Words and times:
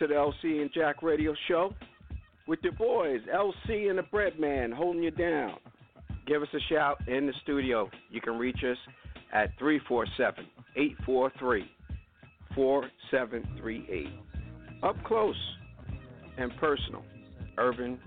To 0.00 0.06
the 0.06 0.14
LC 0.14 0.62
and 0.62 0.70
Jack 0.72 1.02
Radio 1.02 1.34
Show 1.46 1.74
with 2.48 2.58
your 2.62 2.72
boys, 2.72 3.20
LC 3.32 3.90
and 3.90 3.98
the 3.98 4.02
Bread 4.04 4.40
Man, 4.40 4.72
holding 4.72 5.02
you 5.02 5.10
down. 5.10 5.56
Give 6.26 6.40
us 6.40 6.48
a 6.54 6.72
shout 6.72 7.06
in 7.06 7.26
the 7.26 7.34
studio. 7.42 7.90
You 8.08 8.22
can 8.22 8.38
reach 8.38 8.64
us 8.64 8.78
at 9.30 9.50
347 9.58 10.46
843 10.74 11.70
4738. 12.54 14.08
Up 14.82 14.96
close 15.04 15.36
and 16.38 16.50
personal, 16.56 17.04
Urban 17.58 18.00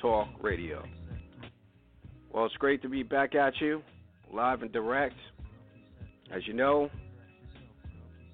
Talk 0.00 0.28
Radio. 0.40 0.84
Well, 2.32 2.46
it's 2.46 2.54
great 2.54 2.82
to 2.82 2.88
be 2.88 3.02
back 3.02 3.34
at 3.34 3.54
you, 3.60 3.82
live 4.32 4.62
and 4.62 4.70
direct. 4.70 5.16
As 6.32 6.46
you 6.46 6.52
know, 6.52 6.88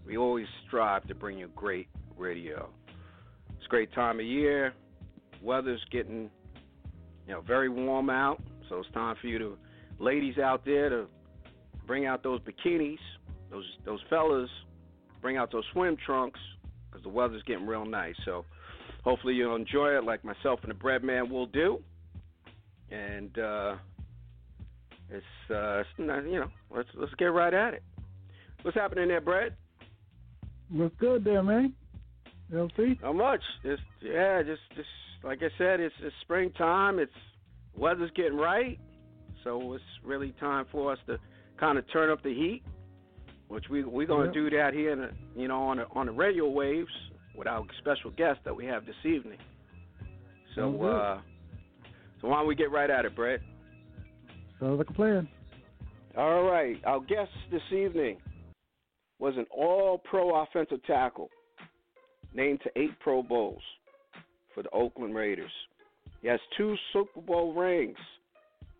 we 0.06 0.19
always 0.19 0.47
strive 0.66 1.06
to 1.09 1.14
bring 1.14 1.38
you 1.38 1.48
great 1.56 1.88
radio. 2.19 2.69
Great 3.73 3.91
time 3.95 4.20
of 4.20 4.27
year. 4.27 4.75
Weather's 5.42 5.81
getting, 5.91 6.28
you 7.27 7.33
know, 7.33 7.41
very 7.41 7.70
warm 7.70 8.11
out, 8.11 8.39
so 8.69 8.81
it's 8.81 8.91
time 8.92 9.17
for 9.19 9.28
you 9.28 9.39
to, 9.39 9.56
ladies 9.98 10.37
out 10.37 10.62
there, 10.67 10.91
to 10.91 11.06
bring 11.87 12.05
out 12.05 12.23
those 12.23 12.39
bikinis. 12.41 12.98
Those 13.50 13.65
those 13.87 14.00
fellas, 14.11 14.50
bring 15.23 15.39
out 15.39 15.50
those 15.50 15.65
swim 15.73 15.97
trunks 16.05 16.39
because 16.84 17.03
the 17.03 17.09
weather's 17.09 17.43
getting 17.45 17.67
real 17.67 17.87
nice. 17.87 18.15
So 18.27 18.45
hopefully 19.05 19.33
you'll 19.33 19.56
enjoy 19.56 19.97
it, 19.97 20.05
like 20.05 20.23
myself 20.23 20.61
and 20.65 20.70
the 20.70 20.75
Bread 20.75 21.03
Man 21.03 21.31
will 21.31 21.47
do. 21.47 21.78
And 22.91 23.39
uh, 23.39 23.77
it's, 25.09 25.25
uh, 25.50 25.78
it's 25.78 25.89
you 25.98 26.05
know, 26.06 26.50
let's 26.70 26.91
let's 26.95 27.15
get 27.15 27.33
right 27.33 27.55
at 27.55 27.73
it. 27.73 27.83
What's 28.61 28.77
happening 28.77 29.09
there, 29.09 29.23
Brett? 29.23 29.53
What's 30.69 30.95
good 30.97 31.25
there, 31.25 31.43
man? 31.43 31.73
LC? 32.53 33.00
Not 33.03 33.14
much. 33.17 33.41
Just 33.62 33.83
yeah, 34.00 34.42
just 34.42 34.61
just 34.77 34.89
like 35.25 35.39
I 35.42 35.48
said, 35.58 35.81
it's 35.81 35.95
it's 36.03 36.14
springtime. 36.22 36.98
It's 36.98 37.12
weather's 37.77 38.11
getting 38.14 38.36
right, 38.36 38.78
so 39.44 39.72
it's 39.75 39.84
really 40.04 40.32
time 40.41 40.66
for 40.71 40.93
us 40.93 40.99
to 41.06 41.19
kind 41.59 41.78
of 41.78 41.84
turn 41.93 42.10
up 42.10 42.22
the 42.22 42.34
heat, 42.34 42.62
which 43.49 43.65
we 43.71 43.84
we're 43.84 44.06
gonna 44.06 44.25
Yep. 44.26 44.34
do 44.34 44.50
that 44.50 44.75
here, 44.75 44.93
in 44.93 44.99
the, 45.00 45.10
you 45.37 45.49
know, 45.49 45.62
on 45.62 45.78
the 45.78 45.87
on 45.93 46.06
the 46.06 46.12
radio 46.12 46.49
waves 46.49 46.91
with 47.34 47.47
our 47.47 47.65
special 47.78 48.10
guest 48.10 48.41
that 48.44 48.55
we 48.55 48.66
have 48.66 48.84
this 48.84 48.97
evening. 49.05 49.38
So 50.55 50.82
uh, 50.84 51.21
so 52.21 52.28
why 52.28 52.38
don't 52.38 52.47
we 52.49 52.55
get 52.55 52.71
right 52.71 52.91
at 52.91 53.05
it, 53.05 53.16
Brett? 53.16 53.41
Sounds 54.60 54.78
like 54.78 54.91
a 54.91 54.93
plan. 54.93 55.28
All 56.16 56.43
right, 56.43 56.76
our 56.84 57.00
guest 57.00 57.31
this 57.50 57.62
evening 57.72 58.19
was 59.19 59.34
an 59.38 59.47
all-pro 59.50 60.43
offensive 60.43 60.82
tackle, 60.84 61.31
named 62.34 62.60
to 62.62 62.70
eight 62.76 62.98
Pro 63.00 63.22
Bowls 63.22 63.62
for 64.54 64.62
the 64.62 64.70
Oakland 64.70 65.15
Raiders. 65.15 65.50
He 66.20 66.28
has 66.28 66.41
two 66.56 66.75
Super 66.93 67.20
Bowl 67.20 67.54
rings 67.54 67.98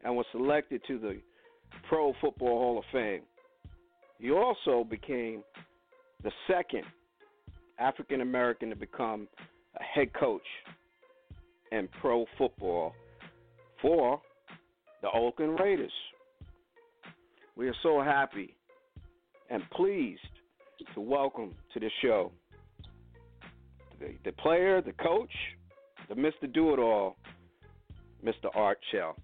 and 0.05 0.15
was 0.15 0.27
selected 0.33 0.83
to 0.87 0.99
the 0.99 1.21
Pro 1.89 2.13
Football 2.21 2.59
Hall 2.59 2.79
of 2.79 2.85
Fame. 2.93 3.23
He 4.19 4.31
also 4.31 4.85
became 4.85 5.43
the 6.23 6.31
second 6.49 6.85
African 7.79 8.21
American 8.21 8.71
to 8.71 8.77
become 8.77 9.27
a 9.79 9.83
head 9.83 10.13
coach 10.15 10.43
in 11.73 11.89
pro 12.01 12.27
football 12.39 12.93
for 13.81 14.21
the 15.01 15.09
Oakland 15.11 15.59
Raiders. 15.59 15.93
We 17.57 17.69
are 17.69 17.75
so 17.83 18.01
happy 18.01 18.55
and 19.51 19.63
pleased 19.71 20.21
to 20.95 21.01
welcome 21.01 21.55
to 21.75 21.81
the 21.81 21.91
show 22.01 22.31
the, 24.03 24.15
the 24.25 24.33
player, 24.33 24.83
the 24.83 24.93
coach, 24.93 25.31
the 26.09 26.15
Mr. 26.15 26.53
Do 26.53 26.75
It 26.75 26.79
All, 26.79 27.17
Mr. 28.25 28.55
Art 28.55 28.79
Shell. 28.91 29.17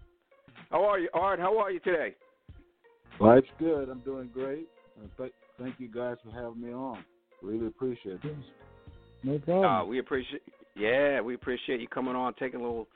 How 0.71 0.85
are 0.85 0.99
you, 0.99 1.09
Art? 1.13 1.41
How 1.41 1.59
are 1.59 1.71
you 1.71 1.81
today? 1.81 2.15
Life's 3.21 3.49
good. 3.59 3.89
I'm 3.89 4.01
doing 4.01 4.31
great. 4.33 4.69
And 5.01 5.11
th- 5.17 5.33
thank 5.61 5.75
you 5.79 5.89
guys 5.89 6.17
for 6.25 6.31
having 6.31 6.61
me 6.61 6.73
on. 6.73 7.05
Really 7.43 7.67
appreciate 7.67 8.21
it. 8.23 8.37
No 9.25 9.39
problem. 9.39 9.65
Uh, 9.65 9.85
we 9.85 9.99
appreciate, 9.99 10.43
yeah, 10.77 11.21
we 11.21 11.35
appreciate 11.35 11.81
you 11.81 11.89
coming 11.89 12.15
on, 12.15 12.35
taking 12.35 12.61
a 12.61 12.63
little, 12.63 12.87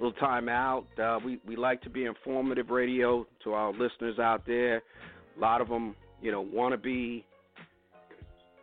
little 0.00 0.18
time 0.18 0.48
out. 0.48 0.86
Uh, 0.98 1.18
we 1.24 1.38
we 1.46 1.56
like 1.56 1.82
to 1.82 1.90
be 1.90 2.04
informative 2.04 2.70
radio 2.70 3.26
to 3.44 3.52
our 3.52 3.72
listeners 3.72 4.18
out 4.18 4.46
there. 4.46 4.76
A 5.36 5.40
lot 5.40 5.60
of 5.60 5.68
them, 5.68 5.94
you 6.22 6.32
know, 6.32 6.40
want 6.40 6.72
to 6.72 6.78
be 6.78 7.24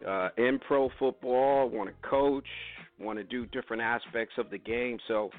uh, 0.08 0.30
in 0.38 0.60
pro 0.60 0.90
football, 1.00 1.70
want 1.70 1.90
to 1.90 2.08
coach, 2.08 2.48
want 3.00 3.18
to 3.18 3.24
do 3.24 3.46
different 3.48 3.82
aspects 3.82 4.36
of 4.38 4.50
the 4.50 4.58
game. 4.58 4.98
So 5.08 5.30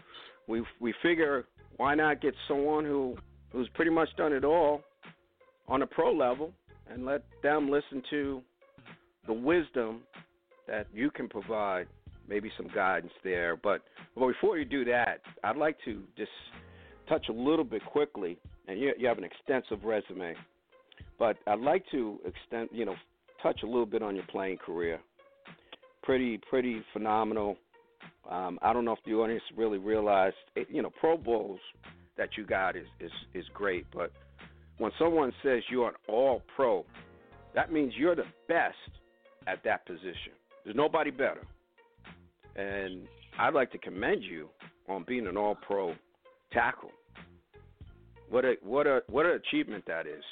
we 0.46 0.62
we 0.80 0.94
figure 1.02 1.46
why 1.76 1.94
not 1.94 2.20
get 2.20 2.34
someone 2.48 2.84
who 2.84 3.16
who's 3.52 3.68
pretty 3.74 3.90
much 3.90 4.08
done 4.16 4.32
it 4.32 4.44
all 4.44 4.82
on 5.68 5.82
a 5.82 5.86
pro 5.86 6.12
level 6.12 6.52
and 6.90 7.04
let 7.06 7.22
them 7.42 7.70
listen 7.70 8.02
to 8.10 8.42
the 9.26 9.32
wisdom 9.32 10.02
that 10.66 10.86
you 10.92 11.10
can 11.10 11.28
provide 11.28 11.86
maybe 12.28 12.50
some 12.56 12.68
guidance 12.74 13.12
there. 13.22 13.56
But, 13.56 13.82
but 14.14 14.26
before 14.28 14.58
you 14.58 14.64
do 14.64 14.84
that, 14.86 15.20
I'd 15.42 15.56
like 15.56 15.76
to 15.84 16.02
just 16.16 16.30
touch 17.08 17.26
a 17.28 17.32
little 17.32 17.64
bit 17.64 17.84
quickly, 17.84 18.38
and 18.66 18.78
you, 18.78 18.92
you 18.98 19.06
have 19.06 19.18
an 19.18 19.24
extensive 19.24 19.84
resume, 19.84 20.34
but 21.18 21.36
I'd 21.46 21.60
like 21.60 21.84
to 21.90 22.18
extend, 22.24 22.70
you 22.72 22.86
know, 22.86 22.94
touch 23.44 23.62
a 23.62 23.66
little 23.66 23.86
bit 23.86 24.02
on 24.02 24.16
your 24.16 24.24
playing 24.30 24.56
career. 24.56 24.98
Pretty, 26.02 26.40
pretty 26.50 26.82
phenomenal. 26.92 27.56
Um, 28.28 28.58
I 28.62 28.72
don't 28.72 28.84
know 28.84 28.92
if 28.92 28.98
the 29.06 29.12
audience 29.12 29.42
really 29.56 29.78
realized, 29.78 30.34
it, 30.56 30.66
you 30.70 30.82
know, 30.82 30.90
Pro 30.98 31.16
Bowls 31.16 31.60
that 32.16 32.30
you 32.36 32.44
got 32.44 32.74
is, 32.74 32.86
is 33.00 33.10
is 33.34 33.44
great, 33.54 33.86
but 33.92 34.10
when 34.78 34.90
someone 34.98 35.32
says 35.42 35.62
you're 35.70 35.88
an 35.88 35.94
All 36.08 36.42
Pro, 36.56 36.84
that 37.54 37.72
means 37.72 37.92
you're 37.96 38.16
the 38.16 38.24
best 38.48 38.74
at 39.46 39.62
that 39.64 39.86
position. 39.86 40.32
There's 40.64 40.76
nobody 40.76 41.10
better. 41.10 41.46
And 42.56 43.06
I'd 43.38 43.54
like 43.54 43.70
to 43.72 43.78
commend 43.78 44.22
you 44.22 44.48
on 44.88 45.04
being 45.06 45.26
an 45.26 45.36
all 45.36 45.56
pro 45.66 45.94
tackle. 46.52 46.90
What 48.30 48.44
a 48.44 48.54
what 48.62 48.86
a 48.86 49.02
what 49.08 49.26
an 49.26 49.32
achievement 49.32 49.84
that 49.86 50.06
is. 50.06 50.22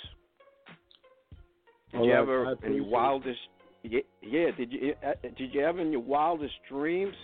Did 1.93 2.01
Well, 2.01 2.09
you 2.09 2.15
ever 2.15 2.57
in 2.63 2.75
your 2.75 2.85
wildest 2.85 3.41
yeah, 3.83 4.01
yeah, 4.23 4.51
did 4.57 4.73
you 4.73 4.95
uh, 5.05 5.13
did 5.37 5.53
you 5.53 5.61
ever 5.61 5.81
in 5.81 5.91
your 5.91 6.01
wildest 6.01 6.55
dreams, 6.69 7.15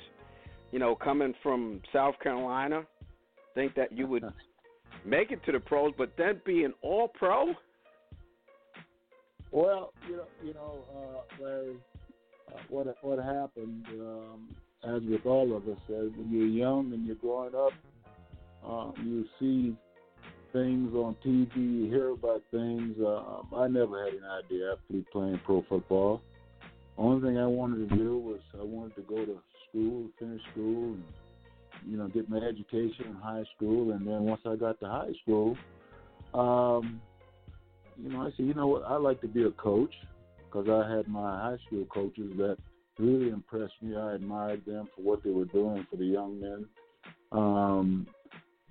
you 0.72 0.78
know, 0.78 0.94
coming 0.94 1.34
from 1.42 1.80
South 1.92 2.14
Carolina, 2.22 2.82
think 3.54 3.74
that 3.76 3.92
you 3.92 4.06
would 4.06 4.24
make 5.04 5.30
it 5.30 5.44
to 5.46 5.52
the 5.52 5.60
pros 5.60 5.92
but 5.96 6.12
then 6.18 6.40
be 6.44 6.64
an 6.64 6.74
all 6.82 7.08
pro? 7.08 7.54
Well, 9.50 9.92
you 10.08 10.16
know, 10.16 10.24
you 10.44 10.54
know, 10.54 10.84
uh, 10.94 11.42
Larry, 11.42 11.76
uh, 12.52 12.58
what 12.68 12.94
what 13.02 13.18
happened, 13.18 13.86
um, 14.00 14.48
as 14.84 15.00
with 15.08 15.24
all 15.24 15.56
of 15.56 15.66
us, 15.68 15.78
uh, 15.88 16.10
when 16.16 16.28
you're 16.30 16.46
young 16.46 16.92
and 16.92 17.06
you're 17.06 17.16
growing 17.16 17.54
up, 17.54 17.72
uh, 18.66 18.90
you 19.02 19.24
see 19.38 19.76
things 20.52 20.94
on 20.94 21.16
TV, 21.24 21.56
you 21.56 21.86
hear 21.86 22.10
about 22.10 22.42
things. 22.50 22.96
Uh, 23.00 23.56
I 23.56 23.68
never 23.68 24.04
had 24.04 24.14
an 24.14 24.24
idea 24.24 24.72
after 24.72 25.04
playing 25.12 25.40
pro 25.44 25.64
football. 25.68 26.20
Only 26.96 27.28
thing 27.28 27.38
I 27.38 27.46
wanted 27.46 27.88
to 27.88 27.96
do 27.96 28.18
was 28.18 28.40
I 28.58 28.64
wanted 28.64 28.96
to 28.96 29.02
go 29.02 29.24
to 29.24 29.38
school, 29.68 30.08
finish 30.18 30.42
school, 30.52 30.94
and 30.94 31.04
you 31.88 31.96
know, 31.96 32.08
get 32.08 32.28
my 32.28 32.38
education 32.38 33.06
in 33.06 33.14
high 33.14 33.44
school. 33.56 33.92
And 33.92 34.06
then 34.06 34.24
once 34.24 34.40
I 34.44 34.56
got 34.56 34.80
to 34.80 34.86
high 34.86 35.12
school, 35.22 35.56
um, 36.34 37.00
you 38.02 38.10
know, 38.10 38.22
I 38.22 38.30
said, 38.36 38.46
you 38.46 38.54
know 38.54 38.66
what, 38.66 38.82
I 38.84 38.96
like 38.96 39.20
to 39.20 39.28
be 39.28 39.44
a 39.44 39.50
coach 39.52 39.92
because 40.44 40.68
I 40.68 40.90
had 40.94 41.08
my 41.08 41.38
high 41.38 41.58
school 41.66 41.84
coaches 41.86 42.32
that 42.38 42.56
really 42.98 43.30
impressed 43.30 43.74
me. 43.80 43.96
I 43.96 44.14
admired 44.14 44.64
them 44.66 44.88
for 44.96 45.02
what 45.02 45.22
they 45.22 45.30
were 45.30 45.44
doing 45.46 45.86
for 45.90 45.96
the 45.96 46.06
young 46.06 46.40
men 46.40 46.66
um, 47.32 48.06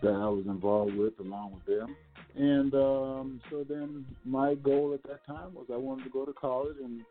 that 0.02 0.10
I 0.14 0.30
was 0.30 0.46
involved 0.46 0.96
with, 0.96 1.14
along 1.20 1.54
with 1.54 1.66
them. 1.66 1.96
And 2.36 2.74
um, 2.76 3.42
so 3.50 3.66
then 3.68 4.06
my 4.24 4.54
goal 4.56 4.94
at 4.94 5.04
that 5.10 5.26
time 5.26 5.56
was 5.56 5.66
I 5.74 5.78
wanted 5.78 6.04
to 6.04 6.10
go 6.10 6.26
to 6.26 6.34
college 6.34 6.76
and, 6.84 7.02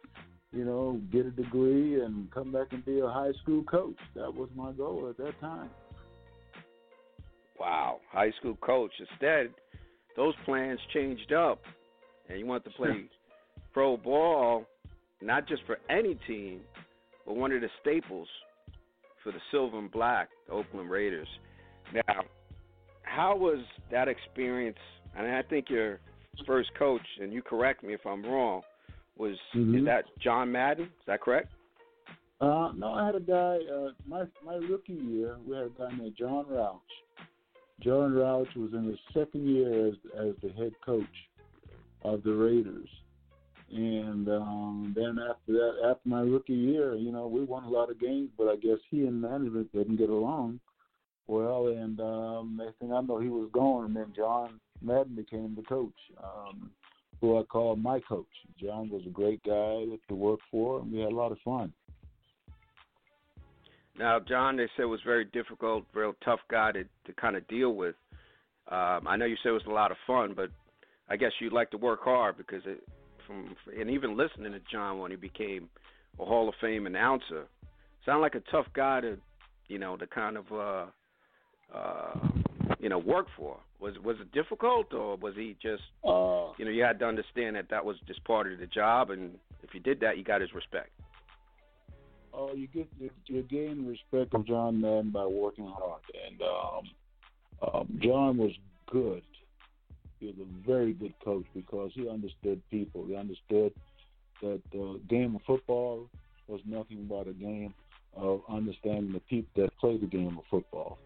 you 0.53 0.65
know, 0.65 1.01
get 1.11 1.27
a 1.27 1.31
degree 1.31 2.01
and 2.01 2.31
come 2.31 2.53
back 2.53 2.69
and 2.71 2.85
be 2.85 3.01
a 3.01 3.09
high 3.09 3.33
school 3.43 3.65
coach. 3.65 3.97
That 4.15 4.33
was 4.33 4.49
my 4.55 4.73
goal 4.73 5.09
at 5.11 5.17
that 5.17 5.39
time. 5.41 5.71
Wow, 7.59 8.01
high 8.13 8.31
school 8.39 8.57
coach. 8.61 8.93
Instead, 9.11 9.49
those 10.17 10.35
plans 10.45 10.79
changed 10.93 11.33
up, 11.33 11.61
and 12.29 12.39
you 12.39 12.47
want 12.47 12.65
to 12.65 12.71
play 12.71 13.07
pro 13.73 13.97
ball, 13.97 14.67
not 15.23 15.49
just 15.49 15.63
for 15.67 15.79
any 15.91 16.19
team, 16.27 16.61
but 17.27 17.35
one 17.35 17.51
of 17.51 17.61
the 17.61 17.69
staples 17.81 18.29
for 19.25 19.33
the 19.33 19.39
Silver 19.51 19.79
and 19.79 19.91
Black, 19.91 20.29
the 20.47 20.53
Oakland 20.53 20.89
Raiders. 20.89 21.27
Now, 21.93 22.25
how 23.17 23.35
was 23.35 23.59
that 23.91 24.09
experience? 24.09 24.77
And 25.17 25.27
I 25.27 25.43
think 25.43 25.71
your 25.71 26.01
first 26.47 26.69
coach, 26.79 27.01
and 27.21 27.33
you 27.33 27.41
correct 27.41 27.83
me 27.83 27.95
if 27.95 28.05
I'm 28.05 28.23
wrong, 28.23 28.61
was 29.17 29.39
Mhm. 29.55 29.79
is 29.79 29.85
that 29.87 30.05
John 30.19 30.53
Madden? 30.53 30.85
Is 30.85 31.07
that 31.07 31.23
correct? 31.23 31.51
Uh, 32.43 32.73
no, 32.77 32.89
I 32.89 33.07
had 33.07 33.15
a 33.15 33.21
guy. 33.21 33.57
Uh, 33.65 33.93
my 34.07 34.27
my 34.45 34.57
rookie 34.57 34.93
year, 34.93 35.39
we 35.47 35.57
had 35.57 35.67
a 35.67 35.71
guy 35.71 35.91
named 35.97 36.15
John 36.17 36.45
Rauch. 36.47 36.93
John 37.81 38.13
Rauch 38.13 38.55
was 38.55 38.75
in 38.75 38.85
his 38.85 39.01
second 39.15 39.47
year 39.49 39.87
as 39.89 39.95
as 40.15 40.37
the 40.43 40.51
head 40.51 40.75
coach 40.85 41.17
of 42.03 42.23
the 42.23 42.35
Raiders, 42.35 42.91
and 43.71 44.29
um, 44.29 44.93
then 44.95 45.19
after 45.19 45.53
that, 45.53 45.75
after 45.91 46.07
my 46.07 46.21
rookie 46.21 46.53
year, 46.53 46.95
you 46.95 47.11
know, 47.11 47.27
we 47.27 47.43
won 47.43 47.65
a 47.65 47.71
lot 47.71 47.89
of 47.89 47.99
games, 47.99 48.31
but 48.37 48.49
I 48.49 48.57
guess 48.57 48.79
he 48.91 49.07
and 49.07 49.19
management 49.23 49.73
didn't 49.73 49.97
get 49.97 50.11
along 50.11 50.61
well, 51.27 51.69
and 51.69 52.01
um, 52.01 52.57
next 52.59 52.79
thing 52.79 52.93
I 52.93 53.01
know, 53.01 53.19
he 53.19 53.29
was 53.29 53.49
gone, 53.53 53.87
and 53.87 53.97
then 53.97 54.13
John 54.15 54.61
Madden 54.83 55.15
became 55.15 55.55
the 55.55 55.63
coach. 55.63 55.95
Um, 56.23 56.71
who 57.21 57.39
I 57.39 57.43
call 57.45 57.77
my 57.77 58.01
coach. 58.01 58.27
John 58.61 58.91
was 58.91 59.03
a 59.07 59.11
great 59.11 59.43
guy 59.43 59.85
to 60.09 60.15
work 60.15 60.41
for, 60.51 60.81
and 60.81 60.93
we 60.93 61.01
had 61.01 61.13
a 61.13 61.17
lot 61.17 61.33
of 61.33 61.39
fun. 61.45 61.73
Now, 63.99 64.21
John, 64.21 64.57
they 64.57 64.69
said 64.77 64.85
was 64.85 65.01
very 65.05 65.25
difficult, 65.25 65.85
real 65.95 66.15
tough 66.25 66.41
guy 66.51 66.73
to 66.73 66.85
to 66.85 67.13
kind 67.19 67.37
of 67.37 67.49
deal 67.49 67.75
with. 67.75 67.95
Um, 68.71 69.07
I 69.07 69.17
know 69.17 69.25
you 69.25 69.37
said 69.43 69.51
it 69.51 69.53
was 69.53 69.63
a 69.67 69.73
lot 69.73 69.91
of 69.91 69.97
fun, 70.07 70.35
but 70.37 70.51
I 71.09 71.17
guess 71.17 71.33
you 71.41 71.51
like 71.51 71.71
to 71.71 71.79
work 71.79 72.01
hard 72.03 72.37
because 72.37 72.63
it, 72.67 72.87
from 73.27 73.57
and 73.79 73.89
even 73.91 74.17
listening 74.17 74.53
to 74.53 74.61
John 74.71 74.99
when 74.99 75.11
he 75.11 75.17
became 75.17 75.71
a 76.21 76.25
Hall 76.25 76.49
of 76.49 76.55
Fame 76.61 76.87
announcer, 76.87 77.47
sounded 78.05 78.21
like 78.21 78.35
a 78.35 78.51
tough 78.51 78.67
guy 78.75 79.01
to, 79.01 79.17
you 79.69 79.79
know, 79.79 79.97
to 79.97 80.07
kind 80.07 80.37
of 80.37 80.53
uh, 80.53 80.87
uh, 81.75 82.29
you 82.79 82.89
know 82.89 82.99
work 82.99 83.27
for. 83.37 83.59
Was 83.81 83.95
was 84.03 84.17
it 84.21 84.33
difficult, 84.33 84.93
or 84.93 85.17
was 85.17 85.35
he 85.35 85.57
just 85.61 85.83
Uh, 86.05 86.53
you 86.59 86.65
know 86.65 86.71
you 86.71 86.83
had 86.83 86.99
to 87.01 87.07
understand 87.07 87.57
that 87.57 87.69
that 87.71 87.85
was 87.85 87.97
just 88.07 88.23
part 88.25 88.51
of 88.51 88.59
the 88.59 88.67
job, 88.67 89.11
and 89.11 89.39
if 89.63 89.75
you 89.75 89.81
did 89.81 90.01
that, 90.01 90.17
you 90.17 90.25
got 90.25 90.41
his 90.41 90.53
respect. 90.55 90.91
oh, 92.33 92.53
you 92.55 92.67
get 92.69 92.89
you, 92.99 93.11
you 93.27 93.43
gain 93.43 93.87
respect 93.87 94.35
of 94.35 94.47
John 94.47 94.81
Madden 94.81 95.11
by 95.11 95.27
working 95.27 95.67
hard, 95.67 96.03
and 96.27 96.41
um, 96.43 97.71
um, 97.75 97.99
John 98.03 98.37
was 98.37 98.53
good. 98.91 99.23
He 100.21 100.27
was 100.27 100.37
a 100.41 100.67
very 100.67 100.93
good 100.93 101.15
coach 101.23 101.45
because 101.55 101.91
he 101.95 102.09
understood 102.09 102.63
people. 102.71 103.05
He 103.07 103.17
understood 103.17 103.73
that 104.43 104.61
the 104.73 105.01
game 105.09 105.37
of 105.37 105.43
football 105.47 106.09
was 106.49 106.61
nothing 106.65 107.07
but 107.09 107.27
a 107.29 107.33
game 107.33 107.75
of 108.15 108.41
understanding 108.49 109.13
the 109.13 109.21
people 109.21 109.63
that 109.63 109.77
play 109.79 109.99
the 109.99 110.07
game 110.07 110.39
of 110.39 110.45
football. 110.51 110.99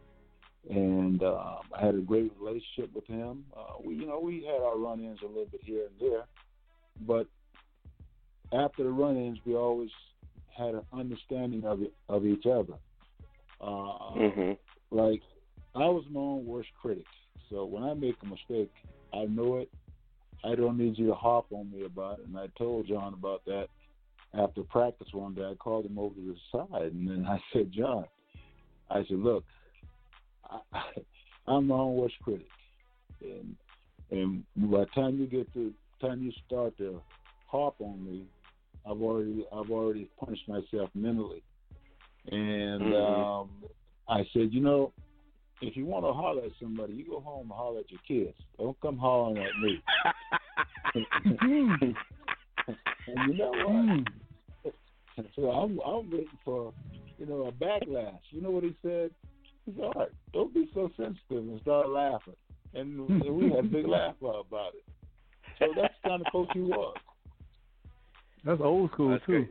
And 0.69 1.23
um, 1.23 1.61
I 1.77 1.85
had 1.85 1.95
a 1.95 2.01
great 2.01 2.33
relationship 2.39 2.95
with 2.95 3.07
him. 3.07 3.45
Uh, 3.57 3.75
we, 3.83 3.95
you 3.95 4.07
know, 4.07 4.21
we 4.21 4.45
had 4.45 4.63
our 4.63 4.77
run-ins 4.79 5.21
a 5.23 5.27
little 5.27 5.47
bit 5.47 5.63
here 5.65 5.87
and 5.87 6.11
there, 6.13 6.25
but 7.07 7.27
after 8.53 8.83
the 8.83 8.91
run-ins, 8.91 9.39
we 9.47 9.55
always 9.55 9.91
had 10.57 10.75
an 10.75 10.83
understanding 10.93 11.65
of 11.65 11.83
it, 11.83 11.93
of 12.09 12.27
each 12.27 12.47
other. 12.47 12.75
Uh, 13.61 14.15
Mm-hmm. 14.17 14.53
Like 14.97 15.23
I 15.75 15.87
was 15.87 16.05
my 16.11 16.21
own 16.21 16.47
worst 16.47 16.71
critic, 16.81 17.05
so 17.49 17.65
when 17.65 17.85
I 17.85 17.95
make 17.95 18.17
a 18.23 18.27
mistake, 18.27 18.73
I 19.15 19.25
know 19.27 19.59
it. 19.59 19.71
I 20.43 20.55
don't 20.55 20.79
need 20.79 20.99
you 20.99 21.07
to 21.09 21.15
hop 21.15 21.47
on 21.53 21.71
me 21.71 21.85
about 21.85 22.19
it. 22.19 22.27
And 22.27 22.37
I 22.37 22.47
told 22.59 22.89
John 22.89 23.15
about 23.15 23.45
that 23.45 23.69
after 24.35 24.63
practice 24.63 25.09
one 25.13 25.35
day. 25.35 25.45
I 25.45 25.55
called 25.55 25.87
him 25.87 25.99
over 25.99 26.15
to 26.15 26.35
the 26.35 26.37
side, 26.51 26.93
and 26.93 27.09
then 27.09 27.27
I 27.27 27.39
said, 27.53 27.71
John, 27.73 28.05
I 28.91 29.05
said, 29.09 29.19
look, 29.19 29.45
I, 30.51 30.83
I'm 31.47 31.69
my 31.69 31.77
own 31.77 31.97
worst 31.97 32.17
critic, 32.23 32.47
and 33.23 33.57
and 34.11 34.45
by 34.57 34.81
the 34.81 34.87
time 34.95 35.19
you 35.19 35.27
get 35.27 35.53
to 35.55 35.73
time 36.01 36.23
you 36.23 36.33
start 36.47 36.77
to 36.79 37.03
harp 37.47 37.75
on 37.81 38.05
me, 38.05 38.25
I've 38.87 39.01
already 39.01 39.45
I've 39.53 39.71
already 39.71 40.09
punished 40.19 40.49
myself 40.49 40.91
mentally. 40.95 41.43
And 42.31 42.83
Mhm. 42.83 43.25
um, 43.25 43.51
I 44.09 44.25
said, 44.33 44.53
you 44.53 44.61
know, 44.61 44.93
if 45.61 45.77
you 45.77 45.87
want 45.87 46.05
to 46.05 46.13
holler 46.13 46.45
at 46.45 46.53
somebody, 46.61 46.95
you 46.95 47.05
go 47.07 47.21
home 47.21 47.51
and 47.51 47.53
holler 47.53 47.81
at 47.81 47.91
your 47.91 48.01
kids. 48.07 48.37
Don't 48.59 48.79
come 48.81 48.99
hollering 48.99 49.39
at 49.39 49.59
me. 49.59 49.83
and 53.07 53.27
you 53.27 53.35
know 53.35 53.53
what? 53.53 54.75
so 55.35 55.51
I'm 55.51 55.81
I'm 55.81 56.11
waiting 56.11 56.39
for, 56.45 56.73
you 57.19 57.27
know, 57.27 57.47
a 57.47 57.53
backlash. 57.53 58.21
You 58.31 58.41
know 58.43 58.51
what 58.51 58.65
he 58.65 58.75
said? 58.83 59.11
He 59.67 59.83
all 59.83 59.93
right, 59.95 60.09
don't 60.33 60.53
be 60.53 60.69
so 60.75 60.91
sensitive 60.97 61.17
and 61.31 61.61
start 61.61 61.89
laughing. 61.89 62.35
And 62.75 63.09
we 63.37 63.51
had 63.51 63.65
a 63.65 63.69
big 63.69 63.87
laugh 63.87 64.15
about 64.21 64.75
it. 64.75 64.85
So 65.59 65.67
that's 65.77 65.95
the 66.03 66.09
kind 66.09 66.23
of 66.27 66.33
coach 66.33 66.49
he 66.55 66.61
was. 66.61 66.97
That's 68.45 68.61
old 68.63 68.91
school 68.93 69.11
That's 69.11 69.27
too. 69.27 69.47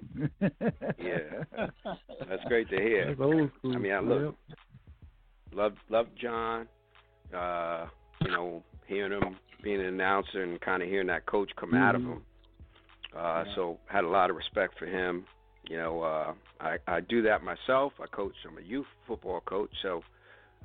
Yeah. 0.97 1.67
That's 2.27 2.43
great 2.47 2.69
to 2.69 2.77
hear. 2.77 3.07
That's 3.09 3.21
old 3.21 3.51
school. 3.59 3.75
I 3.75 3.77
mean, 3.77 3.91
I 3.91 3.99
look, 3.99 4.35
love 5.53 5.73
love 5.89 6.07
John. 6.19 6.67
Uh, 7.35 7.85
you 8.25 8.31
know, 8.31 8.63
hearing 8.87 9.11
him 9.11 9.37
being 9.63 9.79
an 9.79 9.85
announcer 9.85 10.41
and 10.41 10.59
kind 10.61 10.81
of 10.81 10.89
hearing 10.89 11.07
that 11.07 11.27
coach 11.27 11.51
come 11.55 11.75
out 11.75 11.93
of 11.95 12.01
Mhm. 12.01 12.13
him. 12.13 12.25
Uh, 13.15 13.43
so 13.55 13.77
had 13.85 14.03
a 14.03 14.07
lot 14.07 14.29
of 14.31 14.35
respect 14.35 14.77
for 14.79 14.85
him. 14.87 15.25
You 15.69 15.77
know, 15.77 16.01
uh, 16.01 16.33
I 16.59 16.77
I 16.87 16.99
do 17.01 17.21
that 17.23 17.43
myself. 17.43 17.93
I 18.01 18.07
coach. 18.07 18.33
I'm 18.47 18.57
a 18.57 18.61
youth 18.61 18.87
football 19.07 19.41
coach, 19.41 19.71
so 19.81 20.03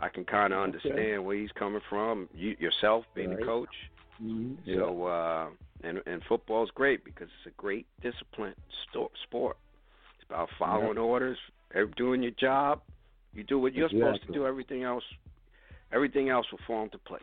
I 0.01 0.09
can 0.09 0.25
kind 0.25 0.53
of 0.53 0.59
Okay. 0.61 0.65
understand 0.65 1.25
where 1.25 1.37
he's 1.37 1.53
coming 1.53 1.81
from. 1.89 2.29
You 2.35 2.57
yourself 2.59 3.05
being 3.15 3.31
Right. 3.31 3.43
a 3.43 3.47
coach. 3.47 3.75
Mhm. 4.23 4.57
So 4.75 5.05
uh, 5.07 5.51
and 5.83 6.03
and 6.07 6.23
football's 6.25 6.71
great 6.71 7.05
because 7.05 7.29
it's 7.39 7.47
a 7.47 7.61
great 7.61 7.87
discipline 8.03 8.55
sto- 8.89 9.11
sport. 9.25 9.57
It's 10.17 10.25
about 10.29 10.49
following 10.59 10.99
orders, 10.99 11.39
doing 11.97 12.23
your 12.23 12.33
job. 12.33 12.81
You 13.35 13.43
do 13.43 13.59
what 13.59 13.75
you're 13.75 13.89
supposed 13.89 14.23
to 14.27 14.33
do. 14.33 14.47
Everything 14.47 14.85
else, 14.85 15.05
everything 15.93 16.29
else 16.29 16.51
will 16.53 16.61
fall 16.67 16.85
into 16.85 16.99
place. 16.99 17.23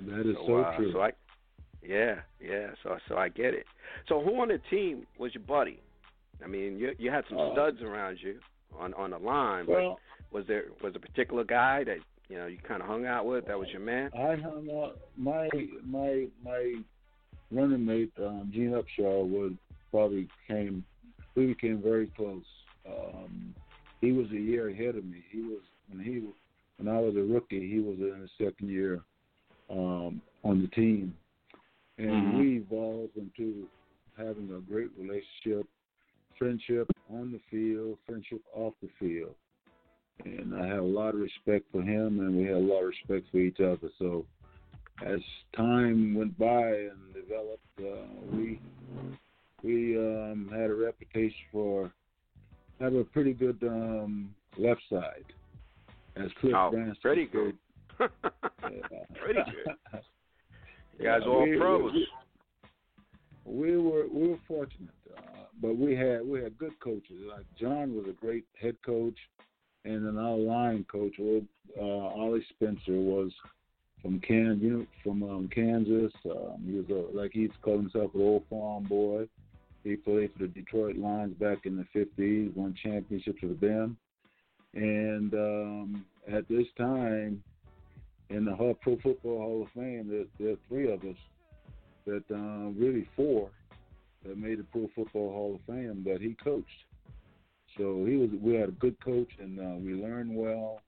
That 0.00 0.26
is 0.28 0.36
so, 0.38 0.46
so 0.46 0.56
uh, 0.58 0.76
true. 0.76 0.92
So 0.92 1.00
I, 1.00 1.12
yeah, 1.82 2.20
yeah. 2.40 2.74
So 2.82 2.98
so 3.08 3.16
I 3.16 3.28
get 3.28 3.54
it. 3.54 3.66
So 4.08 4.20
who 4.20 4.40
on 4.40 4.48
the 4.48 4.58
team 4.70 5.06
was 5.18 5.34
your 5.34 5.44
buddy? 5.44 5.80
I 6.42 6.46
mean, 6.46 6.78
you 6.78 6.92
you 6.98 7.10
had 7.10 7.24
some 7.28 7.38
Uh, 7.38 7.52
studs 7.52 7.80
around 7.82 8.18
you 8.20 8.38
on 8.78 8.94
on 8.94 9.10
the 9.10 9.18
line, 9.18 9.66
but 9.66 9.74
well, 9.74 10.00
was 10.32 10.44
there 10.46 10.64
was 10.82 10.94
a 10.94 10.98
particular 11.00 11.44
guy 11.44 11.84
that 11.84 11.98
you 12.28 12.36
know 12.36 12.46
you 12.46 12.58
kind 12.66 12.82
of 12.82 12.88
hung 12.88 13.06
out 13.06 13.26
with 13.26 13.46
that 13.46 13.58
was 13.58 13.68
your 13.70 13.80
man? 13.80 14.10
I 14.14 14.36
hung 14.36 14.68
out. 14.70 14.98
My 15.16 15.48
my 15.84 16.26
my 16.42 16.74
running 17.50 17.84
mate, 17.84 18.12
um, 18.18 18.50
Gene 18.52 18.72
Upshaw, 18.72 19.26
would 19.28 19.56
probably 19.90 20.28
came. 20.46 20.84
We 21.34 21.46
became 21.46 21.82
very 21.82 22.08
close. 22.16 22.44
Um, 22.88 23.54
he 24.00 24.12
was 24.12 24.26
a 24.30 24.38
year 24.38 24.68
ahead 24.68 24.96
of 24.96 25.04
me. 25.04 25.22
He 25.30 25.40
was 25.42 25.62
when 25.88 26.02
he 26.04 26.22
when 26.78 26.94
I 26.94 27.00
was 27.00 27.16
a 27.16 27.20
rookie. 27.22 27.68
He 27.70 27.80
was 27.80 27.96
in 27.98 28.20
his 28.20 28.30
second 28.38 28.68
year 28.68 29.00
um, 29.70 30.20
on 30.44 30.62
the 30.62 30.68
team, 30.68 31.16
and 31.98 32.34
Mhm. 32.34 32.38
we 32.38 32.56
evolved 32.58 33.16
into 33.16 33.68
having 34.16 34.50
a 34.54 34.60
great 34.60 34.90
relationship, 34.98 35.66
friendship 36.38 36.88
on 37.10 37.32
the 37.32 37.40
field, 37.50 37.98
friendship 38.06 38.40
off 38.54 38.74
the 38.82 38.88
field 38.98 39.34
and 40.24 40.54
I 40.54 40.66
had 40.66 40.78
a 40.78 40.82
lot 40.82 41.14
of 41.14 41.20
respect 41.20 41.66
for 41.70 41.82
him, 41.82 42.20
and 42.20 42.36
we 42.36 42.44
had 42.44 42.54
a 42.56 42.58
lot 42.58 42.80
of 42.80 42.88
respect 42.88 43.26
for 43.30 43.36
each 43.38 43.60
other. 43.60 43.90
So, 43.98 44.24
as 45.04 45.20
time 45.54 46.14
went 46.14 46.38
by 46.38 46.68
and 46.70 47.12
developed, 47.14 47.60
uh, 47.80 48.06
we 48.32 48.58
we 49.62 49.96
um, 49.98 50.48
had 50.50 50.70
a 50.70 50.74
reputation 50.74 51.36
for 51.52 51.92
have 52.80 52.94
a 52.94 53.04
pretty 53.04 53.34
good 53.34 53.58
um, 53.62 54.34
left 54.56 54.80
side, 54.90 55.24
as 56.16 56.30
Cliff 56.40 56.54
Oh, 56.56 56.70
Branch 56.70 56.96
pretty 57.02 57.26
good. 57.26 57.56
Yeah. 58.00 58.06
Pretty 59.22 59.40
good. 59.44 60.00
You 60.98 61.04
Yeah, 61.04 61.18
guys 61.18 61.26
all 61.26 61.42
we- 61.48 61.58
pros. 61.58 61.92
we- 61.92 62.08
we 63.44 63.76
were 63.76 64.06
we 64.12 64.28
were 64.30 64.38
fortunate, 64.48 64.88
uh, 65.16 65.20
but 65.60 65.76
we 65.76 65.94
had 65.94 66.26
we 66.26 66.42
had 66.42 66.58
good 66.58 66.78
coaches. 66.80 67.22
Like 67.28 67.46
John 67.58 67.94
was 67.94 68.06
a 68.08 68.12
great 68.12 68.44
head 68.60 68.76
coach, 68.84 69.16
and 69.84 70.06
then 70.06 70.18
our 70.18 70.36
line 70.36 70.84
coach, 70.90 71.14
uh, 71.20 71.82
Ollie 71.82 72.44
Spencer, 72.50 72.92
was 72.92 73.32
from 74.02 74.20
Kansas. 74.20 74.62
You 74.62 74.70
know, 74.70 74.86
from 75.02 75.22
um, 75.22 75.48
Kansas. 75.54 76.12
Um, 76.24 76.62
he 76.66 76.72
was 76.72 76.86
a, 76.90 77.16
like 77.16 77.32
he's 77.32 77.50
called 77.62 77.80
himself 77.80 78.14
an 78.14 78.20
old 78.20 78.44
farm 78.50 78.84
boy. 78.84 79.28
He 79.84 79.96
played 79.96 80.32
for 80.32 80.40
the 80.40 80.48
Detroit 80.48 80.96
Lions 80.96 81.34
back 81.38 81.64
in 81.64 81.76
the 81.76 81.86
'50s, 81.98 82.54
won 82.56 82.74
championships 82.82 83.42
with 83.42 83.60
them, 83.60 83.96
and 84.74 85.32
um, 85.34 86.04
at 86.30 86.48
this 86.48 86.66
time 86.76 87.42
in 88.30 88.44
the 88.44 88.74
Pro 88.82 88.96
Football 89.02 89.38
Hall 89.38 89.62
of 89.62 89.68
Fame, 89.80 90.08
there, 90.10 90.24
there 90.40 90.54
are 90.54 90.58
three 90.68 90.92
of 90.92 91.00
us 91.04 91.16
that 92.06 92.24
uh, 92.32 92.70
really 92.78 93.08
four 93.14 93.50
that 94.24 94.38
made 94.38 94.58
the 94.58 94.64
Pro 94.64 94.88
Football 94.94 95.32
Hall 95.32 95.54
of 95.54 95.74
Fame 95.74 96.04
that 96.06 96.20
he 96.20 96.34
coached. 96.42 96.84
So 97.76 98.04
he 98.06 98.16
was. 98.16 98.30
We 98.40 98.54
had 98.54 98.70
a 98.70 98.72
good 98.72 98.98
coach, 99.04 99.28
and 99.38 99.60
uh, 99.60 99.76
we 99.78 99.94
learned 99.94 100.34
well 100.34 100.80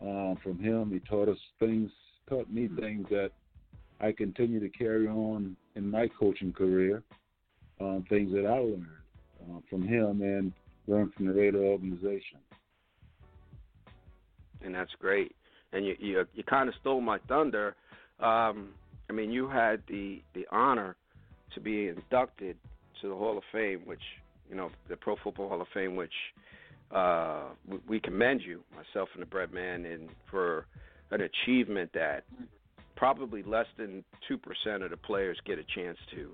uh, 0.00 0.34
from 0.42 0.58
him. 0.60 0.90
He 0.92 1.00
taught 1.00 1.28
us 1.28 1.38
things, 1.58 1.90
taught 2.28 2.50
me 2.50 2.68
things 2.78 3.06
that 3.10 3.30
I 4.00 4.12
continue 4.12 4.60
to 4.60 4.68
carry 4.68 5.08
on 5.08 5.56
in 5.74 5.90
my 5.90 6.08
coaching 6.18 6.52
career. 6.52 7.02
Um, 7.80 8.04
things 8.08 8.30
that 8.32 8.46
I 8.46 8.58
learned 8.58 8.86
uh, 9.42 9.60
from 9.70 9.82
him 9.82 10.20
and 10.20 10.52
learned 10.86 11.14
from 11.14 11.26
the 11.26 11.32
Raider 11.32 11.62
organization. 11.64 12.38
And 14.62 14.74
that's 14.74 14.90
great. 14.98 15.34
And 15.72 15.86
you 15.86 15.96
you, 15.98 16.24
you 16.34 16.44
kind 16.44 16.68
of 16.68 16.74
stole 16.80 17.00
my 17.00 17.18
thunder. 17.26 17.74
Um, 18.20 18.74
I 19.08 19.12
mean, 19.12 19.30
you 19.30 19.48
had 19.48 19.82
the 19.88 20.22
the 20.34 20.46
honor 20.52 20.96
to 21.54 21.60
be 21.60 21.88
inducted 21.88 22.56
to 23.00 23.08
the 23.08 23.14
Hall 23.14 23.36
of 23.36 23.44
Fame, 23.52 23.82
which 23.84 24.02
you 24.48 24.56
know 24.56 24.70
the 24.88 24.96
Pro 24.96 25.16
Football 25.22 25.48
Hall 25.48 25.60
of 25.60 25.68
Fame, 25.72 25.96
which 25.96 26.12
uh, 26.90 27.44
we, 27.88 28.00
commend 28.00 28.42
you, 28.42 28.62
myself 28.74 29.08
and 29.14 29.22
the 29.22 29.26
Bread 29.26 29.52
Man, 29.52 29.84
and 29.84 30.08
for 30.30 30.66
an 31.10 31.20
achievement 31.22 31.90
that 31.94 32.24
probably 32.96 33.42
less 33.42 33.66
than 33.78 34.04
two 34.26 34.36
percent 34.36 34.82
of 34.82 34.90
the 34.90 34.96
players 34.96 35.38
get 35.44 35.58
a 35.58 35.64
chance 35.74 35.98
to 36.14 36.30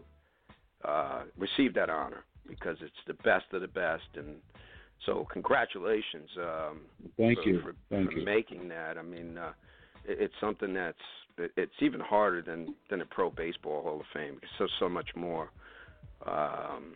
uh, 0.88 1.22
receive 1.38 1.74
that 1.74 1.90
honor 1.90 2.24
because 2.48 2.76
it's 2.80 2.94
the 3.06 3.14
best 3.14 3.44
of 3.52 3.60
the 3.60 3.68
best, 3.68 4.04
and 4.16 4.36
so 5.04 5.26
congratulations. 5.32 6.28
Um, 6.38 6.80
Thank 7.16 7.38
for, 7.38 7.48
you. 7.48 7.60
for, 7.60 7.74
Thank 7.90 8.12
for 8.12 8.18
you. 8.18 8.24
making 8.24 8.68
that. 8.68 8.96
I 8.96 9.02
mean, 9.02 9.36
uh, 9.36 9.52
it, 10.04 10.18
it's 10.20 10.34
something 10.40 10.72
that's 10.72 10.96
it's 11.38 11.72
even 11.80 12.00
harder 12.00 12.42
than 12.42 12.74
than 12.90 13.00
a 13.00 13.06
Pro 13.06 13.30
Baseball 13.30 13.82
Hall 13.82 14.00
of 14.00 14.06
Fame 14.12 14.34
because 14.34 14.50
so 14.58 14.66
so 14.78 14.88
much 14.88 15.08
more. 15.14 15.50
Um, 16.26 16.94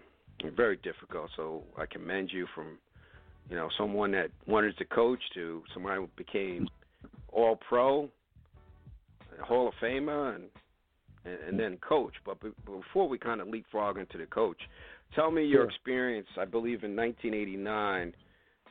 very 0.56 0.76
difficult. 0.76 1.30
So 1.36 1.62
I 1.76 1.84
commend 1.86 2.30
you 2.32 2.46
from 2.54 2.78
you 3.48 3.56
know 3.56 3.68
someone 3.76 4.12
that 4.12 4.30
wanted 4.46 4.76
to 4.78 4.84
coach 4.84 5.20
to 5.34 5.62
someone 5.74 5.96
who 5.96 6.08
became 6.16 6.68
All 7.32 7.56
Pro, 7.56 8.08
Hall 9.42 9.68
of 9.68 9.74
Famer, 9.82 10.34
and 10.36 10.44
and, 11.24 11.38
and 11.48 11.60
then 11.60 11.76
coach. 11.86 12.14
But 12.24 12.40
be, 12.40 12.50
before 12.64 13.08
we 13.08 13.18
kind 13.18 13.40
of 13.40 13.48
leapfrog 13.48 13.98
into 13.98 14.18
the 14.18 14.26
coach, 14.26 14.58
tell 15.14 15.30
me 15.30 15.44
your 15.44 15.64
experience. 15.64 16.28
I 16.38 16.44
believe 16.44 16.84
in 16.84 16.96
1989, 16.96 18.14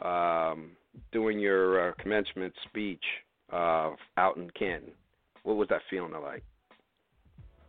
um, 0.02 0.72
doing 1.12 1.40
your 1.40 1.90
uh, 1.90 1.94
commencement 2.00 2.54
speech 2.68 3.04
uh, 3.52 3.92
out 4.18 4.38
in 4.38 4.50
Canton. 4.58 4.92
What 5.50 5.58
was 5.58 5.70
that 5.70 5.82
feeling 5.90 6.12
like? 6.12 6.44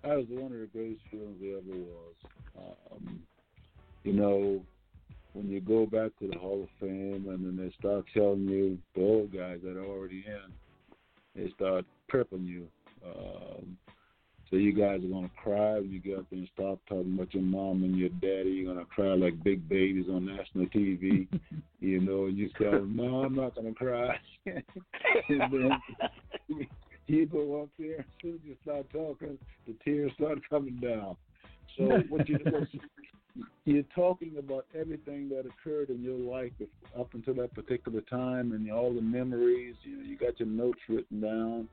That 0.02 0.14
was 0.14 0.26
one 0.28 0.52
of 0.52 0.58
the 0.60 0.66
greatest 0.66 1.00
feelings 1.10 1.38
there 1.40 1.56
ever 1.56 1.78
was. 1.78 2.14
Um, 2.58 3.20
you 4.04 4.12
know, 4.12 4.60
when 5.32 5.48
you 5.48 5.62
go 5.62 5.86
back 5.86 6.10
to 6.18 6.28
the 6.28 6.38
Hall 6.38 6.64
of 6.64 6.68
Fame 6.78 7.24
and 7.30 7.42
then 7.42 7.56
they 7.56 7.74
start 7.78 8.04
telling 8.12 8.46
you 8.46 8.76
the 8.94 9.00
old 9.00 9.32
guys 9.32 9.60
that 9.64 9.78
are 9.78 9.86
already 9.86 10.26
in, 10.26 10.52
they 11.34 11.50
start 11.52 11.86
prepping 12.12 12.46
you. 12.46 12.68
Um, 13.02 13.78
so 14.50 14.56
you 14.56 14.74
guys 14.74 15.02
are 15.02 15.08
gonna 15.08 15.30
cry 15.42 15.78
when 15.78 15.90
you 15.90 16.00
get 16.00 16.18
up 16.18 16.26
there 16.28 16.38
and 16.38 16.50
start 16.52 16.80
talking 16.86 17.14
about 17.14 17.32
your 17.32 17.44
mom 17.44 17.82
and 17.82 17.96
your 17.96 18.10
daddy. 18.10 18.50
You're 18.50 18.74
gonna 18.74 18.84
cry 18.84 19.14
like 19.14 19.42
big 19.42 19.66
babies 19.70 20.04
on 20.10 20.26
national 20.26 20.66
TV, 20.66 21.26
you 21.80 22.00
know. 22.00 22.26
And 22.26 22.36
you 22.36 22.50
tell 22.60 22.72
them, 22.72 22.94
"No, 22.94 23.22
I'm 23.22 23.34
not 23.34 23.54
gonna 23.54 23.72
cry." 23.72 24.20
and 24.44 24.62
then 25.50 25.80
you 27.10 27.26
go 27.26 27.62
up 27.62 27.68
there, 27.78 28.00
as 28.00 28.06
soon 28.22 28.34
as 28.34 28.40
you 28.44 28.56
start 28.62 28.86
talking, 28.92 29.38
the 29.66 29.74
tears 29.84 30.12
start 30.14 30.38
coming 30.48 30.76
down. 30.76 31.16
So 31.76 32.02
what 32.08 32.28
you 32.28 32.38
you're 33.64 33.84
talking 33.94 34.34
about 34.38 34.66
everything 34.78 35.28
that 35.28 35.44
occurred 35.46 35.90
in 35.90 36.02
your 36.02 36.18
life 36.18 36.52
up 36.98 37.14
until 37.14 37.34
that 37.34 37.54
particular 37.54 38.00
time, 38.02 38.52
and 38.52 38.70
all 38.70 38.92
the 38.92 39.00
memories. 39.00 39.76
You 39.82 39.96
know, 39.96 40.02
you 40.02 40.16
got 40.16 40.38
your 40.40 40.48
notes 40.48 40.80
written 40.88 41.20
down, 41.20 41.68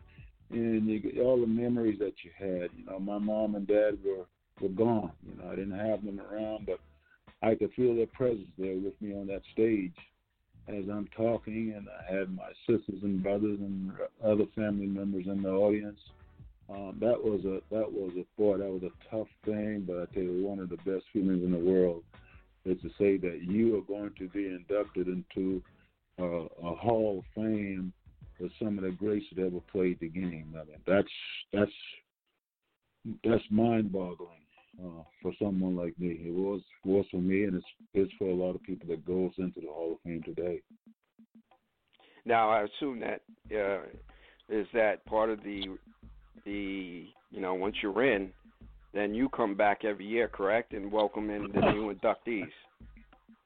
and 0.51 0.87
you 0.87 0.99
get 0.99 1.19
all 1.19 1.39
the 1.39 1.47
memories 1.47 1.99
that 1.99 2.13
you 2.23 2.31
had. 2.37 2.69
You 2.77 2.85
know, 2.85 2.99
my 2.99 3.17
mom 3.17 3.55
and 3.55 3.67
dad 3.67 3.97
were 4.05 4.25
were 4.61 4.73
gone. 4.73 5.11
You 5.27 5.41
know, 5.41 5.51
I 5.51 5.55
didn't 5.55 5.77
have 5.77 6.03
them 6.03 6.19
around, 6.19 6.65
but 6.67 6.79
I 7.41 7.55
could 7.55 7.73
feel 7.73 7.95
their 7.95 8.07
presence 8.07 8.47
there 8.57 8.75
with 8.75 8.99
me 9.01 9.13
on 9.13 9.27
that 9.27 9.41
stage 9.53 9.95
as 10.67 10.85
I'm 10.91 11.07
talking, 11.15 11.73
and 11.75 11.87
I 11.87 12.13
had 12.13 12.35
my 12.35 12.49
sisters 12.67 13.01
and 13.01 13.23
brothers 13.23 13.59
and 13.59 13.91
other 14.23 14.45
family 14.55 14.87
members 14.87 15.25
in 15.27 15.41
the 15.41 15.49
audience. 15.49 15.99
Um, 16.69 16.97
that 16.99 17.23
was 17.23 17.45
a 17.45 17.61
that 17.73 17.89
was 17.89 18.11
a 18.17 18.25
boy 18.39 18.57
that 18.57 18.69
was 18.69 18.83
a 18.83 19.15
tough 19.15 19.27
thing, 19.45 19.85
but 19.87 20.01
I 20.01 20.05
tell 20.13 20.23
you, 20.23 20.45
one 20.45 20.59
of 20.59 20.69
the 20.69 20.77
best 20.77 21.05
feelings 21.13 21.43
in 21.43 21.51
the 21.51 21.57
world 21.57 22.03
is 22.65 22.81
to 22.81 22.89
say 22.99 23.15
that 23.17 23.43
you 23.43 23.77
are 23.77 23.81
going 23.81 24.11
to 24.19 24.27
be 24.27 24.47
inducted 24.47 25.07
into 25.07 25.61
uh, 26.19 26.67
a 26.67 26.75
Hall 26.75 27.19
of 27.19 27.25
Fame 27.33 27.93
for 28.37 28.49
some 28.59 28.77
of 28.77 28.83
the 28.83 28.91
greats 28.91 29.25
that 29.33 29.45
ever 29.45 29.61
played 29.71 29.99
the 30.01 30.09
game. 30.09 30.53
I 30.55 30.65
mean, 30.65 30.81
that's 30.85 31.07
that's 31.53 31.71
that's 33.23 33.43
mind-boggling 33.49 34.46
uh, 34.83 35.03
for 35.21 35.31
someone 35.41 35.75
like 35.75 35.97
me. 35.99 36.19
It 36.25 36.33
was 36.33 36.61
was 36.85 37.05
for 37.11 37.21
me, 37.21 37.45
and 37.45 37.55
it's 37.55 37.65
it's 37.93 38.11
for 38.17 38.29
a 38.29 38.35
lot 38.35 38.55
of 38.55 38.63
people 38.63 38.87
that 38.89 39.05
goes 39.05 39.31
into 39.37 39.61
the 39.61 39.67
Hall 39.67 39.93
of 39.93 40.01
Fame 40.03 40.23
today. 40.23 40.61
Now, 42.25 42.49
I 42.49 42.63
assume 42.63 42.99
that 42.99 43.21
uh, 43.55 43.83
is 44.49 44.67
that 44.73 45.05
part 45.05 45.29
of 45.29 45.41
the 45.43 45.77
the 46.45 47.05
you 47.31 47.41
know 47.41 47.53
once 47.53 47.75
you're 47.81 48.03
in, 48.03 48.31
then 48.93 49.13
you 49.13 49.29
come 49.29 49.55
back 49.55 49.85
every 49.85 50.05
year, 50.05 50.27
correct, 50.27 50.73
and 50.73 50.91
welcome 50.91 51.29
in 51.29 51.43
the 51.53 51.71
new 51.71 51.93
inductees. 51.93 52.51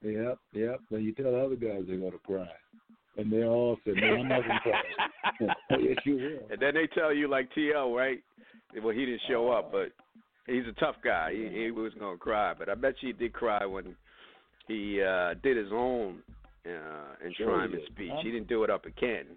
Yep, 0.03 0.39
yep. 0.53 0.79
Then 0.89 1.03
you 1.03 1.13
tell 1.13 1.35
other 1.35 1.55
guys 1.55 1.83
they're 1.87 1.97
gonna 1.97 2.17
cry, 2.25 2.47
and 3.17 3.31
they 3.31 3.43
all 3.43 3.77
said, 3.85 3.95
"No, 3.97 4.15
I'm 4.15 4.27
not 4.27 4.41
gonna 4.41 4.59
cry." 4.61 4.81
yes, 5.79 5.97
you 6.05 6.15
will. 6.15 6.47
And 6.51 6.59
then 6.59 6.73
they 6.73 6.87
tell 6.87 7.13
you 7.13 7.27
like 7.27 7.49
TL, 7.53 7.95
right? 7.95 8.21
Well, 8.81 8.95
he 8.95 9.05
didn't 9.05 9.21
show 9.27 9.51
up, 9.51 9.71
but 9.71 9.91
he's 10.51 10.67
a 10.67 10.79
tough 10.79 10.95
guy. 11.03 11.31
He, 11.33 11.63
he 11.63 11.71
was 11.71 11.93
gonna 11.99 12.17
cry, 12.17 12.53
but 12.57 12.69
I 12.69 12.75
bet 12.75 12.95
you 13.01 13.07
he 13.07 13.13
did 13.13 13.33
cry 13.33 13.65
when 13.65 13.95
he 14.67 15.01
uh 15.01 15.33
did 15.41 15.57
his 15.57 15.71
own 15.71 16.19
uh 16.65 16.69
Sure 17.37 17.47
enshrinement 17.47 17.79
he 17.79 17.85
speech. 17.93 18.11
He 18.23 18.31
didn't 18.31 18.47
do 18.47 18.63
it 18.63 18.69
up 18.69 18.85
at 18.85 18.95
Canton. 18.97 19.35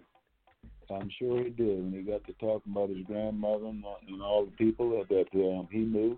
I'm 0.91 1.09
sure 1.17 1.43
he 1.43 1.49
did. 1.49 1.83
When 1.83 1.93
he 1.93 2.01
got 2.01 2.23
to 2.25 2.33
talking 2.33 2.71
about 2.71 2.89
his 2.89 3.05
grandmother 3.07 3.65
and, 3.65 3.83
and 4.07 4.21
all 4.21 4.45
the 4.45 4.51
people 4.51 4.91
that, 4.91 5.09
that 5.09 5.39
um, 5.39 5.67
he 5.71 5.79
knew, 5.79 6.17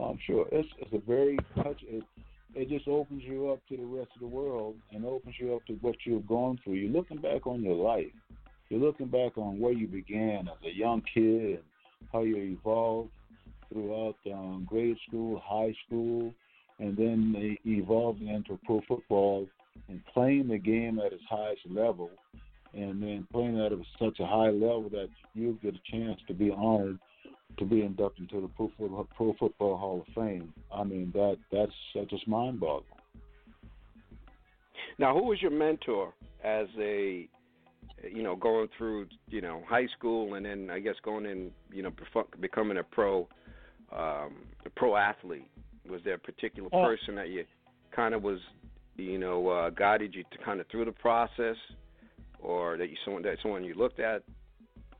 I'm 0.00 0.18
sure 0.26 0.46
it's 0.52 0.68
it's 0.78 0.92
a 0.92 1.06
very 1.06 1.38
touch. 1.54 1.82
It, 1.86 2.04
it 2.54 2.70
just 2.70 2.88
opens 2.88 3.22
you 3.22 3.50
up 3.50 3.60
to 3.68 3.76
the 3.76 3.84
rest 3.84 4.08
of 4.14 4.20
the 4.20 4.26
world 4.26 4.76
and 4.90 5.04
opens 5.04 5.34
you 5.38 5.54
up 5.54 5.66
to 5.66 5.74
what 5.74 5.96
you've 6.04 6.26
gone 6.26 6.58
through. 6.64 6.74
You're 6.74 6.90
looking 6.90 7.18
back 7.18 7.46
on 7.46 7.62
your 7.62 7.74
life. 7.74 8.06
You're 8.70 8.80
looking 8.80 9.08
back 9.08 9.36
on 9.36 9.60
where 9.60 9.72
you 9.72 9.86
began 9.86 10.48
as 10.48 10.56
a 10.64 10.74
young 10.74 11.02
kid 11.12 11.56
and 11.56 11.62
how 12.10 12.22
you 12.22 12.36
evolved 12.58 13.10
throughout 13.72 14.16
um, 14.32 14.66
grade 14.68 14.96
school, 15.08 15.42
high 15.44 15.74
school, 15.86 16.32
and 16.78 16.96
then 16.96 17.32
they 17.32 17.70
evolved 17.70 18.22
into 18.22 18.58
pro 18.64 18.80
football 18.86 19.46
and 19.88 20.00
playing 20.12 20.48
the 20.48 20.58
game 20.58 20.98
at 20.98 21.12
its 21.12 21.22
highest 21.28 21.62
level 21.70 22.10
and 22.74 23.02
then 23.02 23.26
playing 23.32 23.58
at 23.58 23.72
such 23.98 24.20
a 24.20 24.26
high 24.26 24.50
level 24.50 24.88
that 24.90 25.08
you 25.34 25.58
get 25.62 25.74
a 25.74 25.90
chance 25.90 26.20
to 26.26 26.34
be 26.34 26.50
honored 26.50 26.98
to 27.58 27.64
be 27.64 27.82
inducted 27.82 28.30
into 28.30 28.42
the 28.42 28.48
Pro 28.48 28.70
Football, 28.76 29.08
Pro 29.16 29.34
Football 29.38 29.76
Hall 29.78 30.04
of 30.06 30.14
Fame. 30.14 30.52
I 30.72 30.84
mean 30.84 31.10
that 31.14 31.38
that's 31.50 31.72
that's 31.94 32.10
just 32.10 32.28
mind 32.28 32.60
boggling. 32.60 32.84
Now, 34.98 35.14
who 35.14 35.24
was 35.24 35.40
your 35.40 35.50
mentor 35.50 36.12
as 36.44 36.66
a 36.78 37.28
you 38.10 38.22
know 38.22 38.36
going 38.36 38.68
through 38.76 39.06
you 39.28 39.40
know 39.40 39.62
high 39.66 39.86
school 39.96 40.34
and 40.34 40.44
then 40.44 40.68
I 40.70 40.80
guess 40.80 40.96
going 41.02 41.24
in 41.24 41.50
you 41.72 41.82
know 41.82 41.92
becoming 42.40 42.78
a 42.78 42.82
pro 42.82 43.26
um, 43.92 44.36
a 44.64 44.70
pro 44.74 44.96
athlete? 44.96 45.48
Was 45.88 46.00
there 46.04 46.14
a 46.14 46.18
particular 46.18 46.68
Oh. 46.72 46.84
person 46.84 47.14
that 47.16 47.28
you 47.28 47.44
kind 47.94 48.14
of 48.14 48.22
was 48.22 48.40
you 48.96 49.18
know 49.18 49.48
uh, 49.48 49.70
guided 49.70 50.14
you 50.14 50.24
to 50.30 50.38
kind 50.44 50.60
of 50.60 50.66
through 50.68 50.84
the 50.84 50.92
process, 50.92 51.56
or 52.40 52.76
that 52.76 52.90
you 52.90 52.96
someone 53.04 53.22
that 53.22 53.38
someone 53.42 53.64
you 53.64 53.74
looked 53.74 54.00
at? 54.00 54.22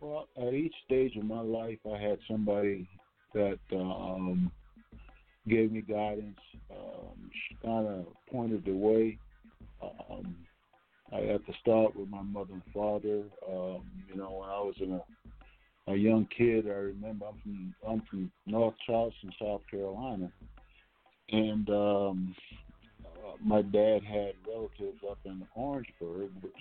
Well, 0.01 0.29
at 0.37 0.53
each 0.53 0.75
stage 0.85 1.17
of 1.17 1.25
my 1.25 1.41
life, 1.41 1.79
I 1.91 1.99
had 1.99 2.19
somebody 2.29 2.87
that 3.35 3.59
um, 3.73 4.53
gave 5.49 5.73
me 5.73 5.81
guidance, 5.81 6.39
um, 6.71 7.31
kind 7.65 7.87
of 7.89 8.07
pointed 8.31 8.65
the 8.65 8.73
way. 8.73 9.19
Um, 9.83 10.37
I 11.13 11.21
had 11.21 11.45
to 11.47 11.53
start 11.61 11.95
with 11.97 12.09
my 12.09 12.23
mother 12.23 12.55
and 12.55 12.63
father. 12.75 13.23
Um, 13.49 13.83
you 14.09 14.17
know, 14.17 14.31
when 14.41 14.51
I 14.51 14.61
was 14.61 14.75
in 14.81 14.93
a 14.93 15.01
a 15.89 15.95
young 15.95 16.27
kid, 16.37 16.67
I 16.67 16.75
remember 16.75 17.27
I'm 17.27 17.41
from 17.43 17.75
I'm 17.89 18.03
from 18.11 18.31
North 18.47 18.75
Charleston, 18.87 19.33
South 19.41 19.63
Carolina, 19.71 20.31
and 21.31 21.69
um, 21.71 22.35
my 23.45 23.63
dad 23.63 24.03
had 24.03 24.33
relatives 24.47 25.01
up 25.09 25.19
in 25.25 25.47
Orangeburg, 25.55 26.31
which 26.41 26.53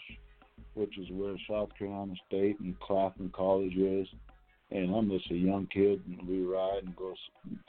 which 0.75 0.97
is 0.97 1.07
where 1.11 1.35
South 1.49 1.69
Carolina 1.77 2.13
State 2.27 2.59
and 2.59 2.79
Claflin 2.79 3.31
College 3.33 3.75
is. 3.75 4.07
And 4.71 4.93
I'm 4.93 5.09
just 5.09 5.29
a 5.31 5.35
young 5.35 5.67
kid, 5.67 6.01
and 6.07 6.27
we 6.27 6.41
ride 6.41 6.83
and 6.83 6.95
go 6.95 7.13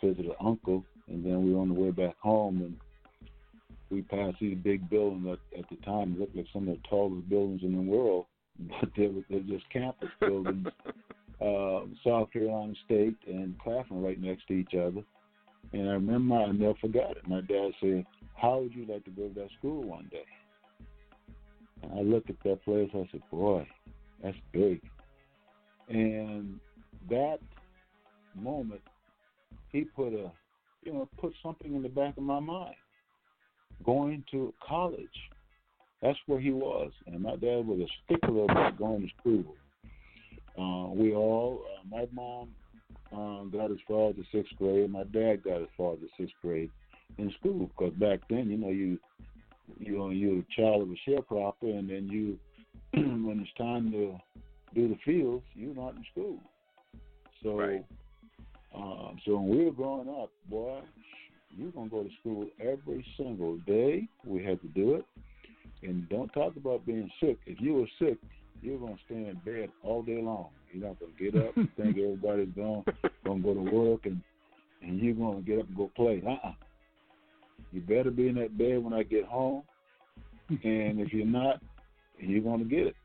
visit 0.02 0.24
an 0.24 0.32
uncle, 0.40 0.82
and 1.08 1.24
then 1.24 1.46
we 1.46 1.54
are 1.54 1.58
on 1.58 1.68
the 1.68 1.74
way 1.74 1.90
back 1.90 2.16
home, 2.18 2.62
and 2.62 2.76
we 3.90 4.02
passed 4.02 4.38
these 4.40 4.56
big 4.56 4.88
buildings 4.88 5.26
at, 5.26 5.58
at 5.58 5.68
the 5.68 5.76
time. 5.84 6.18
Looked 6.18 6.34
like 6.34 6.46
some 6.52 6.68
of 6.68 6.74
the 6.74 6.88
tallest 6.88 7.28
buildings 7.28 7.62
in 7.62 7.76
the 7.76 7.82
world, 7.82 8.26
but 8.58 8.90
they 8.96 9.08
were 9.08 9.22
they're 9.30 9.40
just 9.40 9.68
campus 9.70 10.08
buildings. 10.20 10.66
uh, 11.40 11.80
South 12.04 12.30
Carolina 12.32 12.72
State 12.84 13.16
and 13.26 13.58
Claflin 13.58 14.02
right 14.02 14.20
next 14.20 14.46
to 14.48 14.54
each 14.54 14.74
other. 14.74 15.02
And 15.72 15.88
I 15.88 15.92
remember, 15.92 16.36
I 16.36 16.52
never 16.52 16.74
forgot 16.80 17.16
it. 17.16 17.28
My 17.28 17.40
dad 17.42 17.72
said, 17.80 18.06
"How 18.34 18.60
would 18.60 18.74
you 18.74 18.86
like 18.86 19.04
to 19.04 19.10
go 19.10 19.28
to 19.28 19.34
that 19.34 19.50
school 19.58 19.82
one 19.82 20.08
day?" 20.10 20.24
And 21.82 21.92
I 21.98 22.02
looked 22.02 22.30
at 22.30 22.36
that 22.44 22.64
place. 22.64 22.88
I 22.94 23.08
said, 23.10 23.22
"Boy, 23.30 23.66
that's 24.22 24.36
big." 24.52 24.80
And 25.88 26.58
that 27.10 27.38
moment, 28.34 28.82
he 29.72 29.84
put 29.84 30.12
a, 30.12 30.30
you 30.84 30.92
know, 30.92 31.08
put 31.18 31.34
something 31.42 31.74
in 31.74 31.82
the 31.82 31.88
back 31.88 32.16
of 32.16 32.22
my 32.22 32.40
mind. 32.40 32.76
Going 33.84 34.24
to 34.30 34.54
college, 34.66 35.08
that's 36.00 36.18
where 36.26 36.40
he 36.40 36.50
was. 36.50 36.92
And 37.06 37.20
my 37.22 37.36
dad 37.36 37.66
was 37.66 37.80
a 37.80 37.88
stickler 38.04 38.44
about 38.44 38.78
going 38.78 39.02
to 39.02 39.08
school. 39.20 39.54
Uh, 40.58 40.88
we 40.90 41.14
all, 41.14 41.62
uh, 41.74 41.86
my 41.88 42.06
mom 42.12 42.48
um, 43.12 43.50
got 43.52 43.70
as 43.70 43.78
far 43.86 44.10
as 44.10 44.16
the 44.16 44.24
sixth 44.32 44.52
grade. 44.58 44.90
My 44.90 45.04
dad 45.04 45.42
got 45.44 45.62
as 45.62 45.68
far 45.76 45.94
as 45.94 46.00
the 46.00 46.08
sixth 46.18 46.34
grade 46.42 46.70
in 47.18 47.32
school 47.38 47.70
because 47.76 47.92
back 47.94 48.20
then, 48.28 48.50
you 48.50 48.56
know, 48.56 48.70
you 48.70 48.98
you 49.78 49.98
know, 49.98 50.10
you're 50.10 50.38
a 50.38 50.46
child 50.56 50.82
of 50.82 50.90
a 50.90 51.10
sharecropper, 51.10 51.76
and 51.78 51.88
then 51.88 52.08
you, 52.08 52.38
when 52.94 53.40
it's 53.40 53.58
time 53.58 53.90
to 53.92 54.16
do 54.74 54.88
the 54.88 54.98
fields, 55.04 55.44
you're 55.54 55.74
not 55.74 55.94
in 55.94 56.04
school. 56.12 56.38
So, 57.42 57.58
right. 57.58 57.84
um, 58.74 59.18
so 59.24 59.36
when 59.36 59.48
we 59.58 59.64
were 59.64 59.72
growing 59.72 60.08
up, 60.08 60.30
boy, 60.48 60.80
you're 61.50 61.70
gonna 61.72 61.88
go 61.88 62.02
to 62.02 62.10
school 62.20 62.46
every 62.60 63.04
single 63.16 63.56
day. 63.58 64.08
We 64.24 64.44
had 64.44 64.60
to 64.62 64.68
do 64.68 64.94
it, 64.94 65.04
and 65.82 66.08
don't 66.08 66.32
talk 66.32 66.56
about 66.56 66.86
being 66.86 67.10
sick. 67.20 67.38
If 67.46 67.60
you 67.60 67.74
were 67.74 67.88
sick, 67.98 68.18
you're 68.62 68.78
gonna 68.78 68.96
stay 69.06 69.14
in 69.14 69.40
bed 69.44 69.70
all 69.82 70.02
day 70.02 70.20
long. 70.20 70.48
You're 70.72 70.86
not 70.88 70.98
gonna 71.00 71.12
get 71.18 71.40
up 71.40 71.56
and 71.56 71.68
think 71.76 71.96
everybody's 71.96 72.54
going 72.54 72.84
gonna 73.24 73.42
go 73.42 73.54
to 73.54 73.60
work 73.60 74.06
and 74.06 74.20
and 74.82 75.00
you're 75.00 75.14
gonna 75.14 75.40
get 75.40 75.60
up 75.60 75.68
and 75.68 75.76
go 75.76 75.90
play. 75.96 76.22
Uh 76.26 76.48
uh 76.48 76.52
You 77.72 77.80
better 77.80 78.10
be 78.10 78.28
in 78.28 78.36
that 78.36 78.56
bed 78.56 78.82
when 78.82 78.92
I 78.92 79.02
get 79.02 79.24
home. 79.24 79.62
And 80.48 81.00
if 81.00 81.12
you're 81.12 81.26
not, 81.26 81.60
you're 82.18 82.42
gonna 82.42 82.64
get 82.64 82.86
it. 82.86 82.96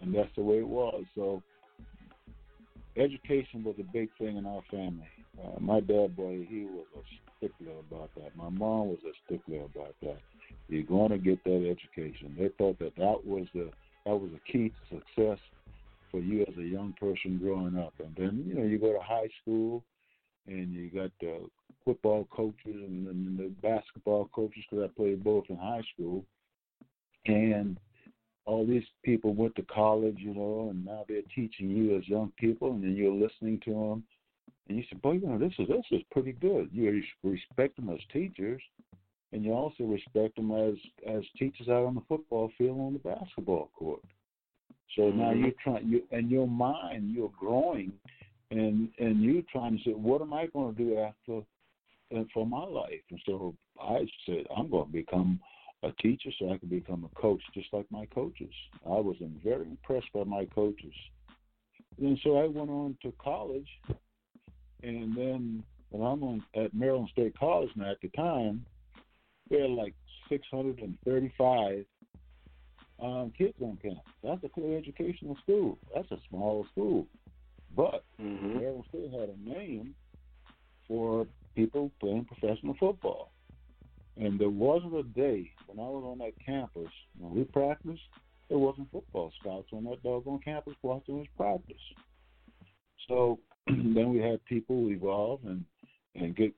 And 0.00 0.14
that's 0.14 0.34
the 0.36 0.42
way 0.42 0.58
it 0.58 0.68
was. 0.68 1.04
So 1.14 1.42
education 2.96 3.64
was 3.64 3.76
a 3.78 3.92
big 3.92 4.08
thing 4.18 4.36
in 4.36 4.46
our 4.46 4.62
family. 4.70 5.08
Uh, 5.42 5.58
my 5.60 5.80
dad, 5.80 6.14
boy, 6.14 6.46
he 6.48 6.64
was 6.64 6.86
a 6.96 7.00
stickler 7.38 7.78
about 7.90 8.10
that. 8.16 8.36
My 8.36 8.50
mom 8.50 8.88
was 8.88 8.98
a 9.06 9.12
stickler 9.24 9.64
about 9.64 9.94
that. 10.02 10.18
You're 10.68 10.82
going 10.82 11.10
to 11.10 11.18
get 11.18 11.42
that 11.44 11.76
education. 11.76 12.34
They 12.38 12.48
thought 12.58 12.78
that 12.80 12.96
that 12.96 13.24
was 13.24 13.46
the 13.54 13.70
that 14.04 14.14
was 14.14 14.30
a 14.34 14.52
key 14.52 14.70
to 14.70 14.96
success 14.96 15.38
for 16.10 16.20
you 16.20 16.42
as 16.42 16.56
a 16.58 16.62
young 16.62 16.94
person 17.00 17.38
growing 17.38 17.78
up. 17.78 17.94
And 17.98 18.14
then 18.16 18.44
you 18.46 18.54
know 18.54 18.64
you 18.64 18.78
go 18.78 18.92
to 18.92 19.00
high 19.00 19.28
school, 19.40 19.82
and 20.46 20.72
you 20.72 20.90
got 20.90 21.10
the 21.20 21.46
football 21.84 22.26
coaches 22.30 22.56
and, 22.66 23.06
and 23.08 23.38
the 23.38 23.48
basketball 23.62 24.28
coaches 24.34 24.62
because 24.70 24.84
I 24.84 24.96
played 24.96 25.24
both 25.24 25.44
in 25.48 25.56
high 25.56 25.82
school, 25.94 26.24
and 27.26 27.78
all 28.44 28.66
these 28.66 28.84
people 29.04 29.34
went 29.34 29.54
to 29.56 29.62
college, 29.62 30.16
you 30.18 30.34
know, 30.34 30.68
and 30.70 30.84
now 30.84 31.04
they're 31.08 31.22
teaching 31.34 31.70
you 31.70 31.96
as 31.96 32.08
young 32.08 32.32
people, 32.36 32.72
and 32.72 32.82
then 32.82 32.96
you're 32.96 33.12
listening 33.12 33.60
to 33.64 33.70
them, 33.70 34.04
and 34.68 34.78
you 34.78 34.84
say, 34.84 34.96
"Boy, 34.96 35.12
you 35.12 35.26
know, 35.26 35.38
this 35.38 35.52
is 35.58 35.68
this 35.68 35.84
is 35.90 36.02
pretty 36.10 36.32
good." 36.32 36.68
You 36.72 37.02
respect 37.22 37.76
them 37.76 37.90
as 37.90 38.00
teachers, 38.12 38.62
and 39.32 39.44
you 39.44 39.52
also 39.52 39.84
respect 39.84 40.36
them 40.36 40.50
as 40.52 40.74
as 41.08 41.22
teachers 41.38 41.68
out 41.68 41.86
on 41.86 41.94
the 41.94 42.02
football 42.08 42.50
field 42.58 42.78
on 42.78 42.92
the 42.92 42.98
basketball 42.98 43.70
court. 43.74 44.02
So 44.96 45.02
mm-hmm. 45.02 45.18
now 45.18 45.32
you're 45.32 45.52
trying, 45.62 45.88
you 45.88 46.02
in 46.10 46.28
your 46.28 46.46
mind, 46.46 47.12
you're 47.14 47.32
growing, 47.38 47.92
and 48.50 48.88
and 48.98 49.22
you're 49.22 49.42
trying 49.50 49.78
to 49.78 49.84
say, 49.84 49.90
what 49.92 50.20
am 50.20 50.32
I 50.32 50.46
going 50.46 50.74
to 50.74 50.84
do 50.84 50.98
after, 50.98 51.40
and 52.10 52.30
for 52.32 52.46
my 52.46 52.64
life? 52.64 53.00
And 53.10 53.20
so 53.26 53.54
I 53.80 54.06
said, 54.26 54.44
I'm 54.56 54.70
going 54.70 54.86
to 54.86 54.92
become 54.92 55.40
a 55.82 55.92
teacher 55.92 56.30
so 56.38 56.52
I 56.52 56.58
can 56.58 56.68
become 56.68 57.04
a 57.04 57.20
coach, 57.20 57.40
just 57.54 57.72
like 57.72 57.86
my 57.90 58.06
coaches. 58.06 58.52
I 58.86 59.00
was 59.00 59.16
very 59.42 59.66
impressed 59.66 60.12
by 60.14 60.24
my 60.24 60.44
coaches. 60.44 60.94
And 62.00 62.18
so 62.22 62.38
I 62.38 62.46
went 62.46 62.70
on 62.70 62.96
to 63.02 63.12
college, 63.18 63.68
and 64.82 65.16
then 65.16 65.62
when 65.90 66.02
I'm 66.02 66.22
on, 66.22 66.44
at 66.54 66.72
Maryland 66.72 67.08
State 67.12 67.38
College 67.38 67.70
now 67.76 67.90
at 67.90 68.00
the 68.00 68.08
time, 68.10 68.64
we 69.50 69.60
had 69.60 69.70
like 69.70 69.94
635 70.28 71.84
um, 73.02 73.32
kids 73.36 73.54
on 73.60 73.78
campus. 73.82 74.02
That's 74.22 74.42
a 74.44 74.48
clear 74.48 74.78
educational 74.78 75.36
school. 75.42 75.78
That's 75.94 76.10
a 76.10 76.18
small 76.28 76.66
school. 76.72 77.06
But 77.74 78.04
mm-hmm. 78.20 78.58
Maryland 78.58 78.84
State 78.88 79.10
had 79.10 79.30
a 79.30 79.48
name 79.48 79.94
for 80.86 81.26
people 81.54 81.90
playing 82.00 82.26
professional 82.26 82.74
football. 82.78 83.32
And 84.16 84.38
there 84.38 84.50
wasn't 84.50 84.94
a 84.94 85.02
day 85.02 85.50
when 85.66 85.78
I 85.78 85.88
was 85.88 86.04
on 86.04 86.18
that 86.18 86.32
campus, 86.44 86.90
when 87.18 87.34
we 87.34 87.44
practiced, 87.44 88.02
there 88.48 88.58
wasn't 88.58 88.92
football 88.92 89.32
scouts 89.40 89.68
on 89.72 89.84
that 89.84 90.02
doggone 90.02 90.40
campus 90.44 90.74
watching 90.82 91.20
us 91.20 91.26
practice. 91.36 91.76
So 93.08 93.40
then 93.66 94.12
we 94.12 94.18
had 94.18 94.44
people 94.44 94.90
evolve 94.90 95.40
and 95.46 95.64
and 96.14 96.36
get 96.36 96.52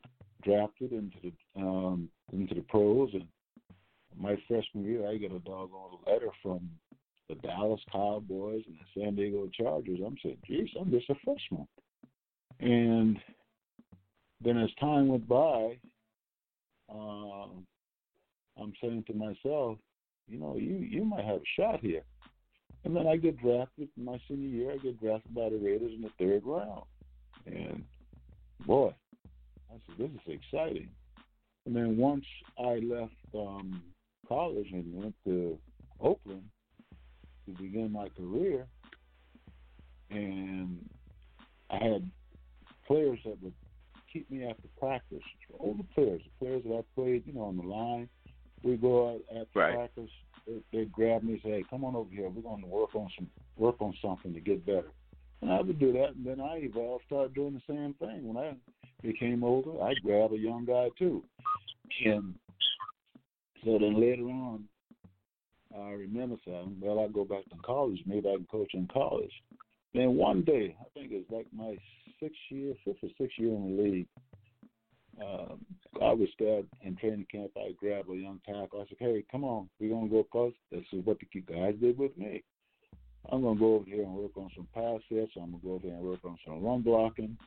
drafted 0.44 0.92
into 0.92 1.16
the 1.22 1.60
um, 1.60 2.08
into 2.32 2.54
the 2.54 2.62
pros. 2.62 3.10
And 3.14 3.26
my 4.16 4.36
freshman 4.46 4.84
year, 4.84 5.08
I 5.08 5.16
get 5.16 5.32
a 5.32 5.40
doggone 5.40 5.98
letter 6.06 6.30
from 6.42 6.70
the 7.28 7.34
Dallas 7.36 7.80
Cowboys 7.90 8.62
and 8.66 8.76
the 8.78 9.00
San 9.00 9.16
Diego 9.16 9.48
Chargers. 9.52 10.00
I'm 10.04 10.16
saying, 10.22 10.38
geez, 10.46 10.68
I'm 10.78 10.90
just 10.90 11.10
a 11.10 11.14
freshman. 11.24 11.66
And 12.60 13.18
then 14.42 14.58
as 14.58 14.70
time 14.78 15.08
went 15.08 15.26
by, 15.26 15.78
uh, 16.92 17.48
I'm 18.60 18.72
saying 18.80 19.04
to 19.06 19.14
myself, 19.14 19.78
you 20.28 20.38
know, 20.38 20.56
you 20.56 20.76
you 20.76 21.04
might 21.04 21.24
have 21.24 21.40
a 21.40 21.60
shot 21.60 21.80
here. 21.80 22.02
And 22.84 22.94
then 22.94 23.06
I 23.06 23.16
get 23.16 23.40
drafted 23.40 23.88
my 23.96 24.20
senior 24.28 24.48
year. 24.48 24.72
I 24.72 24.76
get 24.76 25.00
drafted 25.00 25.34
by 25.34 25.48
the 25.48 25.56
Raiders 25.56 25.92
in 25.94 26.02
the 26.02 26.10
third 26.18 26.42
round, 26.44 26.82
and 27.46 27.82
boy, 28.66 28.94
I 29.74 29.78
said 29.86 29.98
this 29.98 30.10
is 30.26 30.40
exciting. 30.52 30.88
And 31.66 31.74
then 31.74 31.96
once 31.96 32.24
I 32.58 32.80
left 32.84 33.14
um, 33.34 33.82
college 34.28 34.68
and 34.72 34.94
went 34.94 35.14
to 35.24 35.58
Oakland 36.00 36.44
to 37.46 37.62
begin 37.62 37.90
my 37.90 38.08
career, 38.10 38.66
and 40.10 40.88
I 41.70 41.76
had 41.76 42.10
players 42.86 43.18
that 43.24 43.42
would 43.42 43.54
keep 44.12 44.30
me 44.30 44.44
after 44.44 44.68
practice. 44.78 45.22
All 45.58 45.74
the 45.74 45.84
players, 45.94 46.22
the 46.22 46.44
players 46.44 46.62
that 46.66 46.74
I 46.74 46.82
played, 46.94 47.26
you 47.26 47.32
know, 47.32 47.42
on 47.42 47.56
the 47.56 47.64
line, 47.64 48.08
we 48.62 48.76
go 48.76 49.14
out 49.14 49.20
after 49.30 49.58
right. 49.58 49.74
practice. 49.74 50.10
They, 50.46 50.60
they 50.72 50.84
grab 50.84 51.22
me 51.22 51.34
and 51.34 51.42
say, 51.42 51.50
"Hey, 51.50 51.64
come 51.68 51.84
on 51.84 51.96
over 51.96 52.10
here. 52.10 52.28
We're 52.28 52.42
going 52.42 52.62
to 52.62 52.68
work 52.68 52.94
on 52.94 53.08
some 53.16 53.28
work 53.56 53.76
on 53.80 53.94
something 54.00 54.34
to 54.34 54.40
get 54.40 54.64
better." 54.64 54.92
And 55.40 55.52
I 55.52 55.60
would 55.60 55.78
do 55.78 55.92
that, 55.94 56.14
and 56.14 56.24
then 56.24 56.40
I 56.40 56.58
evolved, 56.58 57.04
started 57.06 57.34
doing 57.34 57.54
the 57.54 57.74
same 57.74 57.94
thing. 57.94 58.26
When 58.26 58.36
I 58.36 58.54
became 59.04 59.44
older, 59.44 59.82
I 59.82 59.94
grabbed 60.04 60.34
a 60.34 60.38
young 60.38 60.64
guy 60.64 60.88
too, 60.98 61.22
and 62.04 62.34
so 63.64 63.78
then 63.78 64.00
later 64.00 64.24
on, 64.24 64.64
I 65.76 65.90
remember 65.90 66.36
saying, 66.44 66.78
"Well, 66.80 67.00
I 67.00 67.08
go 67.08 67.24
back 67.24 67.44
to 67.50 67.56
college. 67.64 68.02
Maybe 68.06 68.28
I 68.28 68.36
can 68.36 68.46
coach 68.46 68.74
in 68.74 68.86
college." 68.88 69.32
Then 69.92 70.16
one 70.16 70.42
day, 70.42 70.76
I 70.80 70.84
think 70.94 71.12
it's 71.12 71.30
like 71.30 71.46
my 71.52 71.76
sixth 72.20 72.38
year, 72.50 72.74
fifth 72.84 73.02
or 73.02 73.10
sixth 73.18 73.38
year 73.38 73.54
in 73.54 73.76
the 73.76 73.82
league, 73.82 74.08
uh, 75.20 75.54
I 76.02 76.12
was 76.12 76.28
there 76.38 76.62
in 76.82 76.96
training 76.96 77.26
camp. 77.30 77.52
I 77.56 77.72
grabbed 77.72 78.10
a 78.10 78.16
young 78.16 78.40
tackle. 78.46 78.80
I 78.80 78.86
said, 78.86 78.98
"Hey, 78.98 79.24
come 79.30 79.44
on, 79.44 79.68
we're 79.78 79.90
gonna 79.90 80.08
go 80.08 80.24
coach." 80.24 80.54
This 80.70 80.84
is 80.92 81.04
what 81.04 81.18
the 81.20 81.40
guys 81.40 81.76
did 81.76 81.98
with 81.98 82.16
me. 82.16 82.42
I'm 83.30 83.42
gonna 83.42 83.58
go 83.58 83.76
over 83.76 83.84
here 83.84 84.02
and 84.02 84.14
work 84.14 84.36
on 84.36 84.50
some 84.54 84.66
pass 84.74 85.00
sets. 85.08 85.36
I'm 85.36 85.52
gonna 85.52 85.62
go 85.62 85.72
over 85.74 85.86
here 85.86 85.94
and 85.94 86.04
work 86.04 86.24
on 86.24 86.38
some 86.44 86.62
run 86.62 86.82
blocking. 86.82 87.38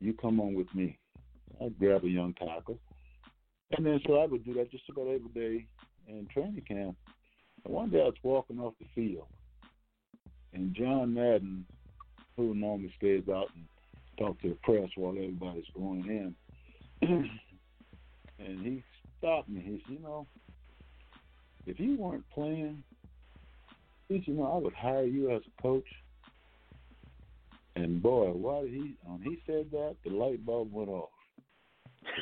You 0.00 0.12
come 0.14 0.40
on 0.40 0.54
with 0.54 0.72
me. 0.74 0.98
I 1.60 1.68
grab 1.78 2.04
a 2.04 2.08
young 2.08 2.34
tackle, 2.34 2.78
And 3.76 3.86
then 3.86 4.00
so 4.06 4.20
I 4.20 4.26
would 4.26 4.44
do 4.44 4.54
that 4.54 4.70
just 4.70 4.88
about 4.90 5.06
every 5.08 5.30
day 5.34 5.66
in 6.08 6.26
training 6.32 6.64
camp. 6.66 6.96
And 7.64 7.74
one 7.74 7.90
day 7.90 8.00
I 8.00 8.04
was 8.04 8.14
walking 8.22 8.58
off 8.58 8.74
the 8.78 8.86
field, 8.94 9.26
and 10.52 10.74
John 10.74 11.14
Madden, 11.14 11.64
who 12.36 12.54
normally 12.54 12.92
stays 12.96 13.22
out 13.28 13.48
and 13.54 13.64
talks 14.18 14.42
to 14.42 14.50
the 14.50 14.58
press 14.62 14.90
while 14.96 15.12
everybody's 15.12 15.64
going 15.74 16.04
in, 16.06 16.34
and 18.38 18.60
he 18.60 18.82
stopped 19.18 19.48
me. 19.48 19.60
He 19.60 19.82
said, 19.86 19.96
"You 19.96 20.02
know, 20.02 20.26
if 21.66 21.80
you 21.80 21.96
weren't 21.96 22.28
playing, 22.34 22.82
he 24.08 24.16
said, 24.16 24.26
you 24.26 24.34
know, 24.34 24.52
I 24.52 24.58
would 24.58 24.74
hire 24.74 25.04
you 25.04 25.30
as 25.30 25.42
a 25.46 25.62
coach." 25.62 25.86
And 27.76 28.02
boy, 28.02 28.30
why 28.30 28.66
he 28.66 28.94
when 29.02 29.22
he 29.22 29.38
said 29.46 29.66
that, 29.72 29.96
the 30.04 30.10
light 30.10 30.44
bulb 30.44 30.72
went 30.72 30.88
off. 30.88 31.08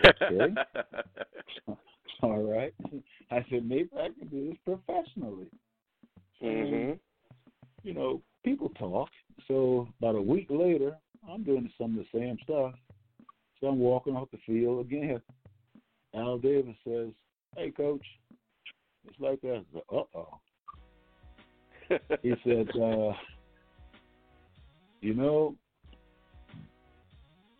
Okay. 0.06 0.54
All 2.22 2.42
right. 2.42 2.72
I 3.30 3.44
said, 3.50 3.68
maybe 3.68 3.90
I 3.96 4.08
can 4.18 4.28
do 4.28 4.48
this 4.48 4.58
professionally. 4.64 5.48
Mm-hmm. 6.42 6.92
You 7.82 7.94
know, 7.94 8.22
people 8.44 8.70
talk. 8.78 9.08
So 9.48 9.88
about 9.98 10.14
a 10.14 10.22
week 10.22 10.46
later, 10.48 10.96
I'm 11.28 11.42
doing 11.42 11.70
some 11.78 11.98
of 11.98 12.04
the 12.04 12.18
same 12.18 12.38
stuff. 12.44 12.74
So 13.60 13.66
I'm 13.68 13.78
walking 13.78 14.16
off 14.16 14.30
the 14.30 14.38
field 14.46 14.86
again. 14.86 15.20
Al 16.14 16.38
Davis 16.38 16.76
says, 16.86 17.08
"Hey, 17.56 17.70
coach, 17.70 18.04
it's 19.06 19.18
like 19.18 19.40
that." 19.42 19.64
Uh 19.92 20.02
oh. 20.14 20.40
He 22.22 22.34
said, 22.44 22.68
uh, 22.80 23.12
"You 25.02 25.14
know, 25.14 25.56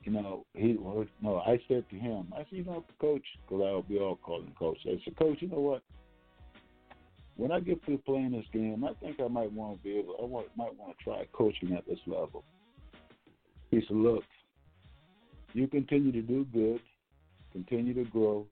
you 0.04 0.12
know, 0.12 0.46
he 0.54 0.76
well, 0.78 1.04
no. 1.20 1.38
I 1.40 1.60
said 1.68 1.88
to 1.90 1.96
him, 1.96 2.32
I 2.34 2.38
said, 2.38 2.46
you 2.50 2.64
know, 2.64 2.84
coach, 3.00 3.24
because 3.42 3.62
I'll 3.64 3.82
be 3.82 3.98
all 3.98 4.16
calling 4.16 4.52
coach. 4.58 4.78
I 4.86 5.00
said, 5.04 5.16
coach, 5.16 5.38
you 5.40 5.48
know 5.48 5.60
what? 5.60 5.82
When 7.36 7.50
I 7.50 7.60
get 7.60 7.84
through 7.84 7.98
playing 7.98 8.32
this 8.32 8.46
game, 8.52 8.84
I 8.84 8.92
think 8.94 9.20
I 9.20 9.28
might 9.28 9.52
want 9.52 9.78
to 9.78 9.82
be 9.82 9.98
able. 9.98 10.16
I 10.20 10.24
want, 10.24 10.46
might 10.56 10.76
want 10.76 10.96
to 10.96 11.04
try 11.04 11.26
coaching 11.32 11.72
at 11.74 11.86
this 11.86 11.98
level. 12.06 12.44
He 13.70 13.80
said, 13.86 13.96
look, 13.96 14.24
you 15.54 15.66
continue 15.66 16.12
to 16.12 16.22
do 16.22 16.46
good, 16.52 16.80
continue 17.52 17.94
to 17.94 18.04
grow, 18.10 18.46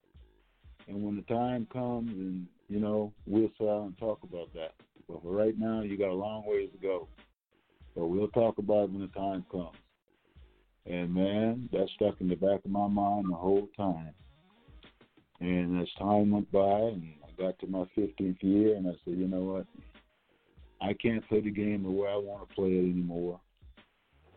and 0.89 1.03
when 1.03 1.17
the 1.17 1.23
time 1.23 1.67
comes, 1.73 2.11
and 2.11 2.47
you 2.69 2.81
know, 2.81 3.13
we'll 3.27 3.51
sit 3.59 3.67
down 3.67 3.83
and 3.83 3.99
talk 3.99 4.21
about 4.23 4.53
that. 4.55 4.73
But 5.09 5.23
for 5.23 5.33
right 5.33 5.59
now, 5.59 5.83
you 5.83 5.99
got 5.99 6.11
a 6.11 6.15
long 6.15 6.45
ways 6.47 6.71
to 6.73 6.79
go. 6.79 7.09
But 8.01 8.07
we'll 8.07 8.29
talk 8.29 8.57
about 8.57 8.85
it 8.85 8.93
when 8.93 9.03
the 9.03 9.09
time 9.09 9.45
comes. 9.53 9.77
And 10.87 11.13
man, 11.13 11.69
that 11.71 11.87
stuck 11.97 12.19
in 12.23 12.29
the 12.29 12.35
back 12.35 12.65
of 12.65 12.71
my 12.71 12.89
mind 12.89 13.27
the 13.29 13.37
whole 13.37 13.69
time. 13.77 14.15
And 15.41 15.83
as 15.83 15.89
time 15.99 16.31
went 16.31 16.51
by 16.51 16.61
and 16.61 17.13
I 17.23 17.43
got 17.43 17.59
to 17.59 17.67
my 17.67 17.85
15th 17.99 18.43
year, 18.43 18.77
and 18.77 18.87
I 18.87 18.93
said, 19.05 19.19
you 19.19 19.29
know 19.29 19.43
what? 19.43 19.67
I 20.81 20.95
can't 20.95 21.29
play 21.29 21.43
the 21.43 21.51
game 21.51 21.83
the 21.83 21.91
way 21.91 22.09
I 22.09 22.17
want 22.17 22.49
to 22.49 22.55
play 22.55 22.71
it 22.71 22.91
anymore. 22.91 23.39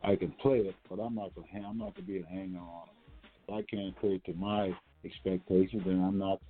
I 0.04 0.18
can 0.18 0.32
play 0.42 0.58
it, 0.58 0.76
but 0.90 1.00
I'm 1.00 1.16
not 1.16 1.34
gonna. 1.34 1.66
I'm 1.66 1.78
not 1.78 1.96
gonna 1.96 2.06
be 2.06 2.20
a 2.20 2.26
hanger 2.26 2.60
on 2.60 2.90
it. 2.90 3.30
If 3.48 3.54
I 3.54 3.62
can't 3.74 3.96
play 3.96 4.16
it 4.16 4.26
to 4.26 4.34
my 4.34 4.76
expectations, 5.06 5.84
then 5.86 6.04
I'm 6.04 6.18
not. 6.18 6.42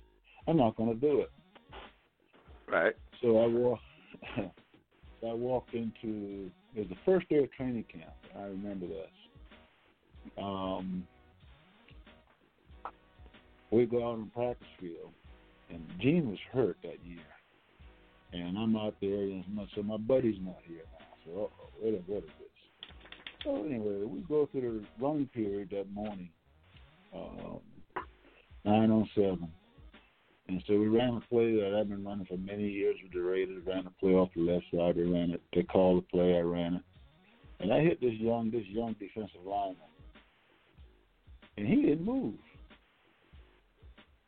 I'm 0.48 0.56
not 0.56 0.74
gonna 0.74 0.96
do 0.96 1.20
it. 1.20 1.30
Right. 2.66 2.96
So 3.22 3.38
I 3.38 3.46
walked. 3.46 3.82
I 4.36 5.32
walked 5.32 5.74
into. 5.74 6.50
It 6.74 6.80
was 6.80 6.88
the 6.88 6.96
first 7.04 7.28
day 7.28 7.38
of 7.38 7.52
training 7.52 7.84
camp. 7.92 8.12
I 8.36 8.44
remember 8.44 8.86
this 8.86 9.10
um, 10.38 11.06
we 13.70 13.86
go 13.86 13.98
out 13.98 14.12
on 14.14 14.20
the 14.20 14.30
practice 14.30 14.66
field, 14.80 15.12
and 15.70 15.82
Gene 16.00 16.30
was 16.30 16.38
hurt 16.52 16.76
that 16.82 17.04
year, 17.04 17.18
and 18.32 18.56
I'm 18.56 18.76
out 18.76 18.94
there, 19.00 19.14
and 19.14 19.44
so 19.74 19.82
my 19.82 19.96
buddy's 19.96 20.38
not 20.40 20.58
here 20.66 20.82
now. 20.98 21.06
So, 21.24 21.50
what, 21.80 22.02
what 22.06 22.18
is 22.18 22.30
this? 22.38 22.48
So 23.42 23.64
anyway, 23.64 24.04
we 24.04 24.20
go 24.20 24.48
through 24.52 24.80
the 24.80 25.04
running 25.04 25.26
period 25.26 25.70
that 25.70 25.90
morning, 25.92 26.30
um, 27.14 27.60
nine 28.64 28.90
on 28.90 29.08
seven. 29.14 29.48
And 30.48 30.62
so 30.66 30.74
we 30.74 30.88
ran 30.88 31.14
a 31.14 31.20
play 31.20 31.54
that 31.56 31.74
I've 31.78 31.88
been 31.88 32.04
running 32.04 32.26
for 32.26 32.36
many 32.36 32.68
years 32.68 32.96
with 33.02 33.12
the 33.12 33.20
Raiders. 33.20 33.62
Ran 33.66 33.86
a 33.86 33.90
play 33.98 34.12
off 34.12 34.28
the 34.36 34.42
left 34.42 34.66
side. 34.74 34.96
They 34.96 35.02
ran 35.02 35.30
it. 35.30 35.42
They 35.54 35.62
called 35.62 36.04
the 36.04 36.08
play. 36.08 36.36
I 36.36 36.40
ran 36.40 36.74
it, 36.74 36.82
and 37.60 37.72
I 37.72 37.80
hit 37.80 38.00
this 38.00 38.14
young, 38.14 38.50
this 38.50 38.66
young 38.66 38.94
defensive 39.00 39.44
lineman 39.44 39.88
and 41.56 41.66
he 41.66 41.82
didn't 41.82 42.04
move. 42.04 42.34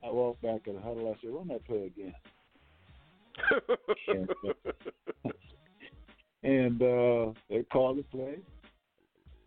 I 0.04 0.10
walked 0.10 0.42
back 0.42 0.64
to 0.64 0.72
the 0.72 0.80
huddle. 0.80 1.12
I 1.12 1.20
said, 1.20 1.30
"Run 1.30 1.48
that 1.48 1.64
play 1.64 1.86
again." 1.86 2.14
and 6.42 6.82
uh, 6.82 7.32
they 7.48 7.62
called 7.64 7.98
the 7.98 8.04
play. 8.10 8.38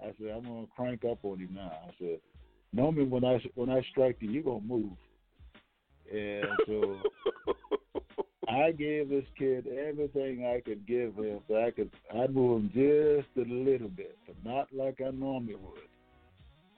I 0.02 0.14
said, 0.20 0.32
"I'm 0.36 0.44
gonna 0.44 0.68
crank 0.76 1.06
up 1.06 1.24
on 1.24 1.40
him 1.40 1.54
now." 1.54 1.72
I 1.88 1.92
said, 2.00 2.20
"Normally 2.74 3.06
when 3.06 3.24
I 3.24 3.42
when 3.56 3.70
I 3.70 3.82
strike 3.92 4.18
you, 4.20 4.30
you're 4.30 4.44
gonna 4.44 4.62
move." 4.62 4.98
And 6.12 6.46
so 6.66 6.98
I 8.50 8.72
gave 8.72 9.10
this 9.10 9.26
kid 9.38 9.68
everything 9.68 10.46
I 10.46 10.62
could 10.62 10.86
give 10.88 11.16
him. 11.16 11.40
So 11.48 11.64
I 11.64 11.72
could 11.72 11.92
I 12.14 12.28
move 12.28 12.62
him 12.62 12.70
just 12.74 13.48
a 13.48 13.52
little 13.52 13.90
bit, 13.90 14.18
but 14.26 14.36
not 14.44 14.68
like 14.74 15.00
I 15.06 15.12
normally 15.12 15.56
would. 15.56 15.82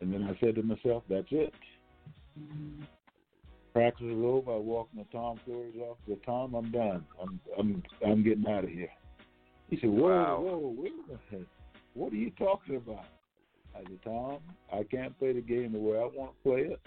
And 0.01 0.13
then 0.13 0.23
I 0.23 0.37
said 0.39 0.55
to 0.55 0.63
myself, 0.63 1.03
that's 1.09 1.27
it. 1.31 1.53
Mm-hmm. 2.39 2.83
Practice 3.73 4.05
is 4.05 4.23
over. 4.23 4.53
I 4.53 4.57
walked 4.57 4.95
into 4.95 5.09
Tom 5.11 5.39
Flores' 5.45 5.73
office. 5.81 6.03
Said, 6.07 6.17
Tom, 6.25 6.55
I'm 6.55 6.71
done. 6.71 7.05
I'm 7.21 7.39
I'm 7.57 7.83
I'm 8.05 8.23
getting 8.23 8.45
out 8.47 8.65
of 8.65 8.69
here. 8.69 8.89
He 9.69 9.77
said, 9.79 9.89
Whoa, 9.89 10.09
wow. 10.09 10.41
whoa, 10.41 10.75
wait 10.77 10.91
a 10.91 11.33
minute. 11.33 11.47
What 11.93 12.11
are 12.11 12.17
you 12.17 12.31
talking 12.31 12.75
about? 12.75 13.05
I 13.73 13.83
said, 13.83 13.99
Tom, 14.03 14.39
I 14.73 14.83
can't 14.83 15.17
play 15.17 15.31
the 15.33 15.41
game 15.41 15.71
the 15.71 15.79
way 15.79 15.97
I 15.97 16.03
want 16.03 16.31
to 16.31 16.49
play 16.49 16.61
it. 16.61 16.81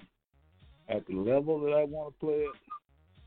At 0.88 1.06
the 1.06 1.16
level 1.16 1.60
that 1.60 1.72
I 1.72 1.84
want 1.84 2.14
to 2.14 2.26
play 2.26 2.34
it, 2.34 2.52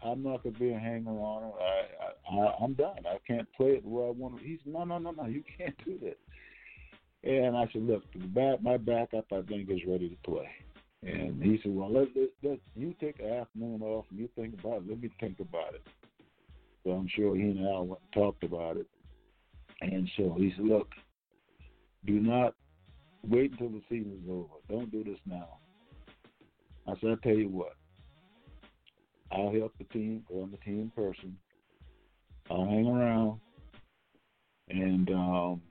I'm 0.03 0.21
not 0.23 0.43
gonna 0.43 0.57
be 0.59 0.71
a 0.71 0.79
hanger 0.79 1.09
on 1.09 1.43
it. 1.43 1.53
I, 1.59 2.35
I 2.35 2.55
I'm 2.63 2.73
done. 2.73 2.99
I 3.05 3.17
can't 3.25 3.47
play 3.53 3.71
it 3.71 3.85
where 3.85 4.07
I 4.07 4.11
want 4.11 4.37
to. 4.37 4.43
He's 4.43 4.59
no, 4.65 4.83
no, 4.83 4.99
no, 4.99 5.11
no. 5.11 5.25
You 5.25 5.43
can't 5.57 5.75
do 5.85 5.97
that. 6.03 6.17
And 7.23 7.57
I 7.57 7.67
said, 7.73 7.81
look, 7.83 8.03
back, 8.33 8.61
my 8.61 8.77
backup, 8.77 9.25
I 9.33 9.41
think, 9.41 9.69
is 9.69 9.81
ready 9.87 10.09
to 10.09 10.15
play. 10.23 10.47
And 11.03 11.41
he 11.41 11.59
said, 11.61 11.73
well, 11.73 11.91
let, 11.91 12.07
let, 12.15 12.29
let 12.43 12.59
you 12.75 12.93
take 12.99 13.19
an 13.19 13.31
afternoon 13.31 13.81
off 13.81 14.05
and 14.09 14.19
you 14.19 14.29
think 14.35 14.59
about 14.59 14.77
it. 14.77 14.89
Let 14.89 15.01
me 15.01 15.09
think 15.19 15.39
about 15.39 15.73
it. 15.73 15.85
So 16.83 16.91
I'm 16.91 17.09
sure 17.15 17.35
he 17.35 17.41
and 17.41 17.67
Al 17.67 17.85
went 17.85 18.01
and 18.01 18.23
talked 18.23 18.43
about 18.43 18.77
it. 18.77 18.87
And 19.81 20.09
so 20.17 20.35
he 20.37 20.53
said, 20.55 20.65
look, 20.65 20.89
do 22.05 22.13
not 22.13 22.55
wait 23.27 23.51
until 23.51 23.69
the 23.69 23.81
season's 23.89 24.27
over. 24.29 24.53
Don't 24.69 24.91
do 24.91 25.03
this 25.03 25.19
now. 25.25 25.59
I 26.87 26.93
said, 26.99 27.09
I'll 27.09 27.17
tell 27.17 27.35
you 27.35 27.49
what. 27.49 27.73
I'll 29.31 29.51
help 29.51 29.73
the 29.77 29.83
team 29.85 30.23
because 30.27 30.43
I'm 30.43 30.53
a 30.53 30.57
team 30.57 30.91
person. 30.95 31.37
I'll 32.49 32.65
hang 32.65 32.87
around. 32.87 33.39
And 34.69 35.09
um, 35.09 35.61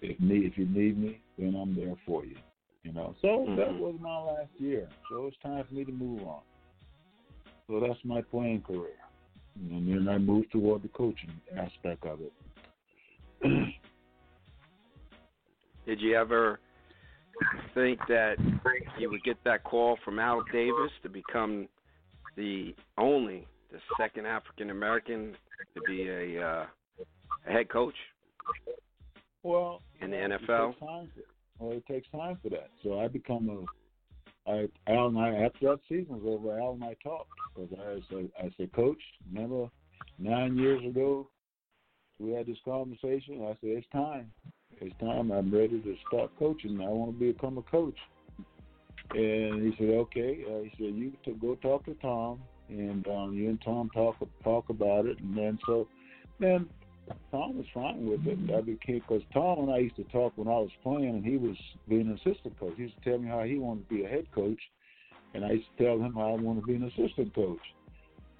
if 0.00 0.18
need 0.20 0.44
if 0.44 0.56
you 0.56 0.66
need 0.66 0.98
me, 0.98 1.20
then 1.38 1.56
I'm 1.60 1.74
there 1.74 1.94
for 2.06 2.24
you. 2.24 2.36
You 2.84 2.92
know. 2.92 3.14
So 3.20 3.28
mm-hmm. 3.28 3.56
that 3.56 3.74
was 3.74 3.96
my 4.00 4.18
last 4.18 4.50
year. 4.58 4.88
So 5.10 5.26
it's 5.26 5.36
time 5.42 5.64
for 5.68 5.74
me 5.74 5.84
to 5.84 5.92
move 5.92 6.22
on. 6.22 6.40
So 7.66 7.80
that's 7.80 7.98
my 8.04 8.22
playing 8.22 8.62
career. 8.62 8.94
And 9.70 9.88
then 9.88 10.08
I 10.08 10.18
moved 10.18 10.52
toward 10.52 10.82
the 10.82 10.88
coaching 10.88 11.32
aspect 11.56 12.06
of 12.06 12.20
it. 12.20 12.32
Did 15.86 16.00
you 16.00 16.14
ever 16.14 16.60
think 17.74 18.00
that 18.08 18.36
you 18.98 19.10
would 19.10 19.22
get 19.24 19.36
that 19.44 19.64
call 19.64 19.98
from 20.04 20.18
Al 20.18 20.42
Davis 20.52 20.90
to 21.02 21.08
become 21.08 21.68
the 22.36 22.74
only, 22.96 23.46
the 23.72 23.78
second 23.98 24.26
African 24.26 24.70
American 24.70 25.36
to 25.74 25.80
be 25.86 26.08
a, 26.08 26.42
uh, 26.44 26.66
a 27.46 27.52
head 27.52 27.68
coach? 27.68 27.94
Well, 29.42 29.82
in 30.00 30.10
the 30.10 30.16
NFL. 30.16 30.70
It 30.70 30.76
for, 30.78 31.06
well, 31.58 31.76
it 31.76 31.86
takes 31.86 32.08
time 32.10 32.38
for 32.42 32.50
that. 32.50 32.70
So 32.82 33.00
I 33.00 33.08
become 33.08 33.48
a. 33.48 34.50
I 34.50 34.66
Al 34.86 35.08
and 35.08 35.18
I 35.18 35.34
after 35.44 35.68
that 35.68 35.80
season 35.88 36.20
was 36.20 36.22
over. 36.24 36.58
Al 36.58 36.72
and 36.72 36.84
I 36.84 36.96
talked 37.02 37.30
because 37.54 37.70
I 37.78 38.00
said, 38.08 38.30
I 38.38 38.50
said, 38.56 38.72
Coach, 38.72 39.00
remember 39.32 39.68
nine 40.18 40.56
years 40.56 40.82
ago 40.84 41.28
we 42.18 42.32
had 42.32 42.46
this 42.46 42.58
conversation. 42.64 43.42
I 43.44 43.52
said, 43.60 43.70
it's 43.70 43.86
time. 43.92 44.30
It's 44.80 44.94
time. 45.00 45.32
I'm 45.32 45.52
ready 45.52 45.80
to 45.80 45.96
start 46.06 46.30
coaching. 46.38 46.80
I 46.80 46.88
want 46.88 47.18
to 47.18 47.32
become 47.32 47.58
a 47.58 47.62
coach. 47.62 47.96
And 49.10 49.62
he 49.62 49.74
said, 49.78 49.94
okay. 49.94 50.44
Uh, 50.46 50.62
he 50.62 50.70
said, 50.76 50.94
you 50.94 51.12
to 51.24 51.32
go 51.40 51.54
talk 51.56 51.84
to 51.86 51.94
Tom, 51.94 52.40
and 52.68 53.06
um, 53.08 53.32
you 53.32 53.48
and 53.48 53.60
Tom 53.64 53.90
talk 53.94 54.16
talk 54.44 54.68
about 54.68 55.06
it. 55.06 55.18
And 55.20 55.36
then 55.36 55.58
so, 55.66 55.88
then 56.38 56.68
Tom 57.30 57.56
was 57.56 57.66
fine 57.72 58.06
with 58.06 58.26
it. 58.26 58.38
I 58.54 58.60
became 58.60 59.00
because 59.00 59.22
Tom 59.32 59.60
and 59.60 59.70
I 59.70 59.78
used 59.78 59.96
to 59.96 60.04
talk 60.04 60.32
when 60.36 60.48
I 60.48 60.58
was 60.58 60.70
playing, 60.82 61.08
and 61.08 61.24
he 61.24 61.36
was 61.38 61.56
being 61.88 62.02
an 62.08 62.18
assistant 62.24 62.58
coach. 62.60 62.74
He 62.76 62.82
used 62.84 63.02
to 63.02 63.10
tell 63.10 63.18
me 63.18 63.28
how 63.28 63.42
he 63.42 63.58
wanted 63.58 63.88
to 63.88 63.94
be 63.94 64.04
a 64.04 64.08
head 64.08 64.26
coach, 64.34 64.60
and 65.34 65.44
I 65.44 65.52
used 65.52 65.68
to 65.78 65.84
tell 65.84 65.98
him 65.98 66.14
how 66.14 66.34
I 66.34 66.40
want 66.40 66.60
to 66.60 66.66
be 66.66 66.74
an 66.74 66.84
assistant 66.84 67.34
coach. 67.34 67.58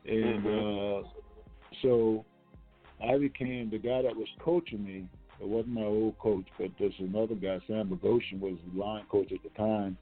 And 0.04 0.44
Mhm. 0.44 1.02
uh, 1.02 1.08
so 1.82 2.24
I 3.02 3.16
became 3.18 3.70
the 3.70 3.78
guy 3.78 4.02
that 4.02 4.14
was 4.14 4.28
coaching 4.38 4.84
me. 4.84 5.08
It 5.40 5.46
wasn't 5.46 5.74
my 5.74 5.84
old 5.84 6.18
coach, 6.18 6.46
but 6.58 6.70
there's 6.78 6.94
another 6.98 7.34
guy, 7.34 7.58
Sam 7.66 7.88
Boghosian, 7.88 8.40
was 8.40 8.58
the 8.72 8.78
line 8.78 9.04
coach 9.08 9.32
at 9.32 9.42
the 9.42 9.56
time. 9.56 9.96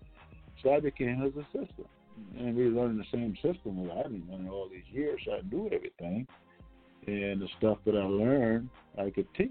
So 0.62 0.72
I 0.72 0.80
became 0.80 1.20
his 1.20 1.32
assistant. 1.34 1.86
And 2.38 2.56
we 2.56 2.70
were 2.70 2.82
running 2.82 2.96
the 2.96 3.04
same 3.12 3.34
system 3.36 3.86
that 3.86 3.92
I've 3.92 4.10
been 4.10 4.26
running 4.30 4.48
all 4.48 4.68
these 4.70 4.84
years, 4.90 5.20
so 5.24 5.32
I 5.32 5.40
knew 5.50 5.66
everything. 5.66 6.26
And 7.06 7.42
the 7.42 7.48
stuff 7.58 7.78
that 7.84 7.94
I 7.94 8.04
learned, 8.04 8.70
I 8.98 9.10
could 9.10 9.32
teach. 9.34 9.50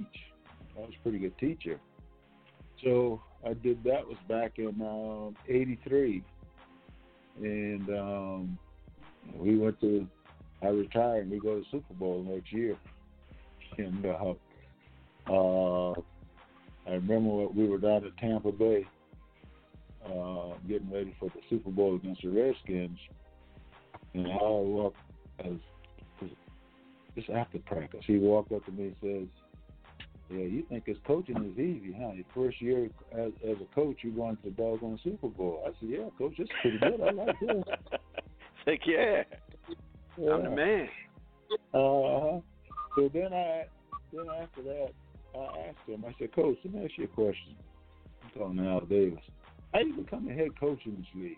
I 0.75 0.81
was 0.81 0.91
a 0.99 1.03
pretty 1.03 1.19
good 1.19 1.37
teacher. 1.37 1.79
So 2.83 3.21
I 3.45 3.53
did 3.53 3.83
that 3.83 4.05
was 4.05 4.17
back 4.27 4.57
in 4.57 4.81
um, 4.81 5.35
'83, 5.47 6.23
and 7.41 7.89
um, 7.89 8.59
we 9.35 9.57
went 9.57 9.79
to. 9.81 10.07
I 10.61 10.67
retired, 10.67 11.23
and 11.23 11.31
we 11.31 11.39
go 11.39 11.59
to 11.59 11.65
Super 11.71 11.93
Bowl 11.93 12.25
next 12.27 12.51
year. 12.51 12.75
And 13.77 14.05
uh, 14.05 14.33
uh, 15.29 15.91
I 16.87 16.93
remember 16.93 17.47
we 17.47 17.67
were 17.67 17.77
down 17.77 18.05
at 18.05 18.17
Tampa 18.17 18.51
Bay, 18.51 18.85
uh, 20.05 20.53
getting 20.67 20.91
ready 20.91 21.15
for 21.19 21.29
the 21.29 21.41
Super 21.49 21.71
Bowl 21.71 21.95
against 21.95 22.21
the 22.21 22.29
Redskins, 22.29 22.99
and 24.13 24.27
Howard 24.27 24.67
walked 24.67 24.97
as 25.39 25.53
just 27.15 27.29
after 27.29 27.59
practice. 27.59 28.01
He 28.05 28.17
walked 28.17 28.51
up 28.51 28.65
to 28.65 28.71
me 28.71 28.87
and 28.87 28.95
says, 29.01 29.27
"Yeah, 30.29 30.45
you 30.45 30.63
think 30.69 30.85
this 30.85 30.97
coaching 31.07 31.37
is 31.37 31.57
easy, 31.59 31.95
huh? 31.99 32.11
Your 32.13 32.25
first 32.33 32.61
year 32.61 32.89
as, 33.13 33.31
as 33.43 33.55
a 33.61 33.75
coach, 33.75 33.97
you're 34.01 34.13
going 34.13 34.35
to 34.37 34.43
the 34.43 34.51
doggone 34.51 34.99
Super 35.03 35.29
Bowl." 35.29 35.63
I 35.65 35.71
said, 35.79 35.89
"Yeah, 35.89 36.09
coach, 36.17 36.33
it's 36.37 36.51
pretty 36.61 36.77
good. 36.77 37.01
I 37.01 37.11
like 37.11 37.39
this." 37.39 37.63
Like, 38.67 38.81
yeah, 38.87 39.21
Yeah. 40.17 40.31
I'm 40.31 40.43
the 40.43 40.49
man. 40.49 40.89
Uh, 41.71 42.41
so 42.95 43.09
then 43.13 43.31
I, 43.31 43.65
then 44.11 44.25
after 44.41 44.63
that, 44.63 44.89
I 45.41 45.69
asked 45.69 45.87
him. 45.87 46.05
I 46.07 46.13
said, 46.19 46.33
"Coach, 46.33 46.57
let 46.63 46.73
me 46.73 46.85
ask 46.85 46.97
you 46.97 47.05
a 47.05 47.07
question." 47.07 47.55
I'm 48.23 48.29
talking 48.31 48.57
to 48.57 48.63
Al 48.63 48.81
Davis. 48.81 49.19
How 49.73 49.79
you 49.79 49.93
become 49.93 50.27
a 50.29 50.33
head 50.33 50.57
coach 50.59 50.79
in 50.85 50.95
this 50.95 51.05
league? 51.15 51.37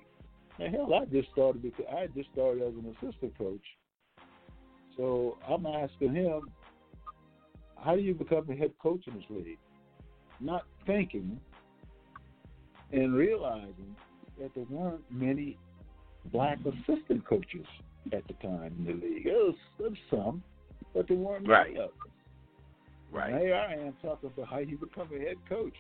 Now, 0.59 0.69
hell, 0.69 0.93
I 0.93 1.05
just 1.05 1.29
started 1.31 1.61
because 1.61 1.85
I 1.91 2.07
just 2.07 2.29
started 2.31 2.63
as 2.63 2.73
an 2.73 2.95
assistant 2.97 3.37
coach. 3.37 3.61
So 4.95 5.37
I'm 5.47 5.65
asking 5.65 6.15
him, 6.15 6.49
how 7.75 7.95
do 7.95 8.01
you 8.01 8.15
become 8.15 8.49
a 8.49 8.55
head 8.55 8.73
coach 8.81 9.01
in 9.07 9.13
this 9.13 9.23
league? 9.29 9.59
Not 10.39 10.65
thinking 10.85 11.39
and 12.91 13.13
realizing 13.13 13.95
that 14.39 14.51
there 14.55 14.65
weren't 14.69 15.03
many 15.11 15.57
black 16.31 16.59
assistant 16.65 17.25
coaches 17.25 17.65
at 18.13 18.27
the 18.27 18.33
time 18.35 18.75
in 18.79 18.85
the 18.85 18.93
league. 18.93 19.23
There 19.25 19.33
was, 19.33 19.55
there 19.79 19.89
was 19.89 19.99
some, 20.09 20.43
but 20.93 21.07
there 21.07 21.17
weren't 21.17 21.47
Right. 21.47 21.73
many 21.73 21.79
of 21.79 21.91
them. 21.91 22.11
Right. 23.11 23.31
And 23.31 23.41
here 23.41 23.55
I 23.55 23.73
am 23.73 23.93
talking 24.01 24.29
about 24.33 24.47
how 24.49 24.59
you 24.59 24.77
become 24.77 25.09
a 25.15 25.19
head 25.19 25.37
coach. 25.47 25.75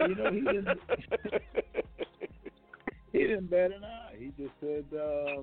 You 0.00 0.14
know, 0.14 0.32
he 0.32 0.40
didn't. 0.40 0.80
he 3.12 3.18
didn't 3.18 3.50
bat 3.50 3.72
an 3.72 3.84
eye. 3.84 4.14
He 4.18 4.32
just 4.42 4.54
said, 4.60 4.84
uh, 4.98 5.42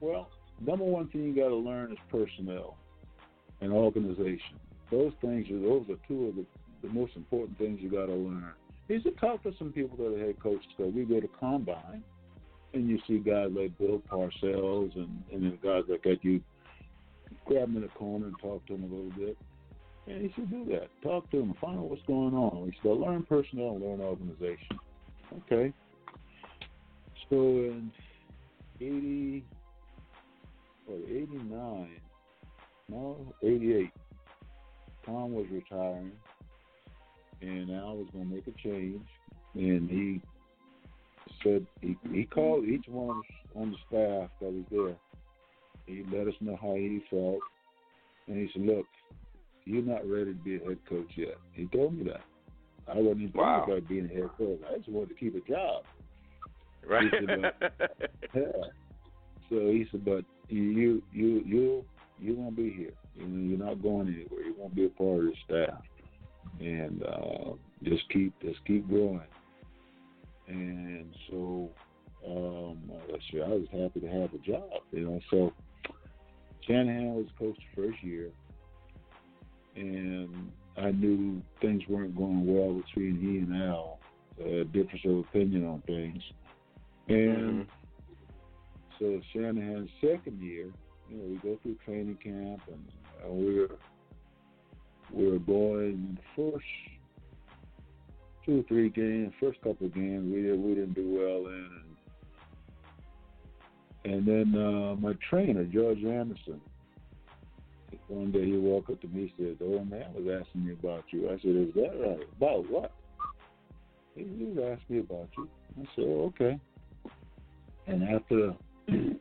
"Well, 0.00 0.30
number 0.60 0.84
one 0.84 1.08
thing 1.08 1.24
you 1.24 1.34
got 1.34 1.48
to 1.48 1.56
learn 1.56 1.92
is 1.92 1.98
personnel 2.10 2.76
and 3.60 3.72
organization. 3.72 4.58
Those 4.90 5.12
things 5.20 5.48
are 5.50 5.58
those 5.58 5.84
are 5.90 5.98
two 6.08 6.28
of 6.28 6.36
the, 6.36 6.46
the 6.82 6.92
most 6.92 7.12
important 7.16 7.58
things 7.58 7.80
you 7.80 7.90
got 7.90 8.06
to 8.06 8.14
learn." 8.14 8.52
He 8.88 8.98
said, 9.02 9.12
"Talk 9.20 9.42
to 9.44 9.52
some 9.58 9.72
people 9.72 9.96
that 9.98 10.16
are 10.16 10.26
head 10.26 10.40
coaches. 10.42 10.66
So 10.76 10.86
we 10.86 11.04
go 11.04 11.20
to 11.20 11.28
combine, 11.38 12.02
and 12.72 12.88
you 12.88 12.98
see 13.06 13.18
guys 13.18 13.50
like 13.52 13.76
Bill 13.78 14.02
Parcells 14.10 14.96
and 14.96 15.22
and 15.32 15.42
then 15.44 15.58
guys 15.62 15.82
like 15.88 16.02
that. 16.02 16.18
You 16.22 16.40
grab 17.46 17.68
them 17.68 17.76
in 17.76 17.82
the 17.82 17.88
corner 17.88 18.26
and 18.26 18.34
talk 18.40 18.66
to 18.66 18.72
them 18.72 18.84
a 18.84 18.94
little 18.94 19.12
bit." 19.16 19.36
And 20.06 20.20
he 20.20 20.32
should 20.34 20.50
do 20.50 20.64
that. 20.66 20.88
Talk 21.02 21.30
to 21.30 21.38
him, 21.38 21.54
find 21.60 21.78
out 21.78 21.88
what's 21.88 22.02
going 22.06 22.34
on. 22.34 22.70
He 22.70 22.78
said, 22.82 22.96
learn 22.98 23.22
personnel, 23.22 23.78
learn 23.78 24.00
organization. 24.00 24.78
Okay. 25.50 25.72
So 27.30 27.36
in 27.36 27.90
eighty 28.80 29.44
what, 30.86 31.00
eighty 31.08 31.38
nine, 31.44 32.00
no, 32.88 33.34
eighty 33.42 33.74
eight, 33.74 33.90
Tom 35.06 35.32
was 35.32 35.46
retiring 35.50 36.12
and 37.40 37.70
Al 37.70 37.96
was 37.96 38.06
gonna 38.12 38.26
make 38.26 38.46
a 38.46 38.52
change 38.62 39.06
and 39.54 39.88
he 39.88 40.20
said 41.42 41.66
he 41.80 41.96
he 42.12 42.24
called 42.24 42.66
each 42.66 42.86
one 42.88 43.22
on 43.54 43.70
the 43.70 43.76
staff 43.88 44.30
that 44.40 44.52
was 44.52 44.64
there. 44.70 44.96
He 45.86 46.04
let 46.14 46.28
us 46.28 46.34
know 46.40 46.58
how 46.60 46.74
he 46.74 47.02
felt 47.10 47.40
and 48.26 48.36
he 48.36 48.50
said, 48.52 48.66
Look, 48.66 48.86
you're 49.64 49.82
not 49.82 50.06
ready 50.08 50.32
to 50.32 50.38
be 50.38 50.56
a 50.56 50.60
head 50.60 50.78
coach 50.88 51.10
yet. 51.16 51.36
He 51.52 51.66
told 51.66 51.96
me 51.96 52.04
that. 52.04 52.22
I 52.86 52.96
wasn't 52.98 53.22
even 53.22 53.32
Wow. 53.32 53.64
thinking 53.64 53.74
about 53.78 53.88
being 53.88 54.04
a 54.10 54.14
head 54.14 54.30
coach. 54.36 54.60
I 54.70 54.76
just 54.76 54.88
wanted 54.88 55.08
to 55.10 55.14
keep 55.14 55.34
a 55.34 55.50
job. 55.50 55.84
right. 56.86 57.04
He 57.18 57.26
said, 57.26 57.52
Yeah. 58.34 58.42
So 59.50 59.56
he 59.70 59.86
said, 59.90 60.04
but 60.04 60.24
you 60.48 61.02
you 61.12 61.42
you 61.44 61.84
you 62.20 62.34
won't 62.34 62.56
be 62.56 62.70
here. 62.70 62.92
You 63.16 63.26
know, 63.26 63.48
you're 63.48 63.66
not 63.66 63.82
going 63.82 64.08
anywhere. 64.08 64.44
You 64.44 64.54
won't 64.58 64.74
be 64.74 64.86
a 64.86 64.88
part 64.88 65.20
of 65.20 65.24
the 65.26 65.32
staff, 65.44 65.82
and 66.60 67.02
uh, 67.02 67.52
just 67.84 68.08
keep 68.10 68.32
just 68.42 68.64
keep 68.66 68.88
growing. 68.88 69.20
And 70.46 71.14
so, 71.30 71.70
um, 72.26 72.78
see, 73.30 73.40
I 73.40 73.48
was 73.48 73.66
happy 73.72 74.00
to 74.00 74.08
have 74.08 74.34
a 74.34 74.38
job. 74.38 74.68
You 74.90 75.04
know, 75.06 75.20
so 75.30 75.52
Shanahan 76.66 77.14
was 77.14 77.26
coach 77.38 77.56
the 77.76 77.82
first 77.82 78.02
year, 78.02 78.30
and 79.76 80.52
I 80.76 80.90
knew 80.90 81.42
things 81.60 81.82
weren't 81.88 82.16
going 82.16 82.46
well 82.46 82.74
between 82.74 83.20
he 83.20 83.38
and 83.38 83.62
Al. 83.62 83.98
Uh, 84.40 84.64
difference 84.72 85.04
of 85.04 85.18
opinion 85.18 85.66
on 85.66 85.80
things, 85.86 86.22
and. 87.08 87.66
Mhm. 87.66 87.66
So 89.00 89.20
Shanahan's 89.32 89.90
second 90.00 90.40
year, 90.40 90.70
you 91.10 91.16
know, 91.16 91.24
we 91.24 91.36
go 91.38 91.58
through 91.62 91.76
training 91.84 92.16
camp 92.22 92.62
and 92.68 92.84
uh, 93.24 93.28
we're 93.28 93.68
we're 95.10 95.40
going 95.40 96.16
first 96.36 96.64
two 98.46 98.60
or 98.60 98.62
three 98.68 98.90
games, 98.90 99.32
first 99.40 99.60
couple 99.62 99.86
of 99.86 99.94
games 99.94 100.32
we 100.32 100.42
did 100.42 100.56
we 100.58 100.74
didn't 100.76 100.94
do 100.94 101.10
well 101.18 101.48
in 101.52 101.68
and 104.04 104.14
and 104.14 104.26
then 104.26 104.54
uh 104.62 104.94
my 104.94 105.14
trainer, 105.28 105.64
George 105.64 106.04
Anderson, 106.04 106.60
one 108.08 108.32
day 108.32 108.44
he 108.44 108.56
walked 108.56 108.90
up 108.90 109.00
to 109.00 109.08
me 109.08 109.22
and 109.22 109.30
said, 109.36 109.58
The 109.58 109.64
old 109.64 109.90
man 109.90 110.12
was 110.14 110.42
asking 110.46 110.66
me 110.66 110.72
about 110.72 111.04
you. 111.10 111.28
I 111.28 111.38
said, 111.40 111.56
Is 111.56 111.74
that 111.74 111.92
right? 112.00 112.28
About 112.36 112.70
what? 112.70 112.92
He 114.14 114.24
was 114.24 114.78
asking 114.78 114.96
me 114.96 115.00
about 115.00 115.28
you. 115.36 115.48
I 115.76 115.82
said, 115.96 116.04
oh, 116.06 116.32
okay. 116.34 116.60
And 117.86 118.02
after 118.04 118.54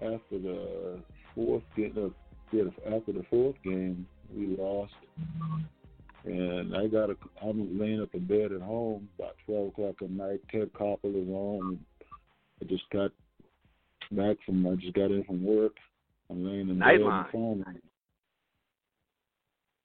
after 0.00 0.38
the 0.38 0.98
fourth 1.34 1.62
game, 1.76 1.94
uh, 1.96 2.94
after 2.94 3.12
the 3.12 3.24
fourth 3.28 3.56
game, 3.64 4.06
we 4.34 4.56
lost, 4.56 4.92
and 6.24 6.74
I 6.76 6.86
got 6.86 7.10
a. 7.10 7.16
I'm 7.42 7.78
laying 7.78 8.00
up 8.00 8.14
in 8.14 8.26
bed 8.26 8.52
at 8.52 8.62
home 8.62 9.08
about 9.18 9.36
twelve 9.44 9.68
o'clock 9.68 9.96
at 10.02 10.10
night. 10.10 10.40
Ted 10.50 10.72
Koppel 10.72 11.20
is 11.20 11.28
on. 11.28 11.78
I 12.60 12.64
just 12.64 12.88
got 12.92 13.10
back 14.12 14.36
from. 14.46 14.66
I 14.66 14.76
just 14.76 14.94
got 14.94 15.10
in 15.10 15.24
from 15.24 15.44
work. 15.44 15.76
I'm 16.32 16.44
laying 16.44 16.68
in 16.70 16.78
bed. 16.78 16.88
and 16.88 17.00
Nightline. 17.02 17.66
rang. 17.66 17.80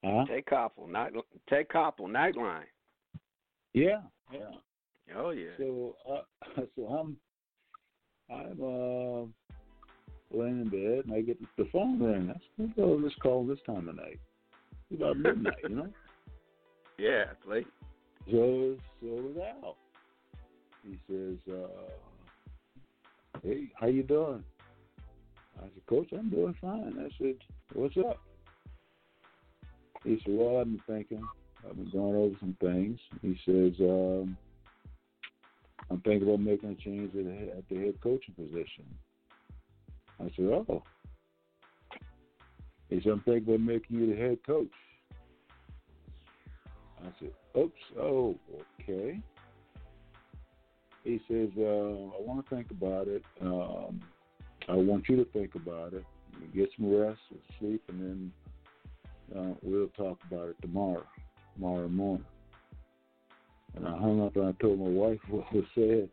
Huh? 0.03 0.25
Ted 0.27 0.45
Koppel, 0.45 0.89
night 0.89 1.11
Ted 1.49 1.67
Koppel, 1.67 2.07
Nightline. 2.07 2.63
Yeah, 3.73 4.01
yeah. 4.31 4.51
Oh 5.17 5.31
yeah. 5.31 5.49
So, 5.57 5.95
uh, 6.09 6.61
so 6.75 6.85
I'm, 6.85 7.17
I'm 8.31 8.61
uh, 8.61 10.37
laying 10.37 10.61
in 10.61 10.69
bed, 10.69 11.05
and 11.05 11.13
I 11.13 11.21
get 11.21 11.37
the 11.57 11.67
phone 11.71 12.01
ring. 12.01 12.33
I 12.33 12.39
said, 12.57 12.73
"Oh, 12.77 12.99
let's 13.01 13.15
call 13.15 13.45
this 13.45 13.59
time 13.65 13.89
of 13.89 13.95
night. 13.95 14.19
It's 14.89 15.01
about 15.01 15.17
midnight, 15.17 15.57
you 15.63 15.75
know." 15.75 15.89
Yeah, 16.99 17.25
it's 17.31 17.47
late. 17.47 17.67
So, 18.31 18.75
so 18.99 19.05
was 19.07 19.37
Al. 19.63 19.77
He 20.83 20.97
says, 21.07 21.37
uh, 21.53 23.39
"Hey, 23.43 23.71
how 23.79 23.85
you 23.85 24.01
doing?" 24.01 24.43
I 25.57 25.63
said, 25.63 25.85
"Coach, 25.87 26.09
I'm 26.13 26.29
doing 26.29 26.55
fine." 26.61 26.95
I 26.99 27.09
said, 27.17 27.35
"What's 27.73 27.97
up?" 27.97 28.19
He 30.03 30.19
said, 30.23 30.33
"Well, 30.37 30.59
I've 30.59 30.65
been 30.65 30.81
thinking. 30.87 31.27
I've 31.67 31.75
been 31.75 31.89
going 31.89 32.15
over 32.15 32.35
some 32.39 32.55
things." 32.61 32.99
He 33.21 33.37
says, 33.45 33.73
um, 33.81 34.37
"I'm 35.89 36.01
thinking 36.01 36.23
about 36.27 36.41
making 36.41 36.69
a 36.71 36.75
change 36.75 37.15
at 37.15 37.25
the, 37.25 37.33
head- 37.33 37.53
at 37.57 37.69
the 37.69 37.75
head 37.75 38.01
coaching 38.01 38.35
position." 38.35 38.85
I 40.19 40.31
said, 40.35 40.45
"Oh." 40.45 40.83
He 42.89 43.01
said, 43.01 43.11
"I'm 43.11 43.21
thinking 43.21 43.53
about 43.55 43.65
making 43.65 43.97
you 43.99 44.07
the 44.07 44.15
head 44.15 44.39
coach." 44.45 44.71
I 47.01 47.09
said, 47.19 47.31
"Oops, 47.55 47.81
oh, 47.99 48.35
okay." 48.81 49.21
he 51.07 51.21
says, 51.29 51.49
uh, 51.57 51.61
I 51.61 52.19
want 52.19 52.45
to 52.45 52.55
think 52.55 52.69
about 52.69 53.07
it. 53.07 53.23
Um, 53.41 54.01
I 54.67 54.73
want 54.73 55.07
you 55.07 55.15
to 55.17 55.25
think 55.31 55.55
about 55.55 55.93
it. 55.93 56.05
Get 56.53 56.69
some 56.77 56.93
rest, 56.93 57.19
and 57.31 57.39
sleep, 57.59 57.81
and 57.87 58.01
then 58.01 58.31
uh, 59.37 59.53
we'll 59.61 59.87
talk 59.89 60.19
about 60.29 60.49
it 60.49 60.55
tomorrow, 60.61 61.05
tomorrow 61.55 61.87
morning. 61.87 62.25
And 63.75 63.87
I 63.87 63.91
hung 63.91 64.25
up 64.25 64.35
and 64.35 64.45
I 64.45 64.51
told 64.61 64.79
my 64.79 64.87
wife 64.87 65.19
what 65.29 65.51
was 65.53 65.65
said. 65.75 66.09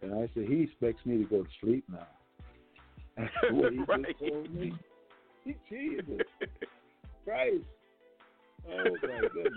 And 0.00 0.14
I 0.14 0.28
said, 0.34 0.44
he 0.48 0.62
expects 0.62 1.04
me 1.04 1.18
to 1.18 1.24
go 1.24 1.42
to 1.42 1.48
sleep 1.60 1.84
now. 1.90 2.06
That's 3.16 3.30
what 3.50 3.72
he 3.72 3.78
Right. 3.78 4.06
just 4.06 4.18
told 4.20 4.54
me. 4.54 4.74
Jesus 5.70 6.22
Christ. 7.24 7.64
Oh 8.70 8.96
my 9.02 9.28
goodness. 9.32 9.52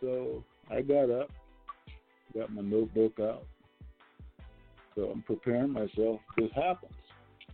So 0.00 0.44
I 0.70 0.82
got 0.82 1.10
up, 1.10 1.30
got 2.34 2.52
my 2.52 2.62
notebook 2.62 3.18
out. 3.20 3.46
So 4.94 5.10
I'm 5.10 5.22
preparing 5.22 5.72
myself. 5.72 6.20
This 6.36 6.50
happens. 6.54 6.92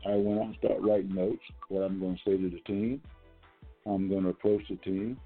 I 0.06 0.16
went 0.16 0.40
out 0.40 0.46
and 0.46 0.56
start 0.56 0.80
writing 0.80 1.14
notes, 1.14 1.42
what 1.68 1.82
I'm 1.82 2.00
going 2.00 2.16
to 2.16 2.22
say 2.24 2.36
to 2.36 2.50
the 2.50 2.60
team. 2.60 3.02
I'm 3.86 4.08
going 4.08 4.24
to 4.24 4.30
approach 4.30 4.62
the 4.68 4.76
team. 4.76 5.18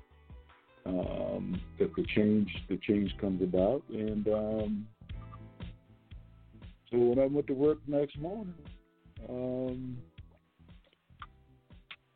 Um, 0.87 1.61
if 1.79 1.95
the 1.95 2.05
change 2.15 2.51
the 2.69 2.77
change 2.77 3.17
comes 3.19 3.43
about, 3.43 3.83
and 3.89 4.29
um, 4.29 4.87
so 6.91 6.99
when 6.99 7.19
I 7.19 7.27
went 7.27 7.47
to 7.47 7.55
work 7.55 7.79
next 7.87 8.19
morning, 8.19 8.55
um, 9.29 9.97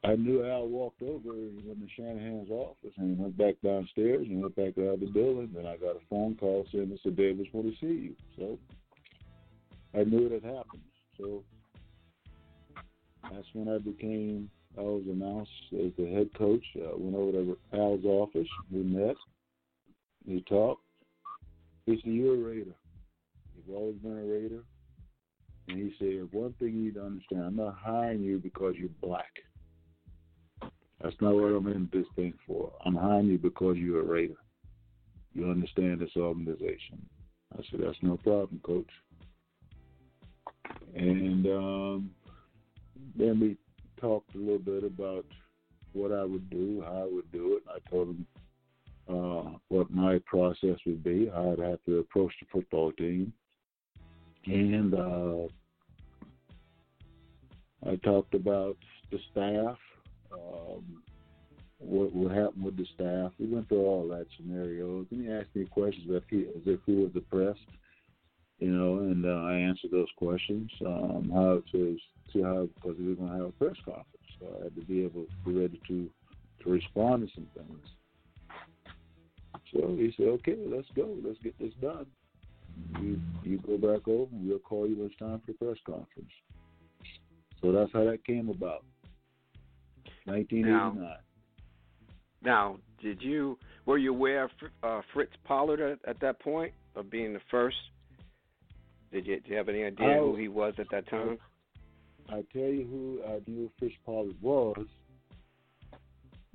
I 0.05 0.17
knew 0.17 0.45
Al 0.45 0.69
walked 0.69 1.03
over 1.03 1.31
and 1.31 1.65
went 1.67 1.81
to 1.81 1.89
Shanahan's 1.97 2.51
office 2.51 2.93
and 2.99 3.19
went 3.19 3.37
back 3.39 3.55
downstairs 3.65 4.27
and 4.29 4.43
went 4.43 4.55
back 4.55 4.77
of 4.77 5.01
the 5.01 5.11
building. 5.13 5.51
Then 5.55 5.67
I 5.67 5.77
got 5.77 5.97
a 5.97 6.01
phone 6.11 6.37
call 6.37 6.67
saying 6.71 6.87
Mr. 6.87 7.15
Davis 7.15 7.47
want 7.53 7.69
to 7.69 7.81
see 7.81 8.03
you. 8.03 8.15
So 8.37 8.59
I 9.95 10.05
knew 10.05 10.27
it 10.27 10.33
had 10.33 10.45
happened. 10.45 10.83
So 11.17 11.43
that's 13.23 13.47
when 13.53 13.69
I 13.69 13.79
became, 13.79 14.51
I 14.77 14.83
was 14.83 15.05
announced 15.07 15.51
as 15.73 15.93
the 15.99 16.11
head 16.13 16.31
coach. 16.37 16.65
I 16.77 16.91
went 16.95 17.17
over 17.17 17.33
to 17.33 17.59
Al's 17.75 18.05
office. 18.05 18.49
We 18.71 18.83
met. 18.83 19.17
We 20.27 20.43
talked. 20.43 20.83
He 21.87 21.97
said, 21.97 22.13
You're 22.13 22.35
a 22.35 22.39
Raider. 22.39 22.75
You've 23.57 23.77
always 23.77 23.97
been 23.97 24.19
a 24.19 24.25
Raider. 24.25 24.63
And 25.69 25.79
he 25.79 25.95
said, 25.99 26.29
One 26.33 26.55
thing 26.59 26.75
you 26.75 26.85
need 26.85 26.95
to 26.95 27.05
understand, 27.05 27.45
I'm 27.45 27.57
not 27.57 27.77
hiring 27.79 28.23
you 28.23 28.39
because 28.39 28.75
you're 28.77 28.91
black. 29.03 29.33
That's 31.01 31.17
not 31.21 31.35
what 31.35 31.53
I'm 31.53 31.69
in 31.69 31.89
this 31.93 32.07
thing 32.17 32.35
for. 32.47 32.73
I'm 32.85 32.97
hiring 32.97 33.29
you 33.29 33.39
because 33.39 33.77
you're 33.77 34.01
a 34.01 34.05
Raider. 34.05 34.35
You 35.33 35.51
understand 35.51 36.01
this 36.01 36.17
organization. 36.17 37.07
I 37.55 37.63
said, 37.71 37.81
That's 37.83 37.99
no 38.03 38.17
problem, 38.19 38.61
coach. 38.63 38.91
And 40.95 41.47
um, 41.47 42.11
then 43.17 43.41
we 43.41 43.57
talked 44.01 44.35
a 44.35 44.39
little 44.39 44.59
bit 44.59 44.85
about 44.85 45.25
what 45.93 46.13
I 46.13 46.25
would 46.25 46.49
do, 46.51 46.83
how 46.85 47.03
I 47.03 47.09
would 47.13 47.31
do 47.33 47.57
it. 47.57 47.63
I 47.69 47.91
told 47.91 48.09
him 48.09 48.27
uh, 49.09 49.59
what 49.69 49.91
my 49.91 50.21
process 50.27 50.77
would 50.87 51.03
be, 51.03 51.31
I'd 51.31 51.59
have 51.59 51.79
to 51.87 51.99
approach 51.99 52.33
the 52.41 52.47
football 52.53 52.93
team. 52.93 53.33
And 54.47 54.95
uh, 54.95 55.49
I 57.89 57.97
talked 57.97 58.35
about 58.35 58.77
the 59.11 59.19
staff, 59.33 59.77
um, 60.33 61.03
what 61.79 62.15
would 62.15 62.33
happen 62.33 62.63
with 62.63 62.77
the 62.77 62.87
staff. 62.95 63.33
We 63.39 63.47
went 63.47 63.69
through 63.69 63.85
all 63.85 64.09
that 64.09 64.27
scenarios, 64.37 65.07
and 65.11 65.25
he 65.25 65.33
asked 65.33 65.55
me 65.55 65.65
questions 65.65 66.07
as 66.11 66.17
if 66.17 66.25
he, 66.29 66.41
as 66.49 66.63
if 66.67 66.81
he 66.87 66.95
was 66.95 67.11
depressed, 67.13 67.61
you 68.59 68.71
know, 68.71 68.99
and 68.99 69.25
uh, 69.25 69.29
I 69.29 69.55
answered 69.55 69.93
those 69.93 70.09
questions. 70.17 70.71
Um, 70.85 71.31
how 71.33 71.63
to 71.73 71.97
see 72.33 72.43
how 72.43 72.69
because 72.75 72.99
we 72.99 73.09
were 73.09 73.15
going 73.15 73.31
to 73.31 73.37
have 73.37 73.47
a 73.47 73.53
press 73.53 73.77
conference, 73.85 74.07
so 74.41 74.47
I 74.61 74.65
had 74.65 74.75
to 74.75 74.83
be 74.83 75.05
able 75.05 75.25
to 75.25 75.31
be 75.45 75.61
ready 75.61 75.81
to 75.89 76.11
to 76.65 76.71
respond 76.71 77.29
to 77.29 77.35
some 77.35 77.47
things. 77.55 77.87
So 79.73 79.97
he 79.97 80.13
said, 80.17 80.27
"Okay, 80.27 80.57
let's 80.67 80.89
go. 80.97 81.17
Let's 81.25 81.39
get 81.43 81.59
this 81.59 81.73
done. 81.81 82.07
You 83.01 83.21
you 83.45 83.59
go 83.59 83.77
back 83.77 84.09
over, 84.09 84.31
and 84.33 84.49
we'll 84.49 84.59
call 84.59 84.89
you 84.89 84.97
when 84.97 85.07
it's 85.07 85.17
time 85.19 85.41
for 85.45 85.53
the 85.53 85.59
press 85.59 85.79
conference." 85.87 86.33
So 87.61 87.73
that's 87.73 87.93
how 87.93 88.05
that 88.05 88.25
came 88.25 88.49
about. 88.49 88.85
1989. 90.25 91.17
Now, 92.43 92.77
did 93.01 93.23
you 93.23 93.59
were 93.87 93.99
you 93.99 94.13
aware 94.13 94.45
of 94.45 94.51
uh, 94.83 95.01
Fritz 95.13 95.33
Pollard 95.45 95.81
at, 95.81 95.99
at 96.09 96.21
that 96.21 96.41
point 96.41 96.73
of 96.95 97.11
being 97.11 97.33
the 97.33 97.41
first? 97.51 97.77
Did 99.13 99.27
you, 99.27 99.41
do 99.41 99.51
you 99.51 99.57
have 99.57 99.69
any 99.69 99.85
idea 99.85 100.19
who 100.19 100.37
he 100.37 100.49
was 100.49 100.75
at 100.79 100.87
that 100.91 101.09
time? 101.09 101.39
I 102.29 102.45
tell 102.53 102.63
you 102.63 102.87
who 102.87 103.21
I 103.27 103.41
knew 103.51 103.71
Fritz 103.79 103.95
Pollard 104.05 104.37
was, 104.43 104.87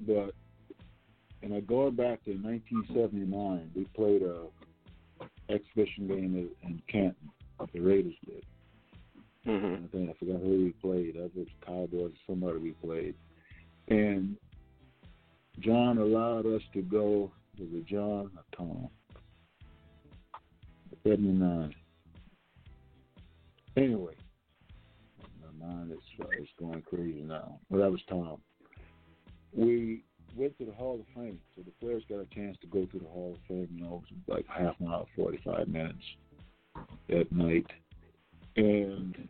but 0.06 0.34
and 1.42 1.54
I 1.54 1.60
going 1.62 1.96
back 1.96 2.24
to 2.26 2.32
1979, 2.32 3.72
we 3.76 3.86
played 3.96 4.22
a 4.22 4.46
exhibition 5.50 6.08
game 6.08 6.50
in 6.64 6.82
Canton. 6.88 7.30
The 7.74 7.80
Raiders 7.80 8.14
did. 8.26 8.46
hmm 9.46 9.86
I 9.86 9.88
think 9.92 10.10
I 10.10 10.14
forgot 10.20 10.42
who 10.42 10.64
we 10.64 10.74
played. 10.82 11.16
I 11.18 11.28
think 11.36 11.50
Cowboys 11.66 12.12
or 12.12 12.12
somebody 12.28 12.60
we 12.60 12.72
played. 12.72 13.16
And 13.88 14.38
John 15.60 15.98
allowed 15.98 16.46
us 16.46 16.62
to 16.74 16.82
go. 16.82 17.32
Was 17.60 17.70
it 17.72 17.86
John 17.86 18.32
or 18.36 18.44
Tom? 18.56 18.90
Seventy 21.04 21.32
nine. 21.34 21.76
Anyway, 23.76 24.14
my 25.42 25.68
mind 25.68 25.92
is 25.92 25.98
uh, 26.22 26.26
is 26.42 26.48
going 26.60 26.82
crazy 26.84 27.22
now. 27.22 27.60
Well, 27.70 27.82
that 27.82 27.92
was 27.92 28.02
Tom. 28.08 28.40
We 29.52 30.04
went 30.36 30.58
to 30.60 30.66
the 30.66 30.74
Hall 30.74 31.00
of 31.00 31.06
Fame, 31.16 31.40
so 31.56 31.64
the 31.64 31.72
players 31.80 32.04
got 32.08 32.20
a 32.20 32.26
chance 32.36 32.58
to 32.62 32.68
go 32.68 32.86
to 32.86 33.00
the 33.00 33.06
Hall 33.06 33.34
of 33.36 33.48
Fame. 33.48 33.70
You 33.74 33.84
know, 33.84 34.04
it 34.08 34.16
was 34.28 34.38
like 34.38 34.46
half 34.48 34.76
an 34.80 34.88
hour, 34.88 35.06
forty 35.16 35.40
five 35.44 35.68
minutes 35.68 36.04
that 37.10 37.32
night, 37.32 37.68
and 38.56 39.28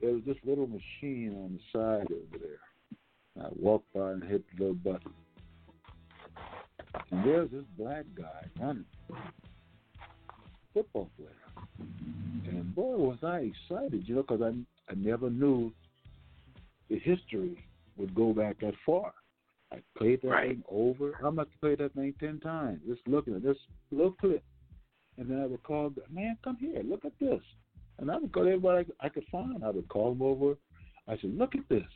there 0.00 0.12
was 0.12 0.22
this 0.26 0.36
little 0.44 0.66
machine 0.66 1.34
on 1.34 1.58
the 1.58 1.78
side 1.78 2.06
over 2.10 2.38
there. 2.38 3.44
I 3.44 3.48
walked 3.58 3.92
by 3.94 4.12
and 4.12 4.22
hit 4.22 4.44
the 4.56 4.64
little 4.64 4.74
button. 4.76 5.12
And 7.10 7.24
there's 7.24 7.50
this 7.50 7.64
black 7.78 8.04
guy 8.14 8.46
running, 8.58 8.86
football 10.72 11.10
player. 11.18 11.45
And 11.78 12.74
boy, 12.74 12.96
was 12.96 13.18
I 13.22 13.50
excited, 13.52 14.08
you 14.08 14.14
know, 14.16 14.22
because 14.22 14.42
I, 14.42 14.92
I 14.92 14.94
never 14.94 15.30
knew 15.30 15.72
the 16.88 16.98
history 16.98 17.58
would 17.96 18.14
go 18.14 18.32
back 18.32 18.60
that 18.60 18.74
far. 18.84 19.12
I 19.72 19.78
played 19.98 20.22
that 20.22 20.28
Right. 20.28 20.48
thing 20.50 20.64
over. 20.70 21.12
I'm 21.20 21.38
about 21.38 21.50
to 21.50 21.58
play 21.58 21.74
that 21.74 21.94
thing 21.94 22.14
10 22.20 22.40
times, 22.40 22.80
just 22.86 23.00
looking 23.08 23.34
at 23.34 23.42
this 23.42 23.56
little 23.90 24.12
clip. 24.12 24.44
And 25.18 25.28
then 25.28 25.40
I 25.40 25.46
would 25.46 25.62
call, 25.62 25.92
man, 26.10 26.36
come 26.44 26.56
here, 26.56 26.82
look 26.84 27.04
at 27.04 27.18
this. 27.18 27.40
And 27.98 28.10
I 28.10 28.16
would 28.18 28.32
call 28.32 28.42
everybody 28.46 28.86
I 29.00 29.08
could 29.08 29.24
find. 29.32 29.64
I 29.64 29.70
would 29.70 29.88
call 29.88 30.12
them 30.12 30.22
over. 30.22 30.54
I 31.08 31.16
said, 31.16 31.36
look 31.36 31.54
at 31.54 31.68
this. 31.68 31.86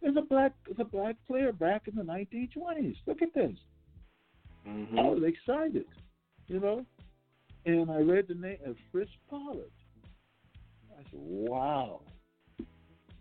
There's 0.00 0.16
a 0.16 0.22
black, 0.22 0.52
there's 0.66 0.78
a 0.80 0.84
black 0.84 1.16
player 1.26 1.52
back 1.52 1.88
in 1.88 1.94
the 1.96 2.02
1920s. 2.02 2.96
Look 3.06 3.22
at 3.22 3.34
this. 3.34 3.56
hmm 4.64 4.98
I 4.98 5.02
was 5.02 5.22
excited, 5.24 5.86
you 6.46 6.60
know. 6.60 6.84
And 7.66 7.90
I 7.90 7.98
read 7.98 8.26
the 8.28 8.34
name 8.34 8.58
of 8.66 8.76
Fritz 8.90 9.10
Pollard. 9.28 9.70
I 10.98 11.02
said, 11.10 11.20
wow. 11.20 12.00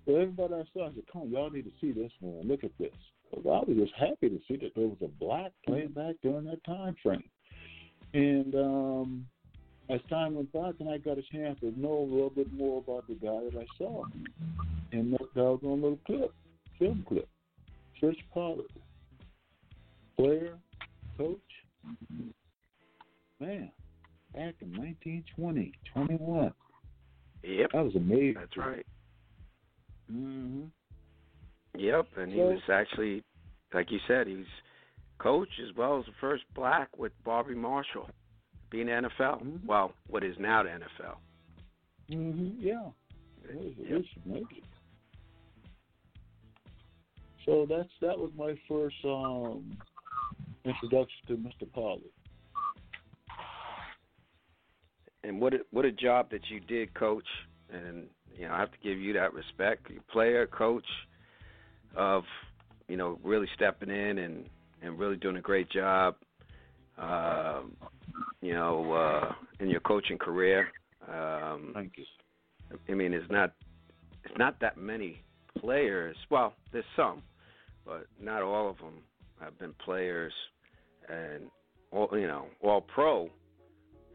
So 0.06 0.16
everybody 0.16 0.54
I 0.56 0.64
saw, 0.74 0.88
I 0.90 0.94
said, 0.94 1.04
come 1.12 1.24
on, 1.24 1.30
y'all 1.30 1.50
need 1.50 1.66
to 1.66 1.72
see 1.82 1.92
this 1.92 2.12
one. 2.20 2.48
Look 2.48 2.64
at 2.64 2.78
this. 2.78 2.94
'Cause 3.32 3.44
I 3.46 3.60
was 3.70 3.78
just 3.78 3.94
happy 3.94 4.28
to 4.30 4.40
see 4.48 4.56
that 4.58 4.74
there 4.76 4.88
was 4.88 4.98
a 5.04 5.08
black 5.08 5.52
playing 5.68 5.90
back 5.90 6.16
during 6.24 6.46
that 6.46 6.64
time 6.64 6.96
frame. 7.04 7.30
And 8.16 8.56
um, 8.56 9.28
as 9.90 10.00
time 10.10 10.34
went 10.34 10.52
by, 10.52 10.72
then 10.80 10.88
I 10.88 10.98
got 10.98 11.20
a 11.20 11.22
chance 11.32 11.60
to 11.60 11.80
know 11.80 12.00
a 12.00 12.10
little 12.12 12.32
bit 12.32 12.52
more 12.52 12.80
about 12.80 13.08
the 13.08 13.14
guy 13.14 13.40
that 13.52 13.56
I 13.56 13.66
saw. 13.78 14.04
And 14.92 15.14
that 15.14 15.34
doggone 15.36 15.82
little 15.82 16.00
clip, 16.08 16.34
film 16.80 17.06
clip. 17.08 17.30
Fritz 18.00 18.18
Pollard. 18.34 18.66
Player, 20.18 20.58
coach, 21.18 21.38
man, 23.40 23.72
back 24.34 24.56
in 24.62 24.70
1920, 24.78 25.72
21. 25.94 26.54
Yep, 27.44 27.72
That 27.74 27.86
was 27.86 27.96
amazing. 27.96 28.36
that's 28.36 28.58
right. 28.58 28.86
hmm 30.10 30.64
Yep, 31.76 32.08
and 32.18 32.32
he 32.32 32.40
was 32.40 32.60
actually, 32.72 33.24
like 33.74 33.92
you 33.92 34.00
said, 34.08 34.28
he 34.28 34.36
was 34.36 34.46
coach 35.20 35.50
as 35.68 35.76
well 35.78 36.00
as 36.00 36.06
the 36.06 36.12
first 36.20 36.44
black 36.56 36.90
with 36.98 37.12
Bobby 37.24 37.54
Marshall 37.54 38.10
being 38.72 38.88
NFL. 38.88 39.42
Mhm. 39.44 39.66
Well, 39.66 39.94
what 40.08 40.24
is 40.24 40.36
now 40.40 40.64
the 40.64 40.70
NFL. 40.70 41.18
hmm 42.10 42.50
Yeah. 42.60 42.90
It 43.48 43.56
was, 43.56 43.74
it 43.78 44.06
Yep. 44.26 44.64
So 47.46 47.66
that's 47.68 47.90
that 48.02 48.18
was 48.18 48.32
my 48.38 48.56
first 48.68 48.96
um, 49.06 49.78
introduction 50.66 51.20
to 51.28 51.38
Mr. 51.38 51.72
Pollard. 51.72 52.04
And 55.24 55.40
what 55.40 55.54
a, 55.54 55.60
what 55.72 55.86
a 55.86 55.92
job 55.92 56.32
that 56.32 56.42
you 56.50 56.60
did, 56.60 56.94
coach. 56.94 57.28
And 57.72 58.08
you 58.38 58.48
know, 58.48 58.54
I 58.54 58.60
have 58.60 58.72
to 58.72 58.78
give 58.84 58.98
you 58.98 59.14
that 59.14 59.34
respect, 59.34 59.90
your 59.90 60.02
player, 60.12 60.48
coach, 60.48 60.86
of 61.96 62.24
you 62.88 62.98
know 62.98 63.20
really 63.24 63.48
stepping 63.56 63.90
in 63.90 64.20
and 64.20 64.46
and 64.82 64.98
really 64.98 65.18
doing 65.18 65.38
a 65.38 65.42
great 65.42 65.70
job. 65.70 66.16
Uh, 66.98 67.62
you 68.42 68.54
know, 68.54 68.92
uh, 68.94 69.34
in 69.60 69.70
your 69.70 69.80
coaching 69.82 70.18
career. 70.18 70.68
Um, 71.08 71.72
Thank 71.74 71.94
you. 71.98 72.06
I 72.90 72.94
mean, 72.94 73.14
it's 73.14 73.30
not 73.32 73.54
it's 74.26 74.38
not 74.38 74.60
that 74.62 74.78
many 74.78 75.22
players. 75.60 76.16
Well, 76.30 76.54
there's 76.72 76.86
some, 76.96 77.22
but 77.86 78.08
not 78.22 78.42
all 78.42 78.70
of 78.70 78.78
them 78.78 79.02
have 79.42 79.58
been 79.58 79.74
players 79.84 80.34
and 81.08 81.44
all 81.92 82.10
you 82.14 82.28
know 82.28 82.46
all 82.62 82.82
pro, 82.82 83.30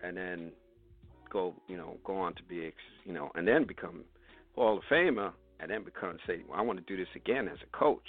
and 0.03 0.17
then 0.17 0.53
go 1.35 1.43
you 1.69 1.77
know 1.77 1.91
go 2.05 2.15
on 2.17 2.33
to 2.37 2.43
be 2.45 2.73
you 3.05 3.13
know 3.13 3.27
and 3.35 3.47
then 3.47 3.65
become 3.75 3.97
Hall 4.55 4.79
of 4.79 4.85
Famer 4.91 5.33
and 5.61 5.71
then 5.71 5.83
become 5.85 6.17
say 6.27 6.37
well, 6.49 6.59
I 6.59 6.63
want 6.63 6.79
to 6.79 6.85
do 6.93 6.97
this 6.97 7.13
again 7.17 7.49
as 7.49 7.59
a 7.69 7.77
coach. 7.77 8.09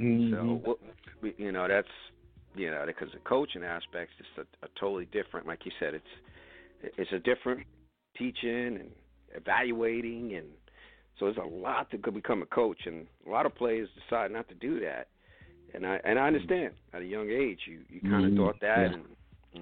Mm-hmm. 0.00 0.34
So 0.34 0.76
we- 1.22 1.34
you 1.38 1.52
know 1.52 1.68
that's 1.68 1.94
you 2.56 2.70
know 2.72 2.82
because 2.86 3.10
the 3.12 3.20
coaching 3.20 3.62
aspect 3.62 4.12
is 4.18 4.26
a, 4.38 4.66
a 4.66 4.68
totally 4.80 5.06
different. 5.18 5.46
Like 5.46 5.64
you 5.64 5.72
said, 5.78 5.92
it's 5.94 6.12
it's 6.98 7.12
a 7.12 7.18
different 7.20 7.60
teaching 8.16 8.66
and 8.80 8.90
evaluating 9.34 10.34
and 10.36 10.46
so 11.18 11.26
there's 11.26 11.36
a 11.38 11.54
lot 11.68 11.90
to 11.90 11.98
become 12.12 12.42
a 12.42 12.46
coach 12.46 12.80
and 12.86 13.06
a 13.26 13.30
lot 13.30 13.46
of 13.46 13.54
players 13.54 13.88
decide 14.00 14.30
not 14.30 14.48
to 14.48 14.54
do 14.54 14.78
that 14.80 15.08
and 15.74 15.84
i 15.84 15.98
and 16.04 16.18
i 16.18 16.26
understand 16.28 16.72
at 16.92 17.02
a 17.02 17.04
young 17.04 17.28
age 17.30 17.58
you 17.66 17.80
you 17.88 18.00
kind 18.02 18.24
of 18.26 18.30
Mhm. 18.32 18.36
thought 18.36 18.60
that 18.60 18.90
Yeah. 18.90 18.94
and 18.94 19.04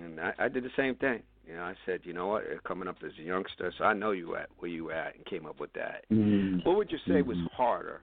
and 0.05 0.21
I, 0.21 0.31
I 0.45 0.49
did 0.49 0.65
the 0.65 0.71
same 0.77 0.95
thing 0.97 1.23
you 1.47 1.55
know 1.55 1.63
i 1.63 1.75
said 1.87 2.01
you 2.05 2.13
know 2.13 2.29
what 2.29 2.45
coming 2.65 2.89
up 2.89 2.97
as 3.05 3.13
a 3.19 3.23
youngster 3.23 3.73
so 3.79 3.85
i 3.85 3.93
know 3.93 4.11
you 4.13 4.37
at 4.37 4.49
where 4.59 4.71
you 4.71 4.91
at 4.91 5.15
and 5.17 5.25
came 5.27 5.47
up 5.47 5.59
with 5.61 5.73
that 5.73 6.05
Mm-hmm. 6.13 6.61
what 6.69 6.77
would 6.77 6.91
you 6.93 6.99
say 7.09 7.23
was 7.23 7.37
Mhm. 7.39 7.49
harder 7.57 8.03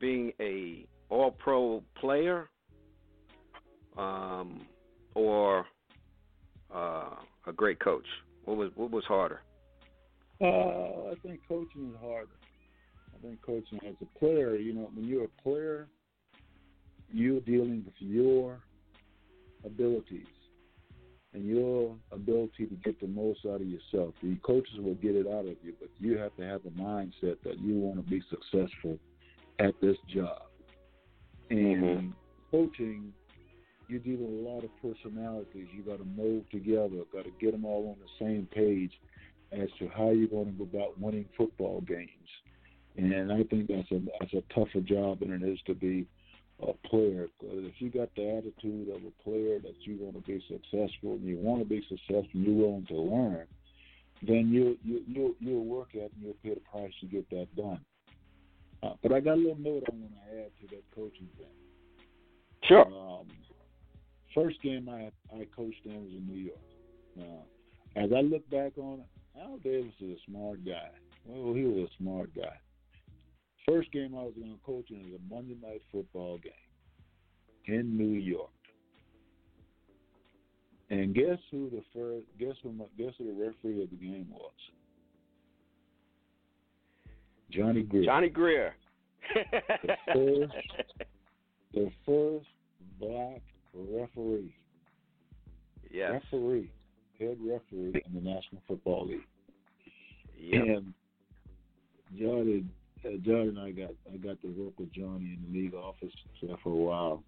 being 0.00 0.32
a 0.40 0.86
all 1.08 1.30
pro 1.30 1.82
player 1.96 2.48
um 3.96 4.66
or 5.14 5.66
uh 6.74 7.14
a 7.46 7.52
great 7.54 7.78
coach 7.80 8.06
what 8.44 8.56
was 8.56 8.70
what 8.76 8.90
was 8.90 9.04
harder 9.04 9.42
Uh, 10.40 11.10
I 11.12 11.14
think 11.22 11.40
coaching 11.46 11.90
is 11.90 12.00
harder. 12.00 12.38
I 13.14 13.18
think 13.22 13.40
coaching 13.42 13.78
as 13.86 13.94
a 14.00 14.18
player, 14.18 14.56
you 14.56 14.72
know, 14.74 14.90
when 14.92 15.06
you're 15.06 15.26
a 15.26 15.42
player, 15.42 15.86
you're 17.12 17.40
dealing 17.40 17.84
with 17.84 17.94
your 18.00 18.58
abilities 19.64 20.26
and 21.34 21.44
your 21.46 21.96
ability 22.10 22.66
to 22.66 22.74
get 22.84 23.00
the 23.00 23.06
most 23.06 23.40
out 23.46 23.60
of 23.60 23.66
yourself. 23.66 24.14
The 24.22 24.36
coaches 24.42 24.78
will 24.78 24.94
get 24.96 25.16
it 25.16 25.26
out 25.26 25.46
of 25.46 25.56
you, 25.62 25.74
but 25.80 25.88
you 25.98 26.18
have 26.18 26.34
to 26.36 26.42
have 26.42 26.60
a 26.66 26.70
mindset 26.70 27.36
that 27.44 27.58
you 27.58 27.78
want 27.78 28.04
to 28.04 28.10
be 28.10 28.22
successful 28.28 28.98
at 29.58 29.74
this 29.80 29.96
job. 30.08 30.42
And 31.50 31.82
Mhm. 31.82 32.12
coaching, 32.50 33.12
you 33.88 33.98
deal 33.98 34.18
with 34.18 34.30
a 34.30 34.48
lot 34.48 34.64
of 34.64 34.70
personalities. 34.80 35.68
You 35.72 35.82
got 35.82 35.98
to 35.98 36.04
mold 36.04 36.44
together. 36.50 37.04
Got 37.12 37.24
to 37.24 37.32
get 37.40 37.52
them 37.52 37.64
all 37.64 37.88
on 37.88 37.98
the 38.00 38.24
same 38.24 38.46
page 38.46 38.98
as 39.52 39.70
to 39.78 39.88
how 39.88 40.10
you're 40.10 40.28
going 40.28 40.46
to 40.46 40.52
go 40.52 40.64
about 40.64 40.98
winning 40.98 41.28
football 41.36 41.80
games. 41.82 42.08
And 42.96 43.32
I 43.32 43.42
think 43.44 43.68
that's 43.68 43.90
a 43.90 44.00
that's 44.20 44.34
a 44.34 44.42
tougher 44.54 44.80
job 44.80 45.20
than 45.20 45.32
it 45.32 45.42
is 45.42 45.58
to 45.62 45.74
be 45.74 46.06
a 46.62 46.88
player. 46.88 47.28
'Cause 47.38 47.64
if 47.64 47.80
you 47.80 47.90
got 47.90 48.14
the 48.14 48.28
attitude 48.28 48.88
of 48.88 49.04
a 49.04 49.10
player 49.22 49.58
that 49.58 49.86
you 49.86 49.96
want 49.96 50.14
to 50.14 50.22
be 50.22 50.40
successful 50.48 51.14
and 51.14 51.24
you 51.24 51.36
want 51.38 51.60
to 51.62 51.68
be 51.68 51.82
successful 51.82 52.28
and 52.34 52.44
you're 52.44 52.54
willing 52.54 52.86
to 52.86 52.96
learn, 53.00 53.46
then 54.22 54.50
you 54.52 54.78
you 54.84 55.02
you'll, 55.08 55.34
you'll 55.40 55.64
work 55.64 55.94
at 55.94 56.02
it 56.02 56.12
and 56.14 56.22
you'll 56.24 56.34
pay 56.42 56.54
the 56.54 56.60
price 56.60 56.92
to 57.00 57.06
get 57.06 57.28
that 57.30 57.54
done. 57.56 57.80
Uh, 58.82 58.94
but 59.02 59.12
I 59.12 59.20
got 59.20 59.34
a 59.34 59.40
little 59.40 59.58
note 59.58 59.84
I 59.88 59.94
want 59.94 60.12
to 60.12 60.44
add 60.44 60.50
to 60.60 60.66
that 60.74 60.84
coaching 60.94 61.28
thing. 61.38 61.46
sure 62.64 62.86
Um, 62.86 63.26
first 64.34 64.60
game 64.62 64.88
I 64.88 65.10
I 65.34 65.46
coached 65.54 65.84
in 65.84 66.04
was 66.04 66.12
in 66.12 66.26
New 66.26 66.40
York. 66.40 66.58
Now, 67.16 67.44
as 67.96 68.12
I 68.12 68.20
look 68.20 68.48
back 68.50 68.78
on 68.78 69.00
it, 69.00 69.40
Al 69.40 69.58
Davis 69.58 69.92
is 70.00 70.18
a 70.18 70.30
smart 70.30 70.64
guy. 70.64 70.90
Well, 71.26 71.54
he 71.54 71.64
was 71.64 71.88
a 71.88 71.96
smart 71.96 72.34
guy. 72.34 72.56
First 73.66 73.92
game 73.92 74.14
I 74.16 74.22
was 74.22 74.34
going 74.36 74.52
to 74.52 74.58
coach 74.64 74.90
in 74.90 75.10
was 75.10 75.20
a 75.20 75.34
Monday 75.34 75.56
night 75.62 75.82
football 75.92 76.38
game 76.38 76.52
in 77.66 77.96
New 77.96 78.18
York. 78.18 78.50
And 80.90 81.14
guess 81.14 81.38
who 81.50 81.70
the 81.70 81.82
first? 81.94 82.26
Guess 82.38 82.56
who? 82.62 82.72
My, 82.72 82.84
guess 82.98 83.12
who 83.18 83.24
the 83.26 83.32
referee 83.44 83.82
of 83.82 83.90
the 83.90 83.96
game 83.96 84.26
was? 84.30 84.50
Johnny 87.50 87.82
Greer. 87.82 88.04
Johnny 88.04 88.28
Greer. 88.28 88.74
first- 90.12 90.52
the 91.72 91.90
first 92.04 92.46
black 93.00 93.40
referee. 93.74 94.54
yes. 95.90 96.12
referee, 96.32 96.70
head 97.18 97.38
referee 97.40 98.02
in 98.06 98.14
the 98.14 98.20
National 98.20 98.60
Football 98.68 99.06
League. 99.06 99.20
Yep. 100.38 100.62
And 100.62 100.94
Johnny, 102.18 102.64
Johnny 103.02 103.48
and 103.48 103.58
I 103.58 103.70
got 103.72 103.90
I 104.12 104.16
got 104.16 104.40
to 104.42 104.48
work 104.48 104.78
with 104.78 104.92
Johnny 104.92 105.36
in 105.36 105.44
the 105.46 105.58
league 105.58 105.74
office 105.74 106.12
for 106.62 106.70
a 106.70 106.74
while. 106.74 107.22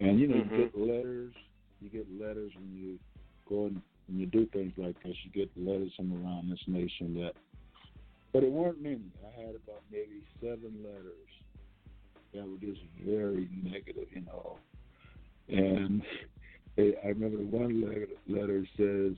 And 0.00 0.18
you 0.18 0.26
know, 0.26 0.36
Mhm. 0.36 0.50
you 0.50 0.64
get 0.64 0.78
letters. 0.78 1.34
You 1.80 1.88
get 1.90 2.06
letters 2.20 2.52
when 2.54 2.74
you 2.74 2.98
go 3.48 3.66
and 3.66 3.82
when 4.06 4.18
you 4.18 4.26
do 4.26 4.46
things 4.46 4.72
like 4.76 5.00
this. 5.02 5.16
You 5.24 5.30
get 5.30 5.50
letters 5.56 5.94
from 5.96 6.12
around 6.12 6.50
this 6.50 6.66
nation 6.66 7.14
that, 7.14 7.34
but 8.32 8.42
it 8.42 8.50
weren't 8.50 8.80
many. 8.82 9.12
I 9.26 9.40
had 9.40 9.54
about 9.54 9.82
maybe 9.90 10.22
seven 10.40 10.82
letters 10.82 11.28
that 12.32 12.48
were 12.48 12.58
just 12.58 12.80
very 13.04 13.48
negative, 13.62 14.08
you 14.12 14.22
know. 14.22 14.58
And 15.48 16.02
I 16.78 16.94
I 17.04 17.08
remember 17.08 17.38
one 17.38 17.82
letter, 17.82 18.08
letter 18.26 18.66
says, 18.76 19.16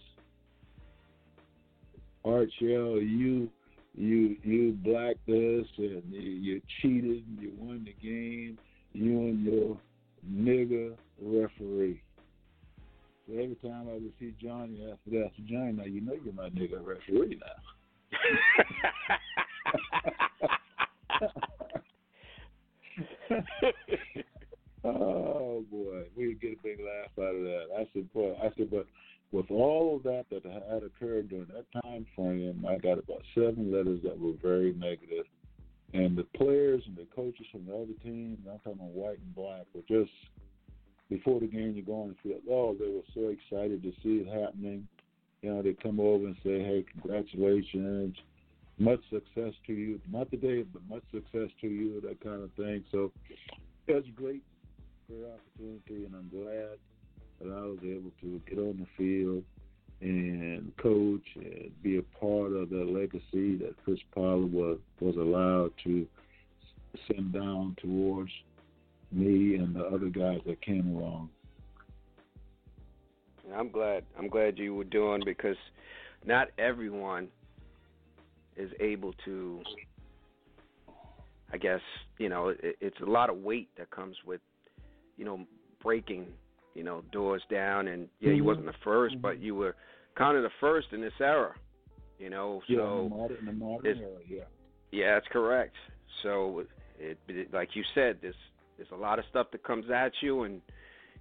Art 2.24 2.51
Shell, 2.59 3.01
you 3.01 3.51
you 3.97 4.36
you 4.42 4.72
blacked 4.72 5.28
us 5.28 5.66
and 5.78 6.03
you, 6.11 6.20
you 6.20 6.61
cheated 6.80 7.24
and 7.26 7.38
you 7.40 7.53
won 7.57 7.84
the 7.84 7.95
game. 8.07 8.59
You 8.92 9.18
and 9.20 9.45
your 9.45 9.78
nigger 10.28 10.97
referee. 11.20 12.01
So 13.26 13.34
every 13.34 13.57
time 13.57 13.88
I 13.88 13.95
would 13.95 14.12
see 14.18 14.34
Johnny 14.40 14.82
after 14.90 15.11
that, 15.11 15.24
I 15.26 15.32
said, 15.36 15.47
Johnny, 15.47 15.72
now 15.72 15.84
you 15.84 16.01
know 16.01 16.14
you're 16.22 16.34
my 16.34 16.51
nigger 16.51 16.84
referee 16.84 17.40
now. 17.40 17.62
oh 24.84 25.64
boy, 25.70 26.05
we 26.16 26.34
get 26.34 26.53
a 26.53 26.62
big 26.62 26.78
laugh 26.80 27.11
out 27.18 27.34
of 27.34 27.42
that. 27.42 27.66
I 27.78 27.88
said, 27.92 28.12
boy, 28.12 28.34
I 28.42 28.51
said, 28.57 28.70
but 28.70 28.86
with 29.35 29.51
all 29.51 29.97
of 29.97 30.05
that 30.05 30.26
that 30.30 30.45
had 30.45 30.85
occurred 30.85 31.28
during 31.28 31.49
that 31.49 31.66
time 31.82 32.07
frame, 32.14 32.64
I 32.68 32.78
got 32.78 33.01
about 33.01 33.22
seven 33.35 33.72
letters 33.72 33.99
that 34.05 34.16
were 34.16 34.35
very 34.41 34.72
negative. 34.74 35.26
And 35.93 36.16
the 36.16 36.22
players 36.37 36.85
and 36.87 36.97
the 36.97 37.07
coaches 37.14 37.45
from 37.51 37.66
the 37.66 37.74
other 37.74 37.99
teams, 38.05 38.39
I'm 38.49 38.59
talking 38.61 38.74
about 38.74 38.95
white 38.95 39.18
and 39.18 39.35
black, 39.35 39.66
were 39.74 39.82
just 39.89 40.12
before 41.11 41.41
the 41.41 41.49
game 41.49 41.74
you 41.74 41.82
go 41.82 42.03
on 42.03 42.09
the 42.11 42.14
field, 42.22 42.43
oh, 42.49 42.76
they 42.78 42.87
were 42.87 43.03
so 43.12 43.35
excited 43.35 43.82
to 43.82 43.91
see 44.05 44.22
it 44.22 44.28
happening. 44.28 44.87
You 45.43 45.53
know, 45.53 45.62
they 45.62 45.74
come 45.74 45.99
over 45.99 46.26
and 46.26 46.37
say, 46.45 46.61
Hey, 46.62 46.85
congratulations, 46.93 48.16
much 48.78 49.01
success 49.11 49.53
to 49.66 49.72
you. 49.72 50.01
Not 50.09 50.30
today, 50.30 50.62
but 50.62 50.82
much 50.89 51.03
success 51.12 51.51
to 51.61 51.66
you, 51.66 52.01
that 52.03 52.22
kind 52.22 52.45
of 52.45 52.53
thing. 52.53 52.85
So 52.93 53.11
was 53.89 54.05
a 54.09 54.11
great, 54.12 54.45
great 55.09 55.24
opportunity 55.26 56.07
and 56.07 56.14
I'm 56.14 56.30
glad 56.30 56.78
that 57.45 57.53
I 57.53 57.62
was 57.62 57.78
able 57.82 58.11
to 58.22 58.40
get 58.49 58.59
on 58.59 58.78
the 58.78 58.86
field 58.97 59.45
and 60.01 60.76
coach 60.76 61.22
and 61.36 61.70
be 61.82 61.99
a 61.99 62.03
part 62.18 62.53
of 62.53 62.70
the 62.70 62.84
legacy 62.84 63.57
that 63.57 63.74
Fritz 63.84 64.03
Pollard 64.14 64.53
was 64.53 64.78
was 65.01 65.16
allowed 65.16 65.72
to 65.84 66.07
send 67.07 67.32
down 67.32 67.76
towards 67.80 68.30
me 69.12 69.57
and 69.57 69.74
the 69.74 69.84
other 69.84 70.09
guys 70.09 70.40
that 70.47 70.61
came 70.61 70.97
along. 70.97 71.28
I'm 73.55 73.70
glad. 73.70 74.05
I'm 74.18 74.28
glad 74.28 74.59
you 74.59 74.74
were 74.74 74.84
doing 74.84 75.22
because 75.24 75.57
not 76.24 76.49
everyone 76.59 77.28
is 78.57 78.70
able 78.80 79.14
to. 79.24 79.62
I 81.53 81.57
guess 81.57 81.80
you 82.18 82.28
know 82.28 82.49
it, 82.49 82.76
it's 82.80 83.01
a 83.01 83.09
lot 83.09 83.30
of 83.30 83.38
weight 83.38 83.68
that 83.78 83.90
comes 83.90 84.16
with, 84.26 84.40
you 85.16 85.24
know, 85.24 85.47
breaking, 85.82 86.26
you 86.74 86.82
know, 86.82 87.02
doors 87.12 87.42
down. 87.50 87.88
And 87.88 88.08
yeah, 88.20 88.32
you 88.32 88.42
Mhm. 88.42 88.46
wasn't 88.46 88.66
the 88.66 88.72
1st 88.84 89.16
Mhm. 89.16 89.22
but 89.22 89.38
you 89.38 89.54
were 89.54 89.76
kind 90.14 90.36
of 90.36 90.42
the 90.42 90.50
first 90.60 90.92
in 90.92 91.00
this 91.00 91.18
era. 91.20 91.54
You 92.18 92.30
know, 92.30 92.62
Yeah, 92.66 92.78
so 92.78 92.98
in 92.98 93.08
the 93.08 93.16
modern, 93.16 93.36
in 93.38 93.44
the 93.46 93.52
modern 93.52 93.98
era, 93.98 94.20
yeah. 94.28 94.44
Yeah, 94.90 95.14
that's 95.14 95.28
correct. 95.28 95.74
So 96.22 96.64
it, 96.98 97.18
it 97.28 97.52
like 97.52 97.74
you 97.74 97.82
said, 97.94 98.20
there's 98.20 98.36
there's 98.76 98.90
a 98.90 98.96
lot 98.96 99.18
of 99.18 99.24
stuff 99.26 99.50
that 99.52 99.62
comes 99.62 99.88
at 99.90 100.12
you, 100.20 100.42
and 100.42 100.60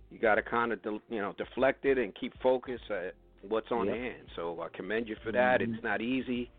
you 0.09 0.17
got 0.17 0.35
to 0.35 0.41
kind 0.41 0.71
of 0.71 0.81
de- 0.81 1.01
you 1.09 1.21
know 1.21 1.33
deflect 1.33 1.85
it 1.85 1.97
and 1.97 2.13
keep 2.15 2.33
focus. 2.41 2.81
Uh, 2.89 3.11
what's 3.47 3.71
on 3.71 3.87
Yep. 3.87 3.97
hand. 3.97 4.27
So 4.35 4.61
I 4.61 4.69
commend 4.69 5.07
you 5.09 5.15
for 5.17 5.31
that. 5.31 5.61
Mhm. 5.61 5.73
It's 5.73 5.83
not 5.83 6.01
easy. 6.01 6.49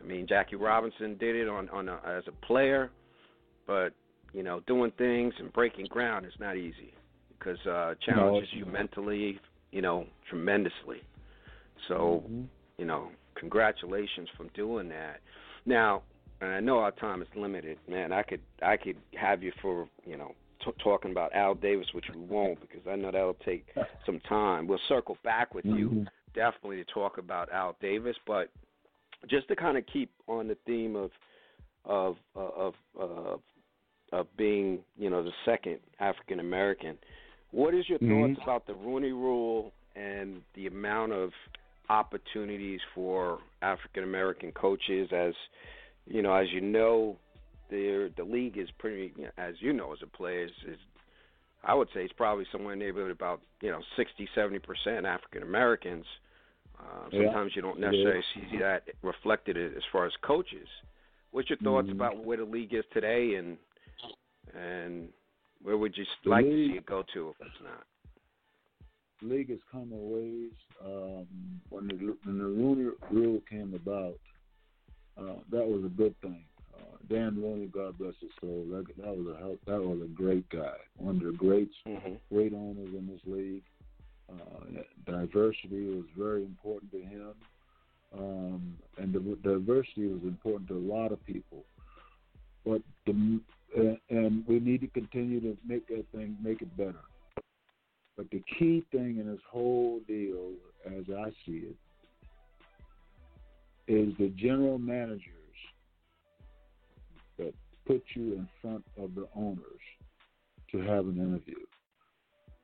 I 0.00 0.04
mean, 0.04 0.26
Jackie 0.26 0.56
Robinson 0.56 1.16
did 1.16 1.34
it 1.36 1.48
on 1.48 1.68
on 1.70 1.88
a, 1.88 2.00
as 2.04 2.26
a 2.28 2.32
player, 2.32 2.90
but 3.66 3.92
you 4.32 4.42
know, 4.42 4.60
doing 4.60 4.90
things 4.92 5.34
and 5.38 5.52
breaking 5.52 5.86
ground 5.86 6.26
is 6.26 6.38
not 6.38 6.56
easy 6.56 6.94
because 7.42 7.66
uh, 7.66 7.94
challenges 8.04 8.48
it's 8.52 8.52
you 8.58 8.66
mentally, 8.66 9.40
you 9.70 9.82
know, 9.82 10.06
tremendously. 10.28 11.02
So 11.88 12.24
Mhm. 12.28 12.48
you 12.78 12.84
know, 12.86 13.10
congratulations 13.34 14.28
from 14.30 14.48
doing 14.48 14.88
that. 14.88 15.20
Now, 15.66 16.02
and 16.40 16.50
I 16.52 16.60
know 16.60 16.78
our 16.78 16.90
time 16.90 17.22
is 17.22 17.28
limited, 17.36 17.78
man. 17.86 18.12
I 18.12 18.22
could 18.22 18.40
I 18.62 18.76
could 18.76 18.96
have 19.14 19.42
you 19.42 19.52
for 19.60 19.88
you 20.04 20.16
know 20.16 20.34
t- 20.64 20.72
talking 20.78 21.10
about 21.10 21.32
Al 21.34 21.54
Davis, 21.54 21.92
which 21.94 22.08
we 22.14 22.20
won't 22.20 22.60
because 22.60 22.86
I 22.86 22.96
know 22.96 23.10
that'll 23.10 23.34
take 23.34 23.66
some 24.06 24.20
time. 24.20 24.66
We'll 24.66 24.78
circle 24.88 25.18
back 25.22 25.54
with 25.54 25.64
you 25.64 25.90
Mhm. 25.90 26.08
definitely 26.34 26.82
to 26.82 26.84
talk 26.92 27.18
about 27.18 27.50
Al 27.52 27.76
Davis, 27.80 28.16
but 28.26 28.50
just 29.28 29.46
to 29.48 29.56
kind 29.56 29.76
of 29.76 29.84
keep 29.86 30.10
on 30.26 30.48
the 30.48 30.56
theme 30.66 30.96
of 30.96 31.10
of 31.84 32.16
of 32.34 32.74
of 32.96 33.42
of 34.12 34.36
being 34.36 34.84
you 34.96 35.10
know 35.10 35.22
the 35.22 35.32
second 35.44 35.78
African 36.00 36.40
American. 36.40 36.98
What 37.52 37.74
is 37.74 37.88
your 37.88 37.98
Mhm. 38.00 38.34
thoughts 38.34 38.42
about 38.42 38.66
the 38.66 38.74
Rooney 38.74 39.12
Rule 39.12 39.72
and 39.94 40.42
the 40.54 40.66
amount 40.66 41.12
of 41.12 41.32
opportunities 41.88 42.80
for 42.94 43.40
African 43.60 44.02
American 44.04 44.52
coaches? 44.52 45.12
As 45.12 45.34
you 46.06 46.22
know, 46.22 46.34
as 46.34 46.50
you 46.50 46.60
know, 46.60 47.18
the 47.68 48.12
the 48.16 48.24
league 48.24 48.56
is 48.58 48.70
pretty, 48.72 49.12
as 49.36 49.60
you 49.60 49.72
know, 49.72 49.92
as 49.92 50.02
a 50.02 50.06
player, 50.06 50.44
is, 50.44 50.52
is 50.66 50.78
I 51.62 51.74
would 51.74 51.88
say 51.92 52.04
it's 52.04 52.12
probably 52.14 52.46
somewhere 52.50 52.72
in 52.72 52.78
the 52.78 52.86
neighborhood 52.86 53.10
about 53.10 53.42
you 53.60 53.70
know 53.70 53.82
sixty 53.96 54.26
seventy 54.34 54.58
percent 54.58 55.06
African 55.06 55.42
Americans. 55.42 56.06
Uh, 56.78 57.08
Yeah, 57.12 57.24
sometimes 57.24 57.54
you 57.54 57.62
don't 57.62 57.78
necessarily 57.78 58.24
see 58.34 58.56
that 58.58 58.88
reflected 59.02 59.56
as 59.58 59.84
far 59.92 60.06
as 60.06 60.12
coaches. 60.22 60.68
What's 61.30 61.48
your 61.50 61.58
thoughts 61.58 61.88
Mhm. 61.88 61.92
about 61.92 62.16
where 62.24 62.38
the 62.38 62.44
league 62.44 62.72
is 62.74 62.84
today, 62.92 63.34
and 63.34 63.58
and 64.54 65.12
where 65.62 65.76
would 65.76 65.96
you 65.96 66.04
like 66.24 66.44
to 66.44 66.50
see 66.50 66.76
it 66.76 66.86
go 66.86 67.04
to 67.14 67.30
if 67.30 67.36
it's 67.46 67.62
not? 67.62 67.84
league 69.22 69.50
has 69.50 69.60
come 69.70 69.92
a 69.92 69.96
ways. 69.96 70.50
Um, 70.84 71.26
when 71.70 71.88
the 71.88 72.16
when 72.24 72.38
the 72.38 72.44
Rooney 72.44 72.90
Rule 73.10 73.40
came 73.48 73.74
about, 73.74 74.18
uh, 75.18 75.40
that 75.50 75.66
was 75.66 75.84
a 75.84 75.88
good 75.88 76.14
thing. 76.20 76.44
Uh, 76.76 76.96
Dan 77.08 77.40
Rooney, 77.40 77.66
God 77.66 77.98
bless 77.98 78.14
his 78.20 78.30
soul, 78.40 78.66
that, 78.70 78.84
that 78.96 79.16
was 79.16 79.34
a 79.34 79.38
help, 79.38 79.60
that 79.66 79.80
was 79.80 80.00
a 80.02 80.08
great 80.08 80.48
guy, 80.48 80.74
one 80.96 81.16
of 81.16 81.22
the 81.22 81.32
greats, 81.32 81.74
Mm-hmm. 81.86 82.14
great 82.34 82.54
owners 82.54 82.88
in 82.96 83.06
this 83.06 83.20
league. 83.26 83.62
Uh, 84.30 84.82
diversity 85.04 85.94
was 85.94 86.06
very 86.16 86.42
important 86.44 86.90
to 86.92 87.02
him, 87.02 87.32
um, 88.18 88.76
and 88.96 89.12
the 89.12 89.20
diversity 89.42 90.06
was 90.06 90.22
important 90.22 90.68
to 90.68 90.76
a 90.76 90.88
lot 90.94 91.12
of 91.12 91.24
people. 91.26 91.64
But 92.64 92.80
the 93.04 93.40
and, 93.76 93.98
and 94.10 94.44
we 94.46 94.60
need 94.60 94.80
to 94.82 94.88
continue 94.88 95.40
to 95.40 95.56
make 95.66 95.86
that 95.88 96.04
thing 96.12 96.36
make 96.42 96.62
it 96.62 96.76
better. 96.76 97.00
But 98.16 98.30
the 98.30 98.42
key 98.58 98.84
thing 98.92 99.18
in 99.18 99.26
this 99.26 99.40
whole 99.50 100.00
deal, 100.06 100.52
as 100.86 101.04
I 101.08 101.30
see 101.46 101.68
it, 101.70 101.76
is 103.88 104.14
the 104.18 104.28
general 104.36 104.78
managers 104.78 105.22
that 107.38 107.54
put 107.86 108.02
you 108.14 108.34
in 108.34 108.48
front 108.60 108.84
of 108.98 109.14
the 109.14 109.26
owners 109.34 109.62
to 110.70 110.78
have 110.78 111.06
an 111.06 111.16
interview. 111.16 111.56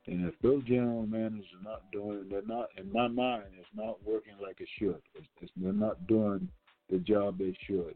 And 0.07 0.27
if 0.27 0.35
those 0.43 0.63
general 0.65 1.07
managers 1.07 1.45
are 1.59 1.71
not 1.71 1.83
doing, 1.93 2.27
they're 2.31 2.41
not, 2.47 2.69
in 2.79 2.91
my 2.93 3.09
mind, 3.09 3.45
it's 3.59 3.69
not 3.75 3.99
working 4.07 4.35
like 4.41 4.61
it 4.61 4.69
should. 4.79 5.01
It's, 5.15 5.27
it's, 5.43 5.53
they're 5.57 5.73
not 5.73 6.07
doing 6.07 6.49
the 6.89 6.99
job 6.99 7.39
they 7.39 7.55
should. 7.67 7.95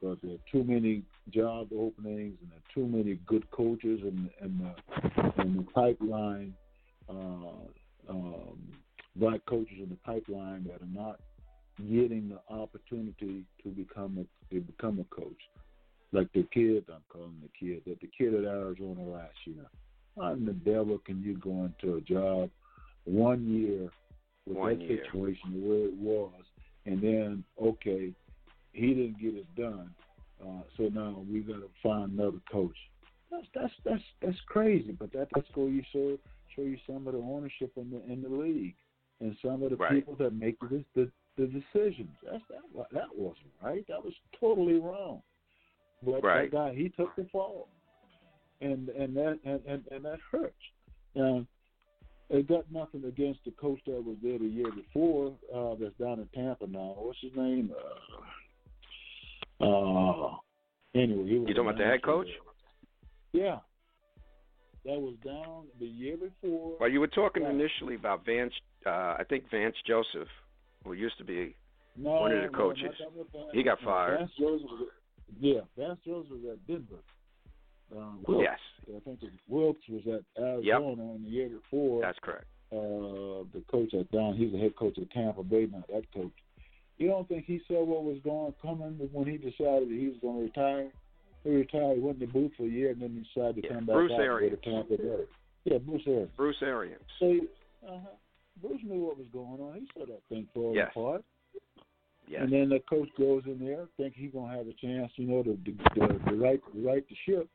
Because 0.00 0.18
there 0.22 0.32
are 0.32 0.50
too 0.50 0.64
many 0.64 1.02
job 1.30 1.68
openings 1.72 2.38
and 2.40 2.50
there 2.50 2.58
are 2.58 2.74
too 2.74 2.86
many 2.86 3.18
good 3.26 3.48
coaches 3.50 4.00
in, 4.02 4.30
in, 4.40 4.58
the, 4.58 5.42
in 5.42 5.56
the 5.56 5.62
pipeline, 5.74 6.54
uh, 7.08 7.68
um, 8.08 8.58
black 9.16 9.44
coaches 9.46 9.76
in 9.78 9.88
the 9.90 9.98
pipeline 10.04 10.64
that 10.64 10.80
are 10.80 10.92
not 10.92 11.20
getting 11.78 12.30
the 12.30 12.54
opportunity 12.54 13.44
to 13.62 13.68
become 13.70 14.18
a 14.18 14.54
to 14.54 14.60
become 14.60 14.98
a 14.98 15.14
coach. 15.14 15.40
Like 16.12 16.32
the 16.32 16.46
kid, 16.52 16.84
I'm 16.92 17.02
calling 17.08 17.40
the 17.40 17.48
kid, 17.58 17.82
that 17.86 18.00
the 18.00 18.08
kid 18.16 18.34
at 18.34 18.44
Arizona 18.44 19.02
last 19.02 19.36
year. 19.44 19.66
How 20.16 20.32
in 20.32 20.44
the 20.44 20.52
devil 20.52 20.98
can 20.98 21.22
you 21.22 21.36
go 21.38 21.64
into 21.64 21.96
a 21.96 22.00
job 22.00 22.50
one 23.04 23.46
year 23.46 23.90
with 24.46 24.56
One 24.56 24.78
that 24.78 24.84
year. 24.84 25.04
situation 25.04 25.52
the 25.52 25.68
way 25.68 25.82
it 25.82 25.94
was, 25.94 26.42
and 26.86 27.00
then 27.00 27.44
okay, 27.62 28.12
he 28.72 28.88
didn't 28.88 29.20
get 29.20 29.34
it 29.34 29.46
done, 29.56 29.90
uh, 30.42 30.62
so 30.76 30.84
now 30.84 31.22
we 31.30 31.40
got 31.40 31.60
to 31.60 31.70
find 31.82 32.12
another 32.12 32.40
coach. 32.50 32.76
That's 33.30 33.46
that's 33.54 33.72
that's 33.84 34.02
that's 34.22 34.40
crazy, 34.46 34.92
but 34.92 35.12
that 35.12 35.28
that's 35.34 35.48
go 35.54 35.66
you 35.66 35.82
show 35.92 36.18
show 36.54 36.62
you 36.62 36.78
some 36.86 37.06
of 37.06 37.14
the 37.14 37.20
ownership 37.20 37.72
in 37.76 37.90
the 37.90 38.02
in 38.12 38.22
the 38.22 38.28
league 38.28 38.74
and 39.20 39.36
some 39.42 39.62
of 39.62 39.70
the 39.70 39.76
Right. 39.76 39.94
people 39.94 40.16
that 40.16 40.32
make 40.32 40.58
the 40.60 40.84
the, 40.94 41.10
the 41.36 41.46
decisions. 41.46 42.16
That's 42.24 42.42
that 42.48 42.88
that 42.92 43.16
wasn't 43.16 43.52
right. 43.62 43.86
That 43.88 44.04
was 44.04 44.14
totally 44.38 44.78
wrong. 44.78 45.22
But 46.02 46.24
Right. 46.24 46.50
that 46.50 46.56
guy 46.56 46.74
he 46.74 46.88
took 46.88 47.14
the 47.16 47.24
fall, 47.30 47.68
and 48.60 48.88
and 48.90 49.14
that 49.16 49.38
and 49.44 49.60
and, 49.66 49.84
and 49.90 50.04
that 50.04 50.18
hurts. 50.30 50.54
Now, 51.14 51.46
it 52.30 52.46
got 52.48 52.70
nothing 52.70 53.04
against 53.04 53.44
the 53.44 53.50
coach 53.52 53.80
that 53.86 54.04
was 54.04 54.16
there 54.22 54.38
the 54.38 54.46
year 54.46 54.70
before. 54.72 55.36
Uh, 55.54 55.74
that's 55.74 55.94
down 55.98 56.20
in 56.20 56.28
Tampa 56.34 56.66
now. 56.66 56.94
What's 56.96 57.20
his 57.20 57.34
name? 57.36 57.72
Uh, 57.76 58.22
uh 59.60 60.36
anyway, 60.94 61.24
You 61.28 61.46
talking 61.46 61.60
about 61.60 61.78
the 61.78 61.84
head 61.84 62.02
coach? 62.02 62.28
Yeah, 63.32 63.58
that 64.84 64.98
was 65.00 65.14
down 65.24 65.66
the 65.78 65.86
year 65.86 66.16
before. 66.16 66.76
Well, 66.80 66.88
you 66.88 67.00
were 67.00 67.06
talking 67.06 67.42
Yeah. 67.42 67.50
initially 67.50 67.94
about 67.94 68.24
Vance. 68.24 68.52
Uh, 68.84 69.16
I 69.18 69.24
think 69.28 69.44
Vance 69.50 69.76
Joseph, 69.86 70.28
who 70.84 70.94
used 70.94 71.18
to 71.18 71.24
be 71.24 71.54
no, 71.96 72.10
one 72.12 72.32
of 72.32 72.42
the 72.42 72.48
coaches. 72.56 72.84
not 72.98 72.98
that 72.98 73.12
was 73.18 73.26
Vance- 73.32 73.50
He 73.52 73.62
got 73.62 73.78
fired. 73.80 74.18
Vance 74.18 74.32
Joseph 74.38 74.70
was, 74.70 74.88
yeah, 75.38 75.60
Vance 75.76 76.00
Joseph 76.04 76.30
was 76.30 76.44
at 76.52 76.66
Denver. 76.66 77.02
Um, 77.94 78.22
Wilks, 78.26 78.44
yes, 78.44 78.94
I 78.96 79.00
think 79.00 79.20
Wilks 79.48 79.80
was 79.88 80.02
at 80.06 80.22
Arizona 80.42 81.14
in 81.14 81.24
the 81.24 81.28
year 81.28 81.48
before. 81.48 82.00
that's 82.00 82.18
correct. 82.20 82.46
uh, 82.72 83.42
the 83.52 83.62
coach 83.68 83.92
at 83.94 84.08
down. 84.12 84.34
He's 84.36 84.52
the 84.52 84.58
head 84.58 84.76
coach 84.76 84.96
at 84.98 85.10
Tampa 85.10 85.42
Bay 85.42 85.66
now. 85.70 85.82
That 85.92 86.04
coach. 86.14 86.30
You 87.00 87.08
don't 87.08 87.26
think 87.28 87.46
he 87.46 87.60
saw 87.66 87.82
what 87.82 88.04
was 88.04 88.18
going 88.22 88.52
coming 88.60 88.98
when 89.12 89.26
he 89.26 89.38
decided 89.38 89.88
that 89.88 89.96
he 89.98 90.08
was 90.08 90.18
going 90.20 90.36
to 90.36 90.42
retire? 90.44 90.90
He 91.44 91.50
retired, 91.50 91.96
he 91.96 92.00
went 92.02 92.20
in 92.20 92.26
the 92.26 92.32
booth 92.32 92.52
for 92.58 92.64
a 92.64 92.68
year, 92.68 92.90
and 92.90 93.00
then 93.00 93.10
he 93.16 93.40
decided 93.40 93.62
to 93.62 93.68
Yeah, 93.68 93.74
come 93.74 93.86
back 93.86 93.94
Bruce 93.96 94.12
out 94.12 94.20
and 94.20 94.24
Arians. 94.28 94.58
go 94.62 94.70
to 94.70 94.76
Tampa 94.76 95.02
Bay. 95.02 95.24
Yeah, 95.64 95.78
Bruce 95.78 96.02
Arians. 96.06 96.30
Bruce 96.36 96.56
Arians. 96.60 97.02
So, 97.18 97.40
uh-huh. 97.88 98.08
Bruce 98.60 98.82
knew 98.84 99.00
what 99.06 99.16
was 99.16 99.26
going 99.32 99.60
on. 99.62 99.80
He 99.80 99.88
saw 99.98 100.04
that 100.04 100.20
thing 100.28 100.46
falling 100.52 100.74
Yes. 100.76 100.90
apart. 100.90 101.24
Yes. 102.28 102.42
And 102.42 102.52
then 102.52 102.68
the 102.68 102.80
coach 102.80 103.08
goes 103.18 103.42
in 103.46 103.58
there, 103.58 103.88
think 103.96 104.12
he's 104.14 104.30
gonna 104.32 104.54
have 104.54 104.66
a 104.68 104.74
chance, 104.74 105.10
you 105.16 105.26
know, 105.26 105.42
to 105.42 105.56
to, 105.56 105.72
to, 105.72 106.18
to 106.30 106.34
right 106.36 106.60
to 106.72 106.86
right 106.86 107.04
the 107.08 107.16
ship, 107.26 107.48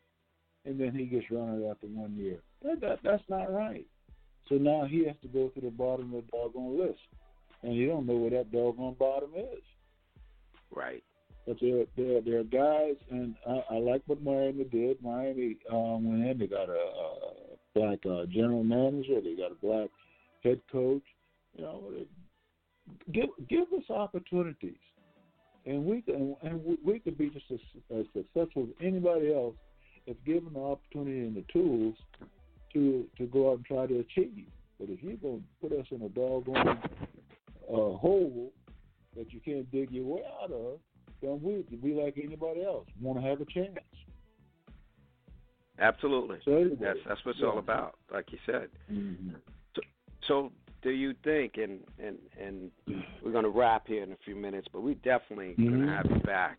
and 0.65 0.79
then 0.79 0.91
he 0.93 1.05
gets 1.05 1.29
run 1.31 1.63
out 1.63 1.69
after 1.71 1.85
one 1.87 2.15
year. 2.17 2.39
That, 2.63 2.81
that 2.81 2.99
that's 3.03 3.23
not 3.29 3.53
right. 3.53 3.85
So 4.49 4.55
now 4.55 4.85
he 4.85 5.05
has 5.05 5.15
to 5.21 5.27
go 5.27 5.47
to 5.49 5.61
the 5.61 5.69
bottom 5.69 6.13
of 6.15 6.23
the 6.25 6.31
doggone 6.31 6.77
list, 6.77 6.99
and 7.65 7.75
you 7.75 7.87
don't 7.87 8.05
know 8.05 8.15
where 8.15 8.29
that 8.29 8.51
doggone 8.51 8.95
bottom 8.99 9.31
is. 9.35 9.63
Right. 10.71 11.03
But 11.47 11.57
there 11.61 11.85
there 11.97 12.21
there 12.21 12.39
are 12.39 12.43
guys, 12.43 12.95
and 13.11 13.35
I, 13.47 13.75
I 13.75 13.77
like 13.77 14.01
what 14.07 14.21
Miami 14.23 14.63
did. 14.65 15.01
Miami 15.01 15.57
um, 15.71 16.07
went 16.07 16.27
in. 16.29 16.37
They 16.39 16.47
got 16.47 16.69
a, 16.69 16.73
a 16.73 17.57
black 17.75 17.99
uh, 18.05 18.25
general 18.25 18.63
manager. 18.63 19.21
They 19.21 19.35
got 19.35 19.51
a 19.51 19.55
black 19.61 19.89
head 20.43 20.59
coach. 20.71 21.03
You 21.55 21.63
know, 21.63 21.83
give 23.11 23.29
give 23.47 23.67
us 23.77 23.89
opportunities, 23.89 24.77
and 25.65 25.85
we 25.85 26.01
can 26.01 26.35
and 26.41 26.63
we, 26.63 26.77
we 26.83 26.99
could 26.99 27.17
be 27.17 27.29
just 27.29 27.45
as, 27.51 27.59
as 27.95 28.05
successful 28.13 28.63
as 28.63 28.85
anybody 28.85 29.33
else 29.33 29.55
if 30.07 30.17
given 30.25 30.53
the 30.53 30.59
opportunity 30.59 31.19
and 31.19 31.35
the 31.35 31.45
tools 31.53 31.95
to 32.73 33.05
to 33.17 33.25
go 33.27 33.51
out 33.51 33.57
and 33.57 33.65
try 33.65 33.85
to 33.85 33.99
achieve. 33.99 34.47
But 34.79 34.89
if 34.89 35.01
you're 35.03 35.17
gonna 35.17 35.43
put 35.61 35.71
us 35.73 35.85
in 35.91 36.01
a 36.01 36.09
doggone 36.09 36.79
hole 37.73 38.51
that 39.15 39.31
you 39.31 39.39
can't 39.39 39.69
dig 39.71 39.91
your 39.91 40.05
way 40.05 40.21
out 40.41 40.51
of, 40.51 40.79
then 41.21 41.39
we 41.41 41.63
we 41.81 41.93
like 41.93 42.19
anybody 42.21 42.63
else 42.63 42.87
want 43.01 43.19
to 43.21 43.27
have 43.27 43.41
a 43.41 43.45
chance. 43.45 43.77
Absolutely. 45.79 46.37
So 46.45 46.53
anyway, 46.53 46.75
That's 46.79 46.99
that's 47.07 47.25
what 47.25 47.31
it's 47.31 47.41
yeah. 47.41 47.47
all 47.47 47.59
about, 47.59 47.95
like 48.11 48.31
you 48.31 48.37
said. 48.45 48.69
Mhm. 48.91 49.35
So, 50.27 50.51
do 50.81 50.89
you 50.89 51.13
think, 51.23 51.57
and 51.57 51.81
and 51.99 52.17
and 52.41 52.71
we're 53.21 53.31
going 53.31 53.43
to 53.43 53.49
wrap 53.49 53.87
here 53.87 54.01
in 54.03 54.11
a 54.11 54.17
few 54.25 54.35
minutes, 54.35 54.67
but 54.71 54.81
we 54.81 54.95
definitely 54.95 55.53
going 55.55 55.81
Mhm. 55.81 55.85
to 55.85 55.91
have 55.91 56.09
you 56.09 56.19
back. 56.21 56.57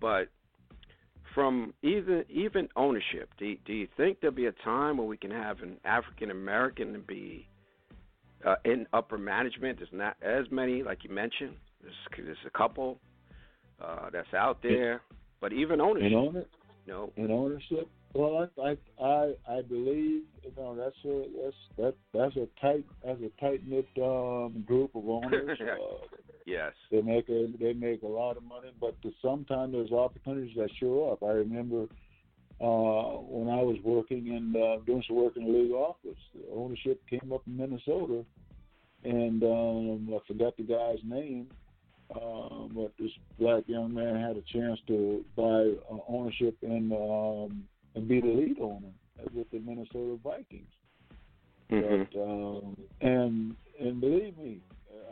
But 0.00 0.28
from 1.34 1.72
even 1.82 2.24
even 2.28 2.68
ownership, 2.76 3.30
do 3.38 3.54
do 3.64 3.72
you 3.72 3.86
think 3.96 4.20
there'll 4.20 4.34
be 4.36 4.46
a 4.46 4.52
time 4.52 4.98
where 4.98 5.06
we 5.06 5.16
can 5.16 5.30
have 5.30 5.62
an 5.62 5.80
African 5.84 6.30
American 6.30 6.92
to 6.92 6.98
be 6.98 7.46
uh, 8.44 8.56
in 8.64 8.86
upper 8.92 9.18
management. 9.18 9.78
There's 9.78 9.90
not 9.92 10.16
as 10.22 10.46
many, 10.50 10.82
like 10.82 11.04
you 11.04 11.10
mentioned. 11.10 11.54
There's, 11.82 11.94
there's 12.16 12.36
a 12.46 12.50
couple 12.50 12.98
uh, 13.80 14.10
that's 14.12 14.32
out 14.34 14.62
there, 14.62 15.02
but 15.40 15.52
even 15.52 15.80
ownership. 15.80 16.12
In 16.12 16.14
owner, 16.14 16.44
no. 16.86 17.12
In 17.16 17.30
ownership, 17.30 17.88
well, 18.14 18.48
I 18.58 18.62
I 18.62 18.76
I, 19.04 19.34
I 19.48 19.62
believe 19.62 20.22
you 20.42 20.52
know 20.56 20.74
that's 20.74 20.96
a 21.04 21.24
that's 21.42 21.56
that 21.76 21.94
that's 22.14 22.36
a 22.36 22.48
tight 22.60 22.84
that's 23.04 23.20
a 23.20 23.40
tight 23.40 23.66
knit 23.66 23.86
um, 24.02 24.64
group 24.66 24.94
of 24.94 25.08
owners. 25.08 25.58
uh, 25.62 26.16
yes. 26.46 26.72
They 26.90 27.02
make 27.02 27.28
a 27.28 27.46
they 27.60 27.74
make 27.74 28.02
a 28.02 28.08
lot 28.08 28.36
of 28.36 28.44
money, 28.44 28.72
but 28.80 28.96
sometimes 29.22 29.72
there's 29.72 29.92
opportunities 29.92 30.56
that 30.56 30.70
show 30.80 31.10
up. 31.12 31.22
I 31.22 31.32
remember 31.32 31.86
uh, 32.60 33.18
when 33.22 33.48
I 33.48 33.62
was 33.62 33.76
working 33.84 34.30
and 34.30 34.56
uh, 34.56 34.76
doing 34.84 35.02
some 35.06 35.16
work 35.16 35.36
in 35.36 35.44
the 35.44 35.50
league 35.50 35.72
office, 35.72 36.18
the 36.34 36.42
ownership 36.54 37.00
came 37.08 37.32
up 37.32 37.42
in 37.46 37.56
Minnesota, 37.56 38.24
and 39.04 39.42
um, 39.44 40.08
I 40.12 40.18
forgot 40.26 40.56
the 40.56 40.64
guy's 40.64 40.98
name, 41.04 41.46
uh, 42.14 42.66
but 42.74 42.92
this 42.98 43.12
black 43.38 43.64
young 43.66 43.94
man 43.94 44.20
had 44.20 44.36
a 44.36 44.42
chance 44.52 44.80
to 44.88 45.24
buy 45.36 45.72
uh, 45.90 45.98
ownership 46.08 46.56
in 46.62 46.92
um, 46.92 47.64
and 47.94 48.08
be 48.08 48.20
the 48.20 48.26
lead 48.26 48.58
owner 48.60 48.92
with 49.32 49.50
the 49.50 49.60
Minnesota 49.60 50.18
Vikings. 50.22 50.66
Mm-hmm. 51.70 52.02
But, 52.12 52.20
um, 52.20 52.76
and 53.00 53.54
and 53.78 54.00
believe 54.00 54.36
me, 54.38 54.60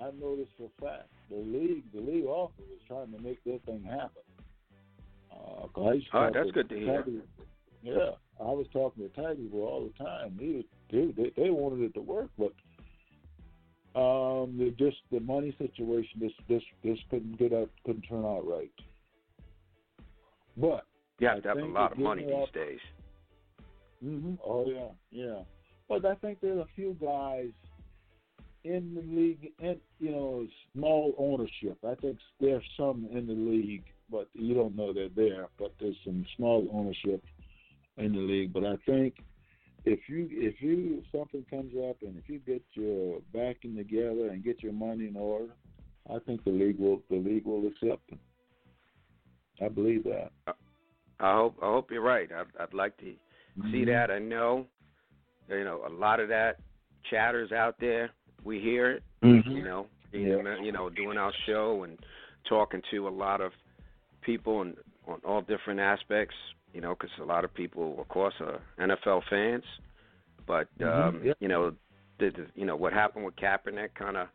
I 0.00 0.10
know 0.20 0.36
this 0.36 0.48
for 0.58 0.64
a 0.64 0.84
fact. 0.84 1.08
The 1.30 1.36
league, 1.36 1.84
the 1.94 2.00
league 2.00 2.26
office 2.26 2.64
is 2.74 2.80
trying 2.88 3.12
to 3.12 3.22
make 3.22 3.42
that 3.44 3.64
thing 3.66 3.84
happen. 3.84 4.22
Uh, 5.36 5.66
All 5.74 5.90
right, 6.14 6.32
that's 6.32 6.50
good 6.52 6.68
to 6.70 6.76
hear. 6.78 7.04
Yeah, 7.82 8.10
I 8.40 8.44
was 8.44 8.66
talking 8.72 9.08
to 9.08 9.14
Tiger 9.14 9.38
all 9.54 9.88
the 9.88 10.04
time. 10.04 10.36
He, 10.40 10.66
dude, 10.90 11.16
they, 11.16 11.32
they 11.36 11.50
wanted 11.50 11.82
it 11.84 11.94
to 11.94 12.00
work, 12.00 12.30
but 12.38 12.52
um, 13.98 14.74
just 14.78 14.96
the 15.12 15.20
money 15.20 15.54
situation 15.58 16.20
this 16.20 16.32
this 16.48 16.62
this 16.82 16.98
couldn't 17.10 17.38
get 17.38 17.52
out, 17.52 17.70
couldn't 17.84 18.02
turn 18.02 18.24
out 18.24 18.46
right. 18.46 18.70
But 20.56 20.84
you 21.18 21.28
have 21.28 21.38
I 21.38 21.40
to 21.40 21.48
have 21.48 21.58
a 21.58 21.66
lot 21.66 21.92
of 21.92 21.98
money 21.98 22.22
gives 22.22 22.32
these 22.34 22.42
up- 22.42 22.54
days. 22.54 22.78
hmm 24.02 24.34
Oh 24.44 24.66
yeah, 24.66 24.88
yeah. 25.10 25.38
But 25.88 26.04
I 26.04 26.14
think 26.16 26.40
there's 26.40 26.58
a 26.58 26.66
few 26.74 26.96
guys 27.00 27.50
in 28.64 28.94
the 28.94 29.02
league, 29.02 29.52
and 29.60 29.78
you 30.00 30.10
know, 30.10 30.46
small 30.74 31.14
ownership. 31.18 31.78
I 31.86 31.94
think 31.94 32.18
there's 32.40 32.64
some 32.76 33.06
in 33.12 33.26
the 33.26 33.32
league, 33.32 33.84
but 34.10 34.28
you 34.34 34.54
don't 34.54 34.76
know 34.76 34.92
they're 34.92 35.08
there. 35.08 35.48
But 35.58 35.74
there's 35.80 35.96
some 36.04 36.24
small 36.36 36.68
ownership 36.72 37.22
in 37.96 38.12
the 38.12 38.18
league. 38.20 38.52
But 38.52 38.64
I 38.64 38.76
think 38.86 39.14
if 39.84 40.00
you 40.08 40.28
if 40.30 40.60
you 40.60 41.02
something 41.12 41.44
comes 41.50 41.72
up 41.88 41.96
and 42.02 42.16
if 42.16 42.28
you 42.28 42.38
get 42.40 42.62
your 42.74 43.20
backing 43.32 43.76
together 43.76 44.28
and 44.30 44.44
get 44.44 44.62
your 44.62 44.72
money 44.72 45.06
in 45.08 45.16
order, 45.16 45.52
I 46.08 46.18
think 46.26 46.44
the 46.44 46.50
league 46.50 46.78
will 46.78 47.02
the 47.10 47.16
league 47.16 47.44
will 47.44 47.66
accept 47.66 48.08
them. 48.10 48.18
I 49.62 49.68
believe 49.68 50.04
that. 50.04 50.30
I 51.18 51.34
hope 51.34 51.56
I 51.62 51.66
hope 51.66 51.90
you're 51.90 52.02
right. 52.02 52.28
I'd, 52.30 52.46
I'd 52.62 52.74
like 52.74 52.96
to 52.98 53.04
see 53.04 53.16
Mhm. 53.82 53.86
that. 53.86 54.10
I 54.10 54.18
know, 54.18 54.66
you 55.48 55.64
know, 55.64 55.82
a 55.86 55.90
lot 55.90 56.20
of 56.20 56.28
that 56.28 56.58
chatters 57.10 57.52
out 57.52 57.76
there. 57.80 58.10
We 58.44 58.60
hear 58.60 58.90
it. 58.90 59.02
Mhm. 59.22 59.50
You 59.56 59.62
know, 59.64 59.86
Yeah. 60.12 60.60
you 60.62 60.72
know, 60.72 60.90
doing 60.90 61.16
our 61.16 61.32
show 61.46 61.84
and 61.84 61.98
talking 62.44 62.82
to 62.90 63.08
a 63.08 63.10
lot 63.10 63.40
of 63.40 63.52
people 64.26 64.60
and 64.62 64.76
on 65.06 65.20
all 65.24 65.40
different 65.40 65.80
aspects. 65.80 66.34
You 66.74 66.82
know, 66.82 66.94
because 66.94 67.10
a 67.22 67.24
lot 67.24 67.44
of 67.44 67.54
people, 67.54 67.98
of 67.98 68.08
course, 68.08 68.34
are 68.40 68.60
NFL 68.78 69.22
fans. 69.30 69.64
But 70.46 70.68
um, 70.82 71.20
Mhm. 71.20 71.24
Yeah. 71.24 71.32
you 71.40 71.48
know, 71.48 71.70
the, 72.18 72.30
the, 72.30 72.46
you 72.54 72.66
know 72.66 72.76
what 72.76 72.92
happened 72.92 73.24
with 73.24 73.36
Kaepernick 73.36 73.94
kind 73.94 74.16
of 74.18 74.28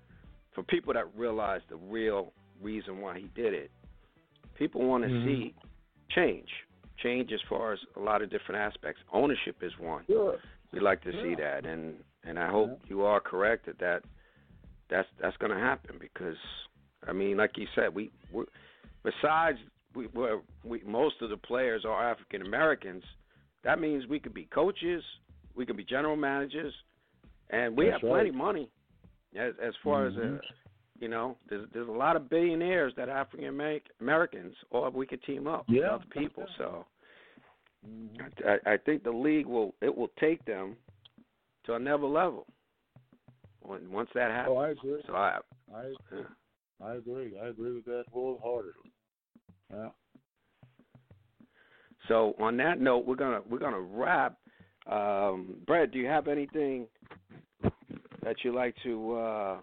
for 0.54 0.64
people 0.64 0.94
that 0.94 1.06
realize 1.16 1.62
the 1.70 1.76
real 1.76 2.34
reason 2.62 3.00
why 3.00 3.20
he 3.20 3.28
did 3.36 3.54
it. 3.54 3.70
People 4.56 4.82
want 4.88 5.04
to 5.04 5.10
Mhm. 5.10 5.24
see 5.26 5.54
change, 6.10 6.50
change 6.98 7.32
as 7.32 7.42
far 7.50 7.74
as 7.74 7.80
a 7.96 8.00
lot 8.00 8.22
of 8.22 8.30
different 8.30 8.60
aspects. 8.60 9.02
Ownership 9.14 9.62
is 9.62 9.78
one. 9.78 10.04
Sure. 10.08 10.38
We 10.72 10.80
like 10.80 11.02
to 11.04 11.12
see 11.22 11.36
that, 11.36 11.66
and 11.66 12.04
and 12.24 12.38
I 12.40 12.48
hope 12.48 12.82
you 12.88 13.04
are 13.04 13.20
correct 13.20 13.66
that 13.66 13.78
that 13.80 14.04
that's 14.90 15.10
that's 15.20 15.38
going 15.38 15.52
to 15.52 15.60
happen 15.60 15.98
because 16.00 16.38
I 17.08 17.14
mean, 17.14 17.38
like 17.38 17.58
you 17.58 17.68
said, 17.76 17.94
we 17.96 18.12
we 18.32 18.46
besides 19.04 19.60
we 19.96 20.08
we're, 20.08 20.40
we 20.64 20.82
most 20.86 21.16
of 21.22 21.30
the 21.30 21.38
players 21.38 21.86
are 21.86 22.12
African 22.12 22.42
Americans. 22.42 23.04
That 23.64 23.80
means 23.80 24.08
we 24.08 24.20
could 24.20 24.34
be 24.34 24.46
coaches, 24.46 25.04
we 25.56 25.66
could 25.66 25.78
be 25.78 25.84
general 25.84 26.16
managers, 26.16 26.74
and 27.50 27.78
we 27.78 27.86
That's 27.86 28.02
have 28.02 28.10
plenty 28.10 28.30
of 28.30 28.36
money. 28.36 28.70
As 29.38 29.54
as 29.62 29.74
far 29.84 30.08
as 30.08 30.14
Mhm. 30.14 30.38
uh, 30.38 30.42
you 31.00 31.08
know, 31.08 31.38
there's 31.50 31.68
there's 31.74 31.88
a 31.88 31.92
lot 31.92 32.16
of 32.16 32.30
billionaires 32.30 32.94
that 32.96 33.10
African 33.10 33.48
Americans, 34.00 34.56
or 34.70 34.90
we 34.90 35.06
could 35.08 35.24
team 35.24 35.48
up 35.48 35.68
with 35.68 35.78
Yeah. 35.78 35.96
other 35.96 36.06
people. 36.10 36.48
So. 36.58 36.86
I, 38.46 38.74
I 38.74 38.78
think 38.78 39.04
the 39.04 39.12
league 39.12 39.48
will 39.48 39.74
it 39.82 39.96
will 39.96 40.12
take 40.20 40.46
them 40.46 40.76
to 41.66 41.74
another 41.74 42.06
level 42.06 42.46
when 43.62 43.92
once 43.92 44.10
that 44.14 44.30
happens. 44.30 44.56
Oh, 44.56 44.60
I 44.60 44.70
agree. 44.70 45.02
So 45.08 45.14
I, 45.16 45.40
I 45.74 45.94
yeah. 46.14 46.24
I 46.84 46.94
agree. 46.96 47.34
I 47.42 47.48
agree 47.48 47.74
with 47.74 47.86
that 47.86 48.06
wholeheartedly. 48.12 48.92
Yeah. 49.74 49.90
so 52.08 52.36
on 52.40 52.58
that 52.58 52.80
note, 52.80 53.06
we're 53.06 53.16
gonna 53.16 53.42
we're 53.50 53.60
gonna 53.60 53.80
wrap. 53.80 54.38
Um, 54.92 55.56
Brett, 55.68 55.92
do 55.92 56.00
you 56.00 56.08
have 56.08 56.28
anything 56.28 56.88
that 58.24 58.36
you 58.44 58.54
like 58.54 58.76
to 58.84 59.14
uh, 59.16 59.58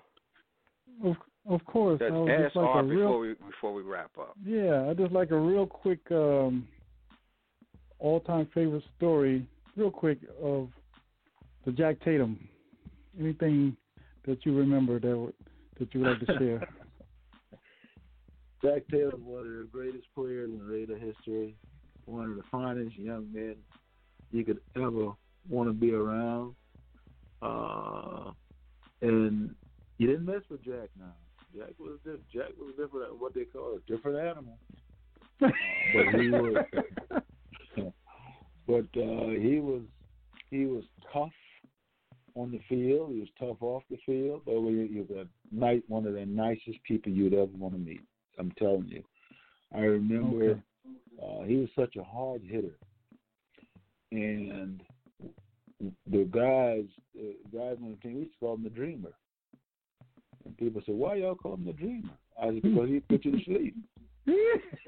Of 1.04 1.16
of 1.48 1.64
course. 1.64 2.00
I 2.04 2.10
would 2.10 2.30
ask 2.30 2.44
just 2.44 2.56
like 2.56 2.76
a 2.76 2.82
real 2.82 3.00
before 3.00 3.18
we 3.18 3.34
before 3.34 3.74
we 3.74 3.82
wrap 3.82 4.10
up? 4.18 4.36
Yeah, 4.44 4.88
I 4.88 4.94
just 4.94 5.12
like 5.12 5.30
a 5.30 5.38
real 5.38 5.66
quick 5.66 6.00
um, 6.10 6.68
all-time 7.98 8.48
favorite 8.54 8.84
story, 8.96 9.46
real 9.76 9.90
quick 9.90 10.18
of 10.42 10.68
the 11.64 11.72
Jack 11.72 12.00
Tatum. 12.04 12.48
Anything 13.18 13.76
that 14.26 14.44
you 14.44 14.56
remember 14.56 15.00
that 15.00 15.32
that 15.78 15.94
you 15.94 16.00
would 16.00 16.10
like 16.10 16.26
to 16.26 16.38
share? 16.38 16.68
Jack 18.62 18.82
Tatum, 18.90 19.24
was 19.24 19.44
one 19.44 19.46
of 19.46 19.52
the 19.52 19.68
greatest 19.70 20.06
players 20.14 20.50
in 20.50 20.66
Raider 20.66 20.98
history, 20.98 21.54
one 22.06 22.30
of 22.30 22.36
the 22.36 22.42
finest 22.50 22.96
young 22.96 23.28
men 23.32 23.56
you 24.32 24.44
could 24.44 24.60
ever 24.76 25.12
want 25.48 25.68
to 25.68 25.72
be 25.72 25.92
around. 25.92 26.54
Uh, 27.40 28.32
and 29.00 29.54
you 29.98 30.06
didn't 30.08 30.26
mess 30.26 30.42
with 30.50 30.64
Jack 30.64 30.88
now. 30.98 31.14
Jack 31.56 31.74
was 31.78 31.98
different. 32.04 32.28
Jack 32.32 32.50
was 32.58 32.74
different, 32.76 33.20
what 33.20 33.34
they 33.34 33.44
call 33.44 33.76
a 33.76 33.90
different 33.90 34.18
animal. 34.18 34.58
Uh, 35.40 35.50
but 35.94 36.20
he 36.20 36.30
was, 36.30 36.64
but 38.66 39.00
uh, 39.00 39.30
he 39.40 39.60
was 39.60 39.82
he 40.50 40.66
was 40.66 40.82
tough 41.12 41.30
on 42.34 42.50
the 42.50 42.60
field. 42.68 43.12
He 43.12 43.20
was 43.20 43.28
tough 43.38 43.56
off 43.60 43.84
the 43.88 43.98
field. 44.04 44.42
But 44.44 44.54
he 44.62 44.88
he 44.92 45.00
was 45.00 45.10
a 45.10 45.54
nice, 45.54 45.80
one 45.86 46.06
of 46.06 46.14
the 46.14 46.26
nicest 46.26 46.82
people 46.86 47.12
you'd 47.12 47.34
ever 47.34 47.46
want 47.56 47.74
to 47.74 47.78
meet. 47.78 48.00
I'm 48.38 48.52
telling 48.52 48.88
you. 48.88 49.02
I 49.74 49.80
remember 49.80 50.50
Okay. 50.50 50.60
uh, 51.22 51.42
he 51.44 51.56
was 51.56 51.68
such 51.76 51.96
a 51.96 52.04
hard 52.04 52.42
hitter, 52.42 52.78
and 54.12 54.82
the 56.06 56.24
guys, 56.24 56.84
the 57.14 57.36
guys 57.52 57.76
on 57.82 57.90
the 57.90 57.96
team, 58.02 58.14
we 58.14 58.20
used 58.22 58.32
to 58.32 58.38
call 58.40 58.54
him 58.54 58.64
the 58.64 58.70
Dreamer. 58.70 59.12
And 60.44 60.56
people 60.56 60.80
say, 60.86 60.92
"Why 60.92 61.16
y'all 61.16 61.34
call 61.34 61.54
him 61.54 61.64
the 61.66 61.72
Dreamer?" 61.72 62.16
I 62.40 62.46
said, 62.46 62.62
"Because 62.62 62.88
he 62.88 63.00
put 63.00 63.24
you 63.24 63.32
to 63.32 63.44
sleep." 63.44 63.74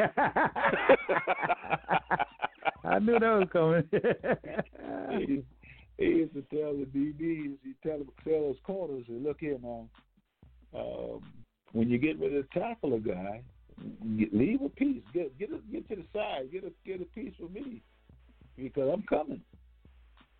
I 2.84 2.98
knew 2.98 3.18
that 3.18 3.38
was 3.38 3.48
coming. 3.52 3.88
he, 5.18 5.32
used- 5.32 5.46
he 5.98 6.04
used 6.04 6.34
to 6.34 6.42
tell 6.42 6.72
the 6.74 6.86
DBs, 6.86 7.58
he 7.62 7.74
tell 7.82 7.98
tell 8.26 8.48
his 8.48 8.56
corners, 8.64 9.04
look 9.08 9.38
here 9.40 9.58
now, 9.62 9.88
um, 10.74 11.20
when 11.72 11.88
you 11.88 11.98
get 11.98 12.20
ready 12.20 12.42
to 12.42 12.58
tackle 12.58 12.94
a 12.94 12.98
guy, 12.98 13.42
get, 14.18 14.34
leave 14.34 14.62
a 14.62 14.68
piece, 14.68 15.02
get 15.12 15.36
get 15.38 15.50
a, 15.50 15.58
get 15.72 15.88
to 15.88 15.96
the 15.96 16.04
side, 16.12 16.50
get 16.52 16.64
a 16.64 16.72
get 16.86 17.00
a 17.00 17.04
piece 17.06 17.34
for 17.38 17.48
me, 17.48 17.82
because 18.56 18.90
I'm 18.92 19.02
coming. 19.02 19.40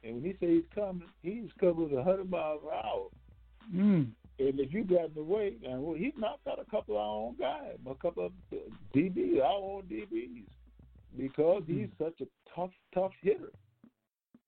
And 0.03 0.17
when 0.17 0.25
he 0.25 0.31
says 0.41 0.49
he's 0.49 0.75
coming, 0.75 1.09
he's 1.23 1.51
coming 1.61 1.91
at 1.93 1.99
a 1.99 2.03
hundred 2.03 2.31
miles 2.31 2.61
an 2.65 2.79
hour. 2.85 3.07
mm. 3.75 4.07
And 4.39 4.59
if 4.59 4.73
you 4.73 4.85
got 4.85 5.05
in 5.05 5.15
the 5.15 5.23
way, 5.23 5.53
and 5.69 5.83
well, 5.83 5.95
he 5.95 6.15
knocked 6.17 6.47
out 6.49 6.59
a 6.59 6.71
couple 6.71 6.97
of 6.97 7.03
our 7.03 7.15
own 7.15 7.37
guys, 7.39 7.77
a 7.87 7.95
couple 7.97 8.25
of 8.25 8.33
DBs, 8.97 9.43
our 9.43 9.53
own 9.53 9.83
DBs, 9.83 10.45
because 11.19 11.63
he's 11.67 11.89
such 11.99 12.23
a 12.23 12.27
tough, 12.55 12.71
tough 12.95 13.13
hitter. 13.21 13.51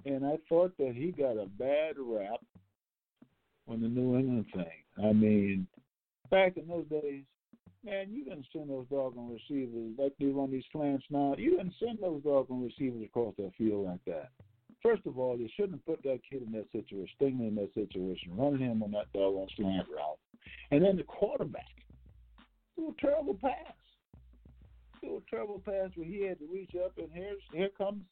And 0.07 0.25
I 0.25 0.39
thought 0.49 0.73
that 0.79 0.95
he 0.97 1.13
got 1.13 1.37
a 1.37 1.45
bad 1.45 1.97
rap 1.99 2.41
on 3.69 3.83
the 3.83 3.89
New 3.89 4.19
England 4.19 4.47
thing. 4.55 5.07
I 5.07 5.13
mean, 5.13 5.67
back 6.33 6.57
in 6.57 6.67
those 6.67 6.87
days, 6.89 7.23
man, 7.85 8.07
you 8.11 8.25
didn't 8.25 8.47
send 8.53 8.71
those 8.71 8.87
doggone 8.91 9.31
receivers 9.31 9.93
like 9.99 10.15
they 10.19 10.27
run 10.27 10.51
these 10.51 10.65
slants 10.73 11.05
now. 11.11 11.35
You 11.39 11.59
didn't 11.59 11.75
send 11.79 11.99
those 12.01 12.23
doggone 12.25 12.65
receivers 12.65 13.05
across 13.05 13.35
that 13.37 13.53
field 13.57 13.87
like 13.87 14.05
that. 14.07 14.31
First 14.83 15.07
of 15.07 15.19
all, 15.19 15.37
they 15.37 15.53
shouldn't 15.55 15.75
have 15.75 15.87
put 15.87 16.03
that 16.03 16.21
kid 16.29 16.43
in 16.45 16.53
that 16.53 16.67
situation, 16.73 17.15
Stingley 17.21 17.49
in 17.49 17.55
that 17.55 17.73
situation, 17.75 18.37
running 18.37 18.61
him 18.61 18.83
on 18.83 18.91
that 18.93 19.13
doggone 19.13 19.47
slant 19.55 19.87
route. 19.89 20.19
And 20.73 20.83
then 20.83 20.97
the 20.97 21.05
quarterback 21.05 21.71
threw 22.75 22.89
a 22.89 23.01
terrible 23.01 23.35
pass. 23.35 23.75
Threw 24.99 25.19
a 25.19 25.31
terrible 25.31 25.61
pass 25.65 25.91
where 25.95 26.07
he 26.07 26.27
had 26.27 26.39
to 26.41 26.47
reach 26.53 26.73
up, 26.83 26.93
and 26.97 27.09
here's 27.13 27.43
here 27.53 27.69
comes 27.79 28.03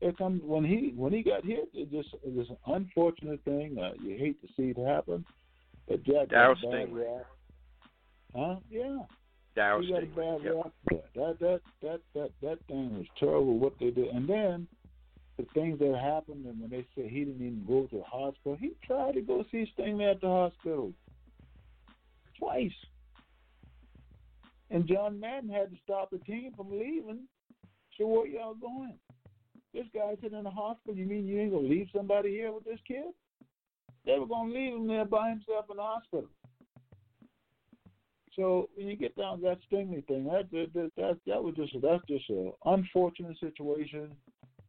here 0.00 0.12
comes 0.12 0.42
when 0.44 0.64
he 0.64 0.92
when 0.96 1.12
he 1.12 1.22
got 1.22 1.44
hit. 1.44 1.70
It 1.72 1.90
just 1.90 2.08
it 2.22 2.34
was 2.34 2.48
an 2.50 2.56
unfortunate 2.66 3.42
thing. 3.44 3.78
Uh, 3.78 3.92
you 4.02 4.18
hate 4.18 4.40
to 4.42 4.48
see 4.56 4.74
it 4.76 4.86
happen, 4.86 5.24
but 5.88 6.02
Jack 6.02 6.28
Darryl 6.28 6.60
got 6.60 6.64
a 6.64 6.70
bad 6.70 6.88
Stingley. 6.88 7.22
Huh? 8.34 8.56
Yeah. 8.70 8.98
Darryl 9.56 9.82
He 9.82 9.92
got 9.92 10.02
a 10.02 10.06
bad 10.06 10.44
Yep. 10.44 10.54
rap. 10.54 10.72
That 11.14 11.38
that 11.40 11.62
that 11.82 12.00
that 12.14 12.30
that 12.40 12.58
thing 12.66 12.96
was 12.96 13.06
terrible 13.18 13.58
what 13.58 13.78
they 13.78 13.90
did. 13.90 14.08
And 14.08 14.28
then 14.28 14.68
the 15.36 15.44
things 15.54 15.78
that 15.80 15.98
happened 15.98 16.46
and 16.46 16.60
when 16.60 16.70
they 16.70 16.86
said 16.94 17.10
he 17.10 17.24
didn't 17.24 17.44
even 17.44 17.64
go 17.66 17.86
to 17.86 17.96
the 17.98 18.04
hospital, 18.04 18.56
he 18.56 18.72
tried 18.84 19.14
to 19.14 19.22
go 19.22 19.44
see 19.50 19.70
Stingley 19.76 20.10
at 20.10 20.20
the 20.20 20.28
hospital. 20.28 20.92
Twice. 22.38 22.72
And 24.70 24.86
John 24.86 25.18
Madden 25.18 25.50
had 25.50 25.70
to 25.70 25.76
stop 25.82 26.10
the 26.10 26.18
team 26.18 26.52
from 26.56 26.70
leaving. 26.70 27.26
So 27.98 28.06
where 28.06 28.26
y'all 28.26 28.54
going? 28.54 28.94
This 29.74 29.86
guy's 29.92 30.18
sitting 30.20 30.38
in 30.38 30.44
the 30.44 30.50
hospital. 30.50 30.94
You 30.94 31.06
mean 31.06 31.26
you 31.26 31.40
ain't 31.40 31.52
gonna 31.52 31.66
leave 31.66 31.88
somebody 31.94 32.30
here 32.30 32.52
with 32.52 32.64
this 32.64 32.80
kid? 32.86 33.12
They 34.06 34.18
were 34.18 34.26
gonna 34.26 34.52
leave 34.52 34.74
him 34.74 34.86
there 34.86 35.04
by 35.04 35.30
himself 35.30 35.66
in 35.70 35.76
the 35.76 35.82
hospital. 35.82 36.28
So 38.36 38.68
when 38.74 38.86
you 38.86 38.96
get 38.96 39.16
down 39.16 39.38
to 39.38 39.42
that 39.44 39.58
Stingley 39.70 40.06
thing, 40.06 40.24
that 40.24 40.50
that 40.52 40.72
that, 40.74 40.90
that, 40.96 41.18
that 41.26 41.42
was 41.42 41.54
just 41.56 41.74
that's 41.82 42.04
just 42.08 42.28
an 42.30 42.52
unfortunate 42.64 43.36
situation. 43.40 44.12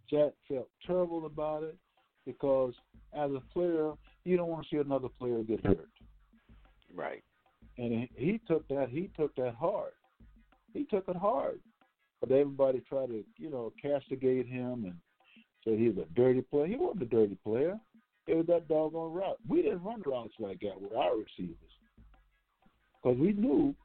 Jack 0.09 0.32
felt 0.47 0.68
terrible 0.86 1.26
about 1.26 1.64
it 1.64 1.78
because 2.26 2.74
as 3.14 3.32
a 3.32 3.41
player, 3.53 3.93
you 4.26 4.36
don't 4.38 4.49
want 4.49 4.66
to 4.66 4.76
see 4.76 4.80
another 4.80 5.07
player 5.07 5.43
get 5.43 5.66
hurt, 5.66 5.89
Right. 6.93 7.24
and 7.78 7.91
he, 7.93 8.09
he 8.16 8.41
took 8.47 8.68
that 8.68 8.89
he 8.89 9.09
took 9.16 9.34
that 9.36 9.55
hard. 9.55 9.91
He 10.74 10.86
took 10.86 11.07
it 11.07 11.16
hard, 11.16 11.59
but 12.20 12.32
everybody 12.32 12.82
tried 12.82 13.09
to 13.09 13.24
you 13.38 13.49
know 13.49 13.72
castigate 13.82 14.47
him 14.47 14.86
and 14.86 14.95
say 15.64 15.78
he 15.78 15.89
was 15.89 15.97
a 15.97 16.14
dirty 16.16 16.41
player. 16.41 16.66
He 16.68 16.76
wasn't 16.76 17.03
a 17.03 17.05
dirty 17.05 17.38
player. 17.43 17.80
It 18.28 18.36
was 18.36 18.47
that 18.47 18.68
doggone 18.68 19.14
route. 19.14 19.38
We 19.47 19.62
didn't 19.62 19.84
run 19.84 20.01
routes 20.05 20.34
like 20.39 20.59
that 20.62 20.80
with 20.80 20.93
our 20.93 21.16
receivers 21.18 21.57
because 23.02 23.18
we 23.18 23.34
knew 23.34 23.76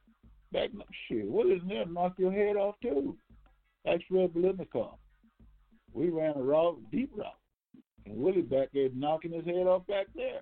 back 0.51 0.69
shit. 1.07 1.25
What 1.25 1.47
is 1.47 1.61
there? 1.67 1.85
Knock 1.85 2.13
your 2.17 2.31
head 2.31 2.55
off 2.55 2.75
too. 2.81 3.17
That's 3.85 4.03
Red 4.09 4.33
Blitnikov. 4.33 4.97
We 5.93 6.09
ran 6.09 6.35
a 6.35 6.41
route, 6.41 6.79
deep 6.91 7.11
route, 7.15 7.33
and 8.05 8.17
Willie 8.17 8.41
back 8.41 8.69
there 8.73 8.89
knocking 8.93 9.31
his 9.31 9.45
head 9.45 9.67
off 9.67 9.87
back 9.87 10.07
there. 10.15 10.41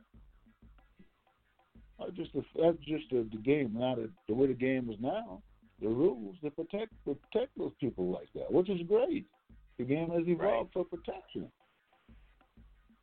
That's 2.00 2.12
just 2.14 2.34
the 2.34 2.44
that's 2.62 2.78
just 2.80 3.06
the, 3.12 3.28
the 3.32 3.38
game. 3.38 3.74
Now 3.78 3.96
the, 3.96 4.10
the 4.28 4.34
way 4.34 4.48
the 4.48 4.54
game 4.54 4.90
is 4.90 4.98
now, 5.00 5.42
the 5.82 5.88
rules 5.88 6.36
to 6.44 6.52
protect 6.52 6.92
protect 7.04 7.58
those 7.58 7.72
people 7.80 8.12
like 8.12 8.30
that, 8.36 8.52
which 8.52 8.70
is 8.70 8.82
great. 8.88 9.26
The 9.78 9.86
game 9.86 10.10
has 10.10 10.24
evolved 10.28 10.72
for 10.74 10.86
protection. 10.86 11.50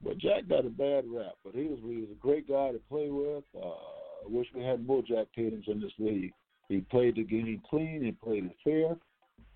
But 0.03 0.19
Jack 0.19 0.49
got 0.49 0.67
a 0.67 0.71
bad 0.71 1.05
rap, 1.07 1.35
but 1.45 1.55
he 1.55 1.65
was 1.65 1.79
he 1.83 1.97
was 1.97 2.11
a 2.11 2.21
great 2.21 2.49
guy 2.49 2.73
to 2.73 2.81
play 2.89 3.09
with. 3.09 3.45
Uh, 3.57 4.02
I 4.25 4.29
wish 4.29 4.47
we 4.55 4.63
had 4.63 4.87
more 4.87 5.03
Jack 5.03 5.27
Tatum's 5.35 5.67
in 5.69 5.81
this 5.81 5.93
league. 5.99 6.33
He 6.69 6.81
played 6.81 7.17
the 7.17 7.25
game 7.25 7.61
clean, 7.69 8.03
he 8.03 8.13
played 8.13 8.45
it 8.47 8.57
fair, 8.65 8.97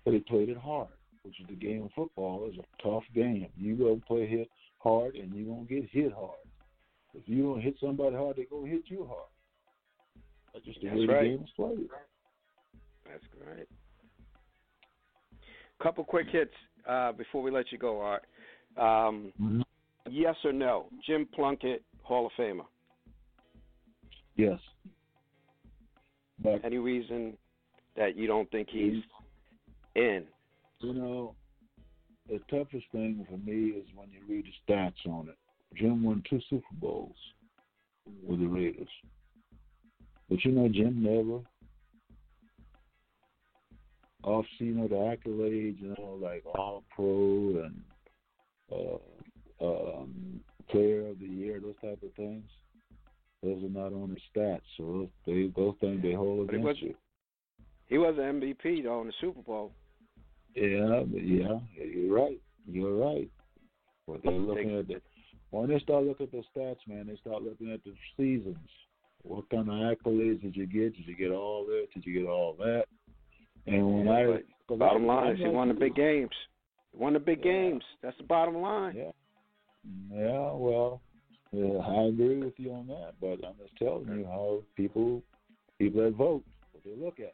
but 0.05 0.13
he 0.13 0.19
played 0.19 0.49
it 0.49 0.57
hard, 0.57 0.89
which 1.23 1.39
is 1.39 1.47
the 1.47 1.55
game 1.55 1.83
of 1.83 1.91
football 1.95 2.49
is 2.51 2.57
a 2.59 2.83
tough 2.83 3.03
game. 3.15 3.47
You 3.57 3.75
gonna 3.75 3.95
play 4.07 4.27
hit 4.27 4.49
hard 4.79 5.15
and 5.15 5.33
you're 5.33 5.53
gonna 5.55 5.65
get 5.67 5.89
hit 5.89 6.13
hard. 6.13 6.37
If 7.13 7.23
you 7.25 7.43
don't 7.43 7.61
hit 7.61 7.75
somebody 7.81 8.15
hard, 8.15 8.35
they're 8.37 8.45
gonna 8.49 8.67
hit 8.67 8.83
you 8.87 9.05
hard. 9.05 9.29
That's 10.53 10.65
just 10.65 10.81
the 10.81 10.87
That's 10.89 10.99
way 10.99 11.05
right. 11.07 11.23
the 11.23 11.29
game 11.29 11.43
is 11.43 11.49
played. 11.55 11.89
That's 13.09 13.23
great. 13.41 13.67
Couple 15.81 16.03
quick 16.03 16.27
hits 16.31 16.51
uh, 16.87 17.11
before 17.13 17.41
we 17.41 17.51
let 17.51 17.71
you 17.71 17.77
go, 17.77 18.01
Art. 18.01 18.23
Um, 18.77 19.31
Mm-hmm. 19.41 19.61
yes 20.09 20.35
or 20.43 20.53
no? 20.53 20.87
Jim 21.05 21.27
Plunkett, 21.33 21.83
Hall 22.03 22.25
of 22.25 22.31
Famer. 22.37 22.65
Yes. 24.37 24.59
But 26.41 26.63
Any 26.63 26.77
reason 26.77 27.35
that 27.95 28.15
you 28.15 28.27
don't 28.27 28.49
think 28.51 28.69
he's 28.69 29.03
in? 29.95 30.23
You 30.79 30.93
know, 30.93 31.35
the 32.29 32.39
toughest 32.49 32.85
thing 32.91 33.25
for 33.29 33.37
me 33.37 33.69
is 33.69 33.85
when 33.95 34.09
you 34.11 34.19
read 34.29 34.45
the 34.45 34.73
stats 34.73 35.11
on 35.11 35.29
it. 35.29 35.37
Jim 35.75 36.03
won 36.03 36.23
two 36.29 36.39
Super 36.49 36.65
Bowls 36.73 37.15
with 38.25 38.39
the 38.39 38.45
Raiders. 38.45 38.87
But 40.29 40.45
you 40.45 40.51
know, 40.51 40.69
Jim 40.69 41.03
never 41.03 41.41
off 44.23 44.45
you 44.59 44.73
know 44.73 44.87
the 44.87 44.95
accolades, 44.95 45.81
you 45.81 45.95
know, 45.97 46.19
like 46.21 46.43
all 46.45 46.83
pro 46.93 47.63
and 47.65 47.81
uh 48.71 49.65
um 49.65 50.41
player 50.69 51.07
of 51.07 51.19
the 51.19 51.27
year, 51.27 51.59
those 51.59 51.75
type 51.81 52.01
of 52.03 52.13
things. 52.15 52.43
Those 53.43 53.63
are 53.63 53.69
not 53.69 53.93
on 53.93 54.15
the 54.15 54.39
stats, 54.39 54.61
so 54.77 55.09
they 55.25 55.43
both 55.43 55.77
think 55.79 56.01
they 56.01 56.13
hold 56.13 56.47
But 56.47 56.55
he 56.55 56.61
against 56.61 56.81
was- 56.81 56.89
you. 56.89 56.95
He 57.87 57.97
was 57.97 58.17
an 58.17 58.41
MVP 58.41 58.81
though 58.81 59.01
in 59.01 59.07
the 59.07 59.13
Super 59.21 59.41
Bowl. 59.41 59.71
Yeah, 60.55 61.03
yeah, 61.13 61.59
you're 61.75 62.13
right. 62.13 62.41
You're 62.67 62.95
right. 62.97 63.29
But 64.07 64.23
they're 64.23 64.33
looking 64.33 64.75
at 64.75 64.87
the 64.87 65.01
when 65.51 65.69
they 65.69 65.79
start 65.79 66.03
looking 66.03 66.25
at 66.25 66.31
the 66.33 66.43
stats, 66.53 66.85
man, 66.87 67.07
they 67.07 67.15
start 67.17 67.43
looking 67.43 67.71
at 67.71 67.81
the 67.85 67.93
seasons. 68.17 68.57
What 69.23 69.49
kind 69.49 69.69
of 69.69 69.75
accolades 69.75 70.41
did 70.41 70.55
you 70.55 70.65
get? 70.65 70.95
Did 70.95 71.07
you 71.07 71.15
get 71.15 71.31
all 71.31 71.65
that? 71.65 71.87
Did 71.93 72.05
you 72.05 72.19
get 72.21 72.27
all 72.29 72.53
that? 72.55 72.85
And 73.65 73.93
when 73.95 74.05
Yeah, 74.07 74.37
I 74.37 74.75
Bottom 74.75 75.03
I- 75.09 75.13
line 75.13 75.27
I'm 75.27 75.33
is 75.35 75.39
he 75.39 75.47
won 75.47 75.69
the 75.69 75.73
big 75.73 75.95
games. 75.95 76.35
He 76.91 76.97
won 76.97 77.13
the 77.13 77.19
big 77.19 77.37
Yeah. 77.39 77.51
games. 77.53 77.83
That's 78.01 78.17
the 78.17 78.23
bottom 78.23 78.57
line. 78.61 78.95
Yeah, 78.95 79.11
yeah. 80.11 80.51
Well, 80.51 81.01
yeah, 81.51 81.77
I 81.79 82.03
agree 82.03 82.37
with 82.37 82.53
you 82.57 82.71
on 82.73 82.87
that. 82.87 83.13
But 83.21 83.45
I'm 83.47 83.55
just 83.61 83.75
telling 83.77 84.07
you 84.07 84.25
how 84.25 84.59
people 84.75 85.21
people 85.79 86.03
that 86.03 86.13
vote 86.15 86.43
what 86.71 86.83
they 86.83 86.95
look 87.03 87.19
at. 87.19 87.33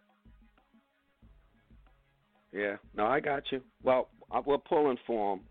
Yeah. 2.51 2.75
No, 2.95 3.05
I 3.05 3.19
got 3.19 3.43
you. 3.51 3.61
Well, 3.83 4.09
I, 4.31 4.39
we're 4.39 4.57
pulling 4.59 4.97
for 5.07 5.33
him. 5.33 5.41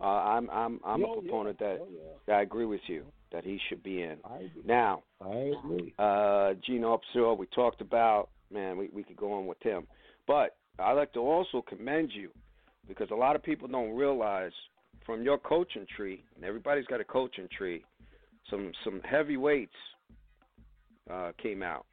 Uh, 0.00 0.04
I'm 0.04 0.50
I'm 0.50 0.80
I'm 0.84 1.02
a 1.04 1.12
proponent 1.20 1.58
yeah. 1.60 1.66
that, 1.68 1.78
Oh, 1.80 1.88
yeah. 1.90 2.00
that 2.26 2.32
I 2.36 2.42
agree 2.42 2.66
with 2.66 2.80
you 2.86 3.04
that 3.32 3.44
he 3.44 3.58
should 3.68 3.82
be 3.82 4.02
in. 4.02 4.16
I 4.24 4.36
agree. 4.36 4.62
Now, 4.64 5.02
I 5.20 5.52
agree. 5.58 5.94
uh, 5.98 6.52
Gene 6.66 6.82
Upshaw, 6.82 7.36
we 7.36 7.46
talked 7.54 7.80
about. 7.80 8.28
Man, 8.52 8.76
we 8.76 8.88
we 8.92 9.02
could 9.02 9.16
go 9.16 9.32
on 9.32 9.46
with 9.46 9.60
him, 9.60 9.86
but 10.26 10.56
I'd 10.78 10.92
like 10.92 11.12
to 11.14 11.20
also 11.20 11.62
commend 11.68 12.10
you 12.14 12.30
because 12.86 13.08
a 13.10 13.14
lot 13.14 13.34
of 13.34 13.42
people 13.42 13.66
don't 13.66 13.90
realize 13.96 14.52
from 15.04 15.22
your 15.24 15.38
coaching 15.38 15.86
tree, 15.96 16.22
and 16.36 16.44
everybody's 16.44 16.86
got 16.86 17.00
a 17.00 17.04
coaching 17.04 17.48
tree. 17.56 17.84
Some 18.50 18.72
some 18.84 19.00
heavyweights 19.02 19.72
uh, 21.10 21.32
came 21.42 21.62
out 21.62 21.86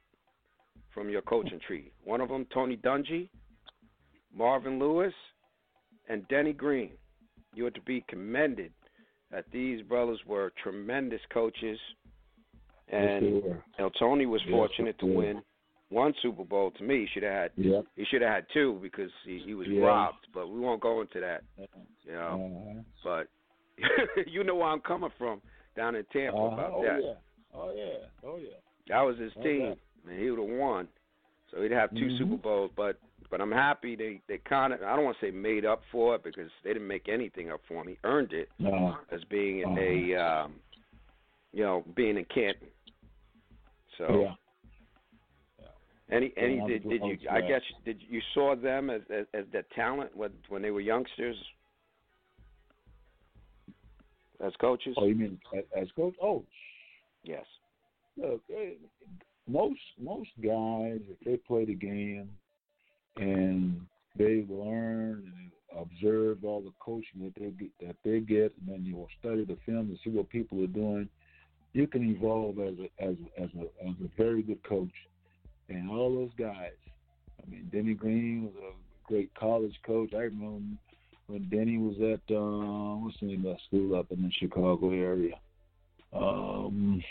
from 0.92 1.08
your 1.08 1.22
coaching 1.22 1.60
tree. 1.66 1.90
One 2.04 2.20
of 2.20 2.28
them, 2.28 2.46
Tony 2.54 2.76
Dungy, 2.76 3.28
Marvin 4.36 4.78
Lewis, 4.78 5.14
and 6.08 6.26
Denny 6.28 6.52
Green. 6.52 6.92
You 7.54 7.66
are 7.66 7.70
to 7.72 7.80
be 7.82 8.04
commended 8.08 8.72
that 9.30 9.44
these 9.52 9.82
brothers 9.82 10.18
were 10.26 10.52
tremendous 10.62 11.20
coaches, 11.32 11.78
and 12.88 13.24
you 13.26 13.56
know, 13.78 13.90
Tony 13.98 14.26
was 14.26 14.40
Yes, 14.44 14.52
fortunate 14.52 14.98
to 15.00 15.06
win 15.06 15.42
one 15.90 16.14
Super 16.22 16.44
Bowl. 16.44 16.70
To 16.72 16.82
me, 16.84 17.00
he 17.00 17.06
should 17.12 17.22
have 17.24 17.32
had 17.32 17.50
Yeah. 17.56 17.80
he 17.96 18.04
should 18.04 18.22
have 18.22 18.30
had 18.32 18.46
two 18.52 18.78
because 18.82 19.10
he, 19.24 19.40
he 19.44 19.54
was 19.54 19.66
Yeah. 19.68 19.84
robbed. 19.84 20.26
But 20.32 20.48
we 20.48 20.60
won't 20.60 20.80
go 20.80 21.00
into 21.00 21.20
that, 21.20 21.42
you 21.58 22.12
know. 22.12 22.82
Uh-huh. 23.04 23.26
But 23.76 24.26
you 24.28 24.44
know 24.44 24.54
where 24.56 24.68
I'm 24.68 24.80
coming 24.80 25.10
from 25.18 25.40
down 25.74 25.94
in 25.96 26.04
Tampa 26.12 26.36
Uh-huh. 26.38 26.54
about 26.54 26.72
oh, 26.74 26.82
that. 26.82 27.02
Yeah. 27.02 27.14
Oh 27.54 27.72
yeah. 27.74 28.06
Oh 28.24 28.36
yeah. 28.36 28.58
That 28.88 29.00
was 29.02 29.18
his 29.18 29.32
Okay. 29.38 29.58
team, 29.58 29.74
and 30.08 30.18
he 30.20 30.30
would 30.30 30.38
have 30.38 30.58
won. 30.58 30.88
So 31.50 31.62
he'd 31.62 31.70
have 31.72 31.90
2 31.94 32.06
Mhm. 32.06 32.18
Super 32.18 32.36
Bowls. 32.36 32.70
But 32.76 32.98
but 33.30 33.40
I'm 33.40 33.52
happy 33.52 33.96
they 33.96 34.20
they 34.28 34.38
kind 34.38 34.72
of 34.72 34.82
I 34.82 34.94
don't 34.94 35.04
want 35.04 35.18
to 35.20 35.26
say 35.26 35.30
made 35.30 35.64
up 35.64 35.82
for 35.90 36.14
it 36.16 36.22
because 36.24 36.50
they 36.62 36.72
didn't 36.72 36.88
make 36.88 37.08
anything 37.08 37.50
up 37.50 37.60
for 37.66 37.80
him. 37.82 37.88
He 37.88 37.98
earned 38.04 38.32
it 38.32 38.50
No. 38.58 38.96
as 39.10 39.22
being 39.24 39.60
in 39.60 39.68
Uh-huh. 39.68 39.80
a 39.80 40.14
um, 40.16 40.54
you 41.52 41.62
know 41.62 41.84
being 41.94 42.16
in 42.16 42.24
Canton. 42.26 42.68
So 43.98 44.20
Yeah. 44.20 44.34
any 46.10 46.32
any 46.36 46.60
did 46.66 46.82
did 46.88 47.02
you 47.04 47.18
I 47.30 47.36
I 47.36 47.40
guess 47.40 47.62
did 47.84 48.02
you 48.02 48.20
saw 48.34 48.54
them 48.54 48.90
as 48.90 49.02
as, 49.10 49.26
as 49.32 49.44
the 49.52 49.62
talent 49.74 50.14
when 50.16 50.32
when 50.48 50.60
they 50.62 50.70
were 50.70 50.80
youngsters 50.80 51.36
as 54.44 54.52
coaches? 54.60 54.94
Oh, 54.98 55.06
you 55.06 55.14
mean 55.14 55.38
as, 55.76 55.88
coach? 55.96 56.14
Oh, 56.22 56.44
Yes. 57.22 57.46
look, 58.16 58.42
eh, 58.54 58.74
most 59.48 59.80
most 59.98 60.30
guys 60.42 61.00
if 61.08 61.18
they 61.24 61.36
play 61.36 61.64
the 61.64 61.74
game 61.74 62.28
and 63.16 63.80
they 64.16 64.44
learn 64.48 65.32
and 65.36 65.50
observe 65.80 66.44
all 66.44 66.60
the 66.60 66.72
coaching 66.78 67.22
that 67.22 67.34
they 67.34 67.50
get, 67.50 67.70
that 67.80 67.96
they 68.04 68.20
get, 68.20 68.54
and 68.60 68.68
then 68.68 68.84
you 68.84 68.96
will 68.96 69.08
study 69.20 69.44
the 69.44 69.56
film 69.66 69.88
and 69.88 69.98
see 70.04 70.10
what 70.10 70.28
people 70.28 70.62
are 70.62 70.68
doing. 70.68 71.08
You 71.72 71.86
can 71.86 72.08
evolve 72.08 72.58
as 72.58 72.74
a 72.78 73.04
as 73.04 73.16
as 73.38 73.50
a 73.58 73.88
as 73.88 73.94
a 74.04 74.08
very 74.16 74.42
good 74.42 74.62
coach, 74.64 74.94
and 75.68 75.90
all 75.90 76.14
those 76.14 76.34
guys. 76.38 76.72
I 77.42 77.50
mean, 77.50 77.68
Denny 77.72 77.94
Green 77.94 78.44
was 78.44 78.54
a 78.56 78.72
great 79.06 79.34
college 79.34 79.74
coach. 79.84 80.14
I 80.14 80.22
remember 80.22 80.76
when 81.26 81.48
Denny 81.48 81.78
was 81.78 81.96
at 82.00 82.34
uh, 82.34 82.96
what's 82.96 83.18
the 83.20 83.26
name 83.26 83.46
of 83.46 83.52
that 83.54 83.60
school 83.66 83.96
up 83.96 84.10
in 84.10 84.22
the 84.22 84.30
Chicago 84.38 84.90
area. 84.90 85.34
Um, 86.12 87.02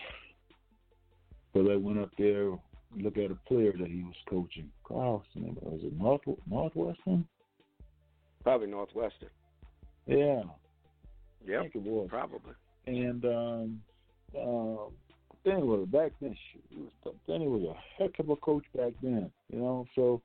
but 1.53 1.69
I 1.69 1.75
went 1.75 1.99
up 1.99 2.11
there 2.17 2.51
look 2.99 3.17
at 3.17 3.31
a 3.31 3.37
player 3.47 3.73
that 3.77 3.87
he 3.87 4.03
was 4.03 4.15
coaching. 4.29 4.69
Carlson, 4.87 5.25
name 5.35 5.57
was 5.61 5.81
it 5.83 5.97
North 5.97 6.21
Northwestern? 6.49 7.27
Probably 8.43 8.67
Northwestern. 8.67 9.29
Yeah. 10.05 10.43
Yeah. 11.45 11.59
I 11.59 11.61
think 11.63 11.75
it 11.75 11.83
was. 11.83 12.07
Probably. 12.09 12.53
And 12.85 13.25
um 13.25 13.81
uh, 14.35 14.89
Denny 15.45 15.63
was 15.63 15.87
back 15.91 16.11
then. 16.21 16.35
He 16.69 16.77
was 16.77 17.15
Denny 17.27 17.47
was 17.47 17.63
a 17.63 18.01
heck 18.01 18.17
of 18.19 18.29
a 18.29 18.35
coach 18.37 18.63
back 18.75 18.93
then. 19.01 19.31
You 19.51 19.59
know, 19.59 19.85
so 19.95 20.21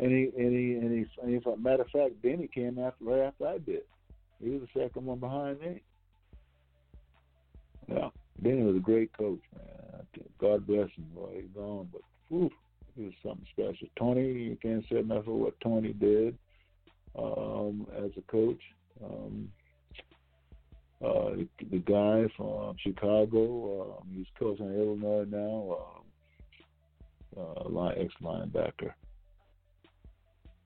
and 0.00 0.10
he 0.10 0.30
and 0.36 0.52
he 0.52 0.74
and 0.74 0.92
he, 0.92 1.22
and 1.22 1.42
he 1.42 1.62
matter 1.62 1.82
of 1.82 1.90
fact, 1.90 2.22
Denny 2.22 2.48
came 2.52 2.78
after 2.78 3.04
right 3.04 3.20
after 3.20 3.46
I 3.46 3.58
did. 3.58 3.82
He 4.42 4.48
was 4.50 4.62
the 4.62 4.80
second 4.80 5.04
one 5.04 5.18
behind 5.18 5.60
me. 5.60 5.82
Yeah, 7.88 8.08
Denny 8.42 8.62
was 8.62 8.76
a 8.76 8.80
great 8.80 9.16
coach, 9.16 9.40
man. 9.54 10.24
God 10.40 10.66
bless 10.66 10.88
him. 10.96 11.06
Well, 11.14 11.30
he's 11.34 11.50
gone, 11.54 11.88
but 11.92 12.00
whew, 12.28 12.50
he 12.96 13.04
was 13.04 13.12
something 13.22 13.46
special. 13.52 13.88
Tony, 13.98 14.32
you 14.32 14.56
can't 14.62 14.84
say 14.90 14.98
enough 14.98 15.26
of 15.26 15.34
what 15.34 15.60
Tony 15.60 15.92
did 15.92 16.38
um, 17.18 17.86
as 17.96 18.10
a 18.16 18.22
coach. 18.30 18.60
Um, 19.04 19.50
uh, 21.04 21.30
the, 21.30 21.48
the 21.70 21.78
guy 21.78 22.24
from 22.36 22.76
Chicago, 22.78 23.98
um, 23.98 24.08
he's 24.14 24.26
coaching 24.38 24.66
Illinois 24.66 25.26
now. 25.28 25.78
Um, 27.36 27.76
uh, 27.76 27.86
ex 27.88 28.12
linebacker. 28.22 28.92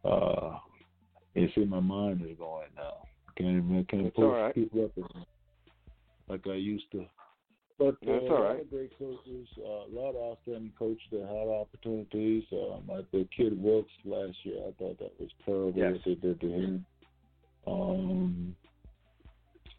Uh, 0.04 0.58
you 1.34 1.48
see, 1.54 1.64
my 1.64 1.80
mind 1.80 2.22
is 2.22 2.36
going 2.38 2.68
now. 2.76 2.98
Can't 3.36 3.64
even 3.64 3.86
can't 3.90 4.14
pull 4.14 4.30
right. 4.30 4.54
people 4.54 4.84
up 4.84 5.26
like 6.28 6.46
I 6.46 6.54
used 6.54 6.90
to. 6.92 7.04
But 7.78 7.96
That's 8.06 8.22
uh, 8.28 8.32
all 8.32 8.38
a 8.38 8.44
lot 8.44 8.60
of 8.60 8.70
great 8.70 8.96
coaches, 8.98 9.48
uh, 9.58 9.62
a 9.62 9.92
lot 9.92 10.10
of 10.10 10.32
outstanding 10.38 10.72
coaches 10.78 11.02
that 11.10 11.22
had 11.22 11.48
opportunities. 11.48 12.44
Um, 12.52 12.84
like 12.88 13.10
the 13.10 13.26
kid 13.36 13.60
Wilks 13.60 13.90
last 14.04 14.36
year, 14.44 14.58
I 14.60 14.72
thought 14.78 14.98
that 15.00 15.12
was 15.18 15.30
terrible 15.44 15.72
Yes. 15.76 15.94
what 15.94 16.04
they 16.04 16.14
did 16.14 16.40
to 16.40 16.46
him. 16.46 16.86
Um, 17.66 18.56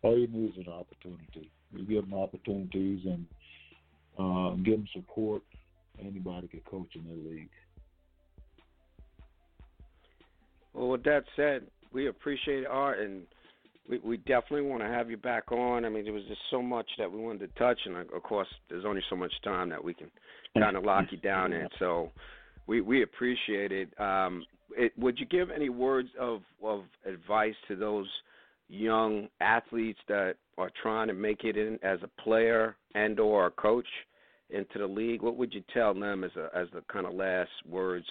all 0.02 0.18
you 0.18 0.28
need 0.28 0.52
is 0.52 0.68
an 0.68 0.74
opportunity. 0.74 1.52
You 1.72 1.86
give 1.86 2.10
them 2.10 2.20
opportunities 2.20 3.06
and 3.06 3.26
uh, 4.20 4.56
give 4.56 4.76
them 4.76 4.88
support. 4.94 5.44
Anybody 6.00 6.50
can 6.50 6.62
coach 6.70 6.90
in 6.96 7.06
the 7.08 7.30
league. 7.30 7.50
Well, 10.76 10.90
with 10.90 11.04
that 11.04 11.24
said, 11.36 11.64
we 11.94 12.08
appreciate 12.08 12.66
Art, 12.68 13.00
and 13.00 13.24
we, 13.90 14.00
we 14.00 14.18
definitely 14.18 14.64
want 14.64 14.82
to 14.82 14.90
have 14.90 15.10
you 15.10 15.18
back 15.18 15.52
on. 15.52 15.86
I 15.86 15.90
mean, 15.90 16.04
there 16.04 16.14
was 16.14 16.24
just 16.28 16.42
so 16.52 16.62
much 16.62 16.88
that 16.98 17.12
we 17.12 17.20
wanted 17.20 17.40
to 17.40 17.60
touch, 17.60 17.80
and 17.86 17.96
of 17.96 18.24
course, 18.24 18.48
there's 18.70 18.86
only 18.86 19.02
so 19.10 19.16
much 19.16 19.34
time 19.44 19.70
that 19.70 19.84
we 19.84 19.94
can 19.94 20.12
kind 20.58 20.76
of 20.76 20.84
lock 20.84 21.06
you 21.12 21.18
down 21.18 21.54
in. 21.54 21.68
So, 21.80 22.12
we 22.68 22.82
we 22.82 23.04
appreciate 23.04 23.72
it. 23.72 23.90
Um, 24.00 24.46
it. 24.76 24.92
Would 24.98 25.20
you 25.20 25.26
give 25.26 25.50
any 25.50 25.70
words 25.70 26.10
of 26.20 26.42
of 26.64 26.84
advice 27.06 27.56
to 27.68 27.76
those 27.76 28.08
young 28.68 29.28
athletes 29.40 30.00
that 30.08 30.36
are 30.58 30.72
trying 30.82 31.08
to 31.08 31.14
make 31.14 31.44
it 31.44 31.58
in 31.58 31.80
as 31.84 32.00
a 32.04 32.22
player 32.22 32.76
and 32.96 33.20
or 33.20 33.48
a 33.48 33.52
coach 33.52 33.88
into 34.50 34.80
the 34.80 34.88
league? 34.88 35.22
What 35.22 35.38
would 35.38 35.54
you 35.54 35.64
tell 35.74 35.94
them 35.94 36.24
as 36.24 36.32
a 36.36 36.50
as 36.58 36.68
the 36.74 36.82
kind 36.92 37.06
of 37.06 37.14
last 37.14 37.52
words 37.70 38.08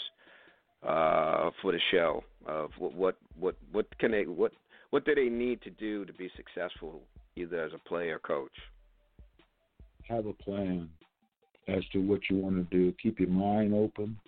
uh, 0.86 1.50
for 1.62 1.72
the 1.72 1.80
show 1.90 2.22
of 2.46 2.70
what 2.78 2.94
what 2.94 3.16
what 3.38 3.56
what 3.72 3.98
can 3.98 4.10
they 4.12 4.24
what 4.24 4.52
what 4.90 5.04
do 5.04 5.14
they 5.14 5.28
need 5.28 5.62
to 5.62 5.70
do 5.70 6.04
to 6.04 6.12
be 6.12 6.30
successful 6.36 7.02
either 7.36 7.62
as 7.64 7.72
a 7.74 7.88
player 7.88 8.16
or 8.16 8.18
coach? 8.18 8.52
Have 10.08 10.26
a 10.26 10.32
plan 10.32 10.88
as 11.66 11.82
to 11.92 11.98
what 11.98 12.20
you 12.30 12.36
want 12.36 12.56
to 12.56 12.76
do. 12.76 12.94
Keep 13.02 13.20
your 13.20 13.30
mind 13.30 13.74
open, 13.74 14.18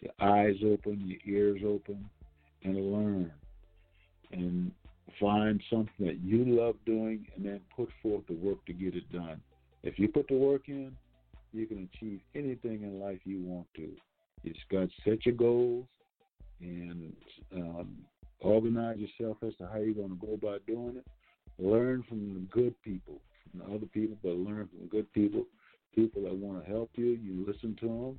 your 0.00 0.12
eyes 0.20 0.56
open, 0.64 1.02
your 1.06 1.36
ears 1.36 1.62
open, 1.66 2.08
and 2.62 2.92
learn. 2.92 3.32
And 4.32 4.70
find 5.20 5.62
something 5.70 6.06
that 6.06 6.20
you 6.20 6.44
love 6.44 6.76
doing 6.84 7.26
and 7.34 7.44
then 7.46 7.60
put 7.74 7.88
forth 8.02 8.26
the 8.28 8.34
work 8.34 8.64
to 8.66 8.72
get 8.72 8.94
it 8.94 9.10
done. 9.12 9.40
If 9.82 9.98
you 9.98 10.08
put 10.08 10.28
the 10.28 10.34
work 10.34 10.68
in, 10.68 10.92
you 11.52 11.66
can 11.66 11.88
achieve 11.94 12.20
anything 12.34 12.82
in 12.82 13.00
life 13.00 13.18
you 13.24 13.42
want 13.42 13.66
to. 13.76 13.88
You 14.42 14.52
just 14.52 14.68
got 14.68 14.88
to 14.88 14.90
set 15.04 15.26
your 15.26 15.34
goals 15.34 15.86
and 16.60 17.12
um, 17.54 17.96
organize 18.40 18.98
yourself 18.98 19.38
as 19.46 19.54
to 19.58 19.66
how 19.66 19.78
you're 19.78 19.94
going 19.94 20.18
to 20.18 20.26
go 20.26 20.34
about 20.34 20.66
doing 20.66 20.96
it. 20.96 21.06
Learn 21.58 22.04
from 22.08 22.34
the 22.34 22.40
good 22.50 22.74
people, 22.82 23.20
from 23.50 23.60
the 23.60 23.74
other 23.74 23.86
people, 23.86 24.16
but 24.22 24.36
learn 24.36 24.68
from 24.68 24.88
good 24.88 25.10
people, 25.12 25.44
people 25.94 26.22
that 26.22 26.34
want 26.34 26.62
to 26.62 26.70
help 26.70 26.90
you. 26.94 27.06
You 27.06 27.44
listen 27.46 27.76
to 27.80 27.86
them. 27.86 28.18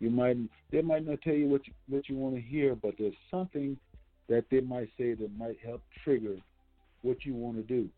You 0.00 0.10
might 0.10 0.36
they 0.70 0.80
might 0.80 1.06
not 1.06 1.20
tell 1.22 1.34
you 1.34 1.48
what 1.48 1.66
you, 1.66 1.72
what 1.88 2.08
you 2.08 2.16
want 2.16 2.36
to 2.36 2.40
hear, 2.40 2.74
but 2.74 2.94
there's 2.98 3.14
something 3.30 3.76
that 4.28 4.44
they 4.50 4.60
might 4.60 4.88
say 4.96 5.14
that 5.14 5.36
might 5.36 5.58
help 5.64 5.82
trigger 6.04 6.36
what 7.02 7.24
you 7.24 7.34
want 7.34 7.56
to 7.56 7.62
do. 7.62 7.88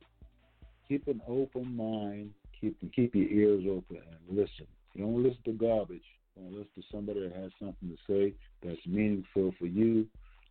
Keep 0.89 1.09
an 1.09 1.21
open 1.29 1.77
mind. 1.77 2.31
Keep 2.61 2.77
keep 2.95 3.15
your 3.15 3.29
ears 3.29 3.65
open 3.69 3.99
and 3.99 4.39
listen. 4.39 4.67
You 4.95 5.05
don't 5.05 5.23
listen 5.23 5.43
to 5.45 5.53
garbage. 5.53 6.03
Listen 6.49 6.67
to 6.77 6.83
somebody 6.91 7.21
that 7.21 7.35
has 7.37 7.51
something 7.59 7.89
to 7.89 7.97
say 8.09 8.35
that's 8.63 8.87
meaningful 8.87 9.55
for 9.59 9.67
you 9.67 10.07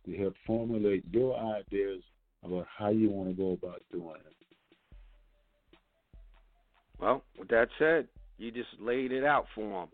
to 0.06 0.16
help 0.16 0.34
formulate 0.46 1.04
your 1.10 1.36
ideas 1.38 2.02
about 2.44 2.66
how 2.76 2.90
you 2.90 3.10
want 3.10 3.28
to 3.28 3.34
go 3.34 3.52
about 3.52 3.82
doing 3.92 4.16
it. 4.26 4.36
Well, 7.00 7.22
with 7.38 7.48
that 7.48 7.68
said, 7.78 8.08
you 8.38 8.50
just 8.50 8.68
laid 8.80 9.12
it 9.12 9.24
out 9.24 9.46
for 9.54 9.80
them. 9.80 9.88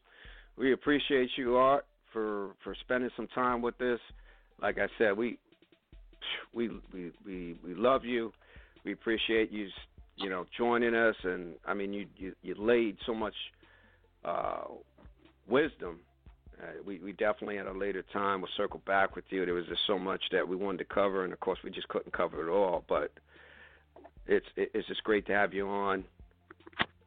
We 0.56 0.72
appreciate 0.72 1.30
you, 1.36 1.56
Art, 1.56 1.84
for 2.12 2.50
for 2.64 2.74
spending 2.80 3.10
some 3.16 3.28
time 3.28 3.62
with 3.62 3.80
us. 3.80 4.00
Like 4.60 4.78
I 4.78 4.86
said, 4.98 5.16
we 5.16 5.38
we 6.54 6.68
we 6.92 7.12
we 7.24 7.56
we 7.64 7.74
love 7.74 8.04
you. 8.04 8.32
We 8.84 8.92
appreciate 8.92 9.50
you, 9.50 9.68
you 10.16 10.30
know, 10.30 10.46
joining 10.56 10.94
us. 10.94 11.16
And 11.24 11.54
I 11.66 11.74
mean, 11.74 11.92
you 11.92 12.06
you, 12.16 12.34
you 12.42 12.54
laid 12.58 12.96
so 13.06 13.14
much 13.14 13.34
uh, 14.24 14.64
wisdom. 15.48 16.00
Uh, 16.60 16.82
we 16.86 16.98
we 17.00 17.12
definitely 17.12 17.58
at 17.58 17.66
a 17.66 17.72
later 17.72 18.02
time 18.12 18.40
will 18.40 18.48
circle 18.56 18.80
back 18.86 19.14
with 19.14 19.24
you. 19.28 19.44
There 19.44 19.54
was 19.54 19.66
just 19.66 19.82
so 19.86 19.98
much 19.98 20.22
that 20.32 20.46
we 20.46 20.56
wanted 20.56 20.78
to 20.78 20.84
cover, 20.84 21.24
and 21.24 21.32
of 21.32 21.40
course, 21.40 21.58
we 21.62 21.70
just 21.70 21.88
couldn't 21.88 22.12
cover 22.12 22.48
it 22.48 22.50
all. 22.50 22.84
But 22.88 23.12
it's 24.26 24.46
it's 24.56 24.88
just 24.88 25.04
great 25.04 25.26
to 25.26 25.32
have 25.32 25.52
you 25.52 25.68
on. 25.68 26.04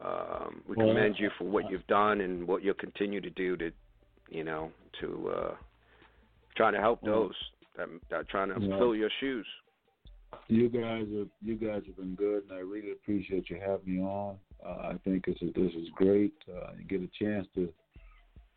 Um, 0.01 0.61
we 0.67 0.75
Well, 0.77 0.87
commend 0.87 1.15
you 1.19 1.29
for 1.37 1.43
what 1.45 1.69
you've 1.69 1.87
done 1.87 2.21
and 2.21 2.47
what 2.47 2.63
you'll 2.63 2.73
continue 2.75 3.19
to 3.19 3.29
do 3.29 3.57
to, 3.57 3.71
you 4.29 4.45
know, 4.45 4.71
to 5.01 5.29
uh, 5.35 5.55
try 6.55 6.71
to 6.71 6.77
help 6.77 7.01
those 7.01 7.33
that, 7.75 7.89
that 8.09 8.15
are 8.15 8.23
trying 8.23 8.53
to 8.53 8.61
yeah. 8.61 8.77
fill 8.77 8.95
your 8.95 9.09
shoes. 9.19 9.45
You 10.47 10.69
guys 10.69 11.07
have 11.17 11.27
you 11.41 11.55
guys 11.55 11.81
have 11.87 11.97
been 11.97 12.15
good, 12.15 12.43
and 12.43 12.53
I 12.53 12.61
really 12.61 12.91
appreciate 12.91 13.49
you 13.49 13.59
having 13.59 13.95
me 13.95 14.01
on. 14.01 14.37
Uh, 14.65 14.93
I 14.93 14.95
think 15.03 15.25
this 15.25 15.35
is 15.41 15.53
this 15.53 15.73
is 15.73 15.89
great. 15.95 16.33
Uh, 16.47 16.71
you 16.77 16.85
get 16.85 17.01
a 17.01 17.23
chance 17.23 17.47
to 17.55 17.69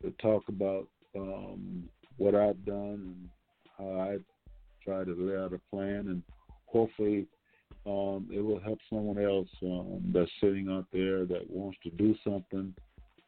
to 0.03 0.11
talk 0.21 0.43
about 0.49 0.87
um, 1.15 1.89
what 2.17 2.35
I've 2.35 2.63
done 2.65 3.15
and 3.15 3.29
how 3.77 4.01
I 4.01 4.17
try 4.83 5.03
to 5.03 5.15
lay 5.17 5.37
out 5.37 5.53
a 5.53 5.75
plan, 5.75 6.07
and 6.07 6.23
hopefully 6.65 7.25
um, 7.85 8.27
it 8.31 8.41
will 8.41 8.59
help 8.59 8.79
someone 8.89 9.17
else 9.17 9.47
um, 9.63 10.11
that's 10.13 10.29
sitting 10.41 10.69
out 10.69 10.85
there 10.93 11.25
that 11.25 11.49
wants 11.49 11.77
to 11.83 11.89
do 11.91 12.15
something 12.23 12.73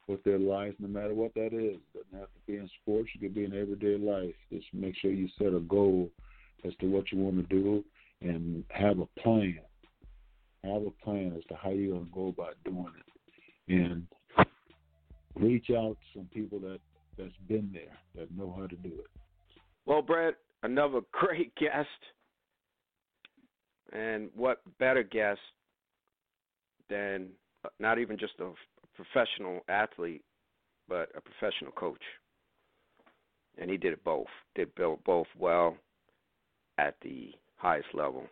with 0.08 0.24
their 0.24 0.38
life, 0.38 0.74
no 0.80 0.88
matter 0.88 1.14
what 1.14 1.34
that 1.34 1.48
is. 1.48 1.78
It 1.78 1.94
doesn't 1.94 2.20
have 2.20 2.34
to 2.34 2.40
be 2.48 2.58
in 2.58 2.70
sports; 2.82 3.10
it 3.16 3.22
could 3.22 3.36
be 3.36 3.46
in 3.46 3.54
everyday 3.54 3.98
life. 3.98 4.36
Just 4.52 4.68
make 4.74 4.96
sure 4.98 5.12
you 5.12 5.28
set 5.38 5.54
a 5.54 5.60
goal 5.60 6.10
as 6.64 6.74
to 6.82 6.88
what 6.88 7.12
you 7.12 7.20
want 7.20 7.38
to 7.38 7.56
do 7.56 7.84
and 8.22 8.64
have 8.70 9.00
a 9.00 9.22
plan. 9.22 9.60
Have 10.64 10.84
a 10.84 11.04
plan 11.04 11.34
as 11.38 11.44
to 11.50 11.56
how 11.56 11.70
you're 11.70 11.94
going 11.94 12.06
to 12.06 12.12
go 12.12 12.28
about 12.28 12.56
doing 12.66 12.92
it, 13.00 13.74
and 13.74 14.08
reach 15.36 15.70
out 15.72 15.98
to 16.00 16.20
some 16.20 16.30
people 16.34 16.60
that 16.60 16.80
that's 17.18 17.32
been 17.48 17.70
there 17.74 17.98
that 18.16 18.36
know 18.36 18.54
how 18.58 18.68
to 18.68 18.76
do 18.76 18.90
it. 18.90 19.08
Well, 19.86 20.02
Brett, 20.02 20.36
another 20.64 21.02
great 21.12 21.56
guest. 21.56 21.88
And 23.94 24.30
what 24.36 24.62
better 24.80 25.04
guest 25.04 25.40
than 26.90 27.30
uh, 27.64 27.70
not 27.80 28.00
even 28.00 28.18
just 28.18 28.34
a 28.40 28.52
professional 28.96 29.62
athlete, 29.70 30.24
but 30.90 31.10
a 31.16 31.22
professional 31.22 31.72
coach. 31.72 32.02
And 33.58 33.70
he 33.70 33.78
did 33.78 33.94
it 33.94 34.04
both. 34.04 34.28
Did 34.56 34.70
both 34.76 35.28
well 35.38 35.78
at 36.78 36.96
the 37.02 37.32
highest 37.56 37.88
level. 37.94 38.24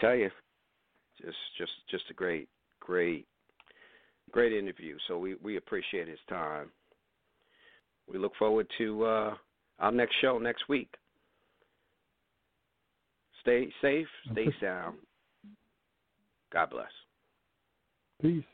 Tell 0.00 0.14
you, 0.14 0.30
just 1.20 1.36
just 1.56 1.72
just 1.90 2.04
a 2.10 2.14
great 2.14 2.48
great 2.80 3.26
great 4.28 4.52
interview. 4.52 4.96
So 5.06 5.18
we 5.18 5.36
we 5.42 5.56
appreciate 5.56 6.08
his 6.08 6.18
time. 6.28 6.70
We 8.10 8.18
look 8.18 8.32
forward 8.38 8.66
to 8.78 9.04
uh, 9.04 9.34
our 9.78 9.92
next 9.92 10.14
show 10.20 10.38
next 10.38 10.68
week. 10.68 10.88
Stay 13.42 13.68
safe, 13.80 14.08
stay 14.32 14.46
sound. 14.60 14.96
God 16.52 16.70
bless. 16.70 16.90
Peace. 18.20 18.44